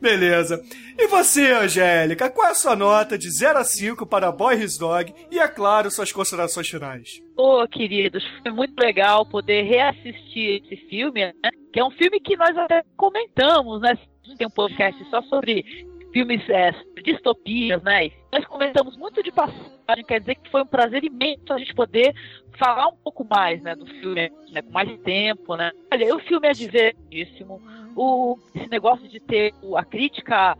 [0.01, 0.63] Beleza.
[0.97, 4.79] E você, Angélica, qual é a sua nota de 0 a 5 para Boy His
[4.79, 5.13] Dog?
[5.31, 7.21] E, é claro, suas considerações finais.
[7.37, 11.51] Ô, queridos, foi muito legal poder reassistir esse filme, né?
[11.73, 13.99] Que é um filme que nós até comentamos, né?
[14.37, 15.65] Tem um podcast só sobre
[16.13, 16.73] filmes é,
[17.03, 18.11] distopias, né?
[18.33, 22.15] Nós comentamos muito de passagem, quer dizer que foi um prazer imenso a gente poder
[22.59, 25.71] falar um pouco mais, né, do filme, né, com mais tempo, né?
[25.93, 27.63] Olha, o filme é divertidíssimo,
[27.99, 30.57] o, esse negócio de ter a crítica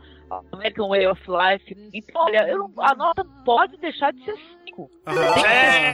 [0.51, 4.35] American Way of Life, então, olha, eu a nota pode deixar de ser
[4.65, 4.91] 5.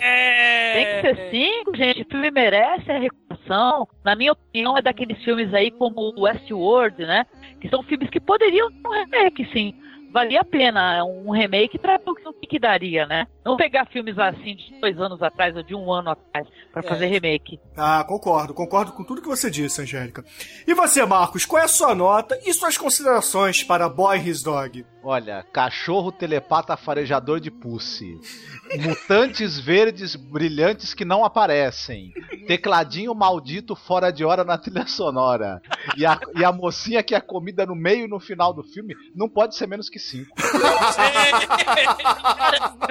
[0.01, 0.73] É.
[0.73, 2.01] Tem que ser cinco, gente.
[2.01, 3.87] O filme merece a recuperação.
[4.03, 7.25] Na minha opinião, é daqueles filmes aí como o Westworld, né?
[7.61, 9.73] Que são filmes que poderiam ter um remake, sim.
[10.15, 13.27] Valia a pena um remake pra ver o que- o que, que daria, né?
[13.43, 17.07] Não pegar filmes assim de dois anos atrás ou de um ano atrás pra fazer
[17.07, 17.59] remake.
[17.75, 20.23] Ah, concordo, concordo com tudo que você disse, Angélica.
[20.65, 24.85] E você, Marcos, qual é a sua nota e suas considerações para Boy His Dog?
[25.03, 28.17] Olha, cachorro telepata farejador de pussy.
[28.79, 32.11] Mutantes verdes brilhantes que não aparecem.
[32.47, 35.61] Tecladinho maldito fora de hora na trilha sonora.
[35.95, 38.95] E a, e a mocinha que é comida no meio e no final do filme
[39.15, 40.31] não pode ser menos que cinco.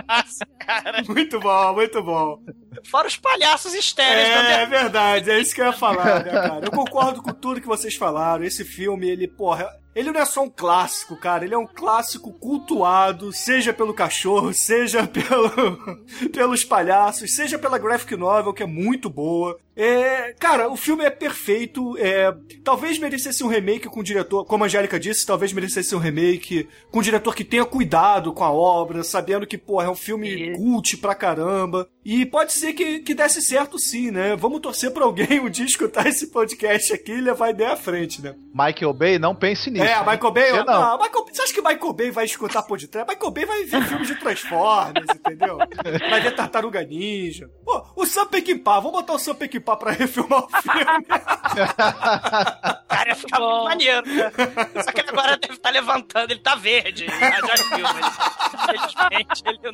[0.09, 1.03] Nossa, cara.
[1.09, 2.39] Muito bom, muito bom.
[2.91, 4.53] Fora os palhaços estéreis É, também.
[4.55, 6.67] é verdade, é isso que eu ia falar, né, cara?
[6.67, 8.45] Eu concordo com tudo que vocês falaram.
[8.45, 11.45] Esse filme, ele, porra, ele não é só um clássico, cara.
[11.45, 16.01] Ele é um clássico cultuado, seja pelo cachorro, seja pelo,
[16.33, 19.59] pelos palhaços, seja pela graphic novel, que é muito boa.
[19.77, 21.97] É, cara, o filme é perfeito.
[21.99, 25.99] É, talvez merecesse um remake com o diretor, como a Angélica disse, talvez merecesse um
[25.99, 29.97] remake com um diretor que tenha cuidado com a obra, sabendo que, porra, é um
[29.97, 30.59] filme Isso.
[30.59, 31.89] cult pra caramba.
[32.05, 34.37] E pode ser que, que desse certo sim, né?
[34.37, 37.77] Vamos torcer pra alguém um dia escutar esse podcast aqui e levar a ideia à
[37.77, 38.35] frente, né?
[38.55, 39.84] Michael Bay, não pense nisso.
[39.85, 40.01] É, hein?
[40.01, 40.51] Michael Bay.
[40.51, 40.83] Você não.
[40.83, 43.09] Ah, Michael, você acha que Michael Bay vai escutar podcast?
[43.09, 45.59] Michael Bay vai ver filmes de Transformers, entendeu?
[46.11, 47.51] Vai ver Tartaruga Ninja.
[47.65, 51.05] Pô, o Sam Peckinpah, vamos botar o Sam Peckinpah pra refilmar o filme.
[52.89, 54.83] Cara, ia ficar muito maneiro, cara.
[54.83, 57.07] Só que ele agora deve estar levantando, ele tá verde.
[57.07, 58.19] Já, já viu, mas
[58.55, 59.73] infelizmente ele não.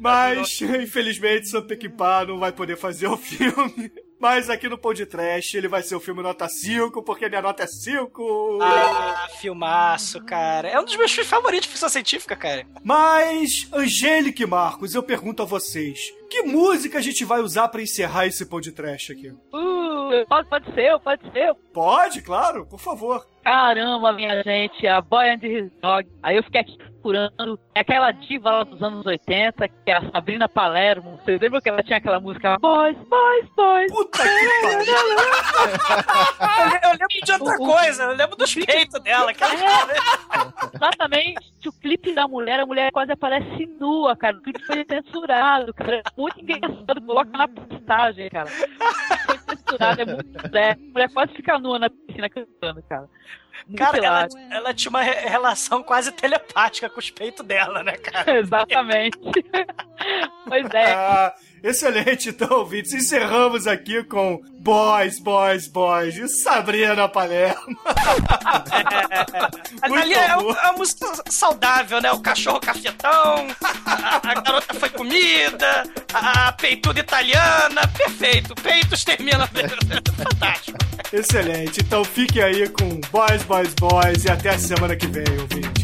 [0.00, 3.92] Mas, infelizmente, Sam Peckinpah não vai poder fazer o filme.
[4.20, 7.40] Mas aqui no Pão de Trash ele vai ser o filme nota 5, porque minha
[7.40, 8.58] nota é 5.
[8.60, 10.68] Ah, filmaço, cara.
[10.68, 12.66] É um dos meus filmes favoritos de ficção científica, cara.
[12.84, 17.80] Mas, Angélica e Marcos, eu pergunto a vocês: que música a gente vai usar pra
[17.80, 19.30] encerrar esse Pão de Trash aqui?
[19.30, 21.54] Uh, pode, pode ser, pode ser.
[21.72, 23.26] Pode, claro, por favor.
[23.50, 26.08] Caramba, minha gente, a Boy and His Dog.
[26.22, 27.58] Aí eu fiquei aqui procurando.
[27.74, 31.16] É aquela diva lá dos anos 80, que é a Sabrina Palermo.
[31.16, 33.92] Vocês lembram que ela tinha aquela música Boys, Boys, Boys?
[33.92, 34.28] Puta que
[34.62, 34.94] pariu.
[36.60, 39.54] Eu, eu lembro de outra coisa, eu lembro dos peitos dela, cara.
[40.72, 41.50] Exatamente.
[41.66, 44.36] O clipe da mulher, a mulher quase aparece nua, cara.
[44.36, 45.96] O clipe foi censurado, cara.
[45.96, 47.00] É muito engraçado.
[47.04, 48.46] Coloca na postagem, cara.
[48.46, 53.08] Foi censurado, é muito é, A mulher quase fica nua na piscina cantando, cara.
[53.76, 58.38] Cara, ela, ela, tinha uma relação quase telepática com os peitos dela, né, cara?
[58.40, 59.18] Exatamente.
[60.48, 60.92] pois é.
[60.92, 62.92] Ah, excelente, então, ouvintes.
[62.92, 67.78] Encerramos aqui com Boys, Boys, Boys e Sabrina Palermo.
[69.82, 72.10] é, é bom é, é uma música saudável, né?
[72.12, 73.46] O cachorro cafetão,
[73.86, 77.86] a, a garota foi comida, a, a peituda italiana.
[77.96, 78.54] Perfeito.
[78.56, 79.48] Peitos termina.
[80.16, 80.78] Fantástico.
[81.12, 81.80] Excelente.
[81.80, 84.24] Então fique aí com Boys boys, boys, boys.
[84.24, 85.79] E até a semana que vem, ouvintes.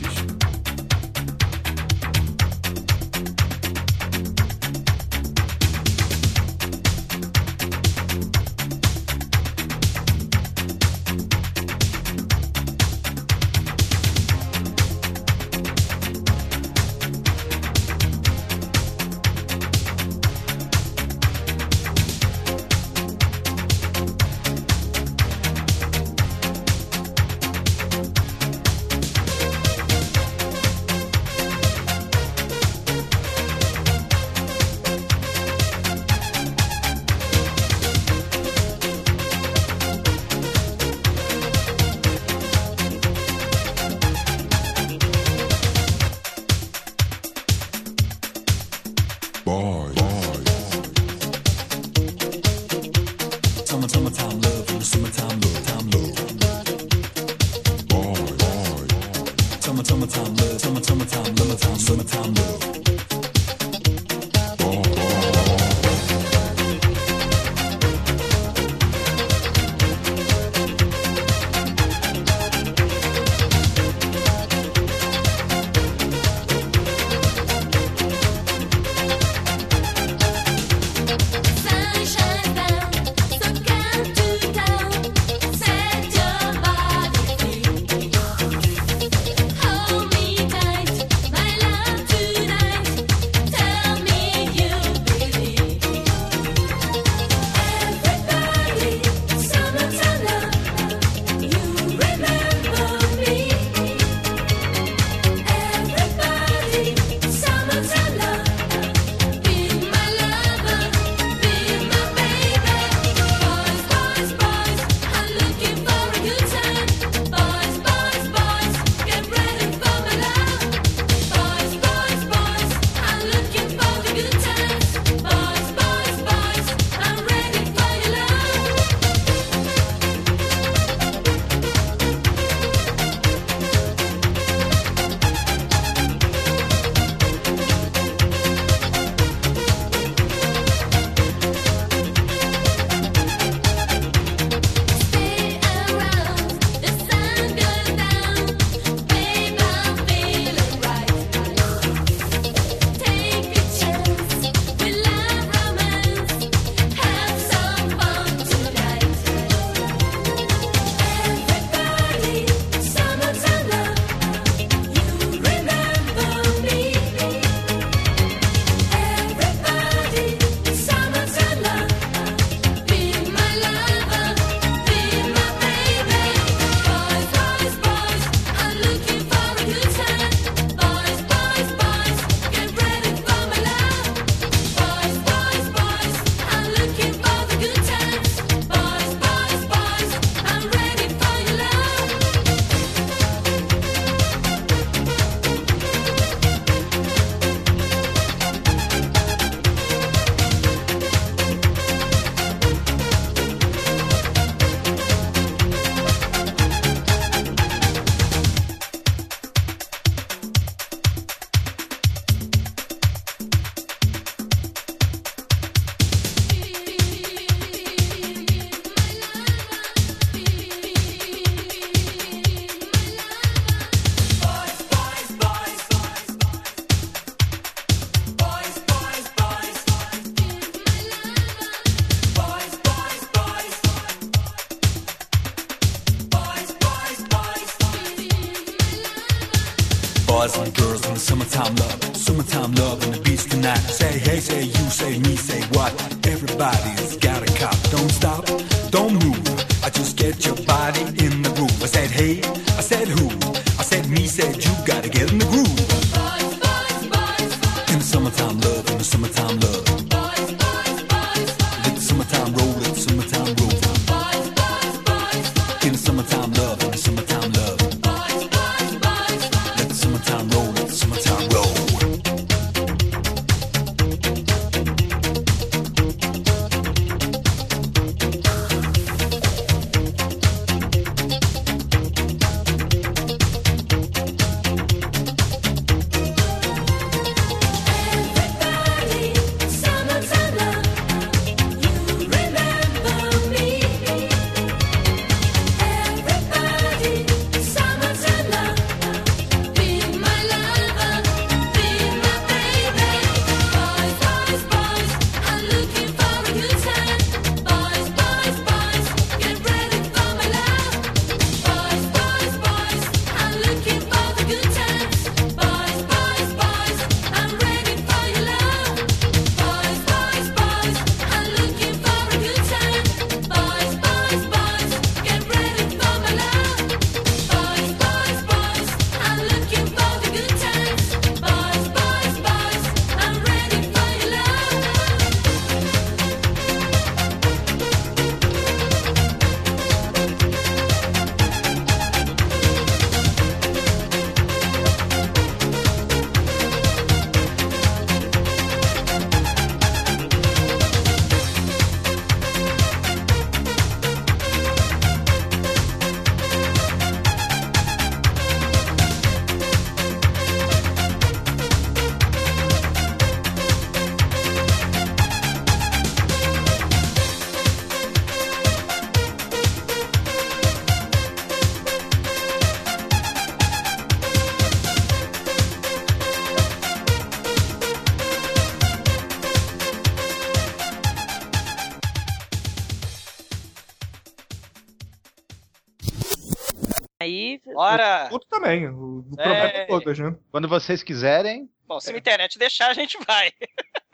[387.76, 388.28] Bora!
[388.32, 388.88] Outro também.
[388.88, 390.34] O, o problema é todas, né?
[390.50, 391.68] Quando vocês quiserem.
[391.86, 393.52] Bom, se a internet deixar, a gente vai.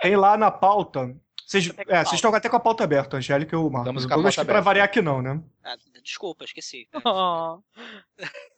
[0.02, 1.14] Tem lá na pauta.
[1.46, 3.80] Vocês é, estão até com a pauta aberta, Angélica e o Marcos.
[3.80, 4.62] Estamos com a pauta que pra aberta.
[4.62, 5.40] variar aqui não, né?
[5.62, 6.88] Ah, desculpa, esqueci.
[7.04, 7.60] Oh.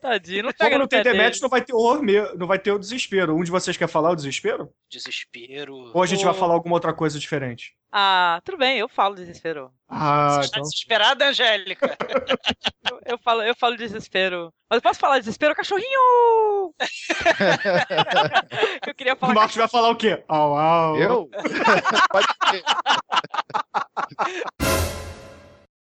[0.05, 1.03] Tadinho, não pega Como no não tem.
[1.03, 3.35] Demetrius, não vai ter horror, me- não vai ter o desespero.
[3.35, 4.69] Um de vocês quer falar o desespero?
[4.91, 5.91] Desespero.
[5.95, 7.73] Ou a gente O- vai falar alguma outra coisa diferente?
[7.91, 9.71] Ah, tudo bem, eu falo desespero.
[9.89, 10.63] Ah, Você está então.
[10.69, 11.97] desesperada, Angélica?
[12.91, 14.53] Eu, eu falo, eu falo desespero.
[14.69, 16.75] Mas eu posso falar desespero, cachorrinho!
[18.87, 19.33] eu queria O falar.
[19.35, 20.23] Marcos vai falar o quê?
[20.29, 20.97] Au, au.
[20.99, 21.31] Eu?
[22.13, 22.63] Pode ser.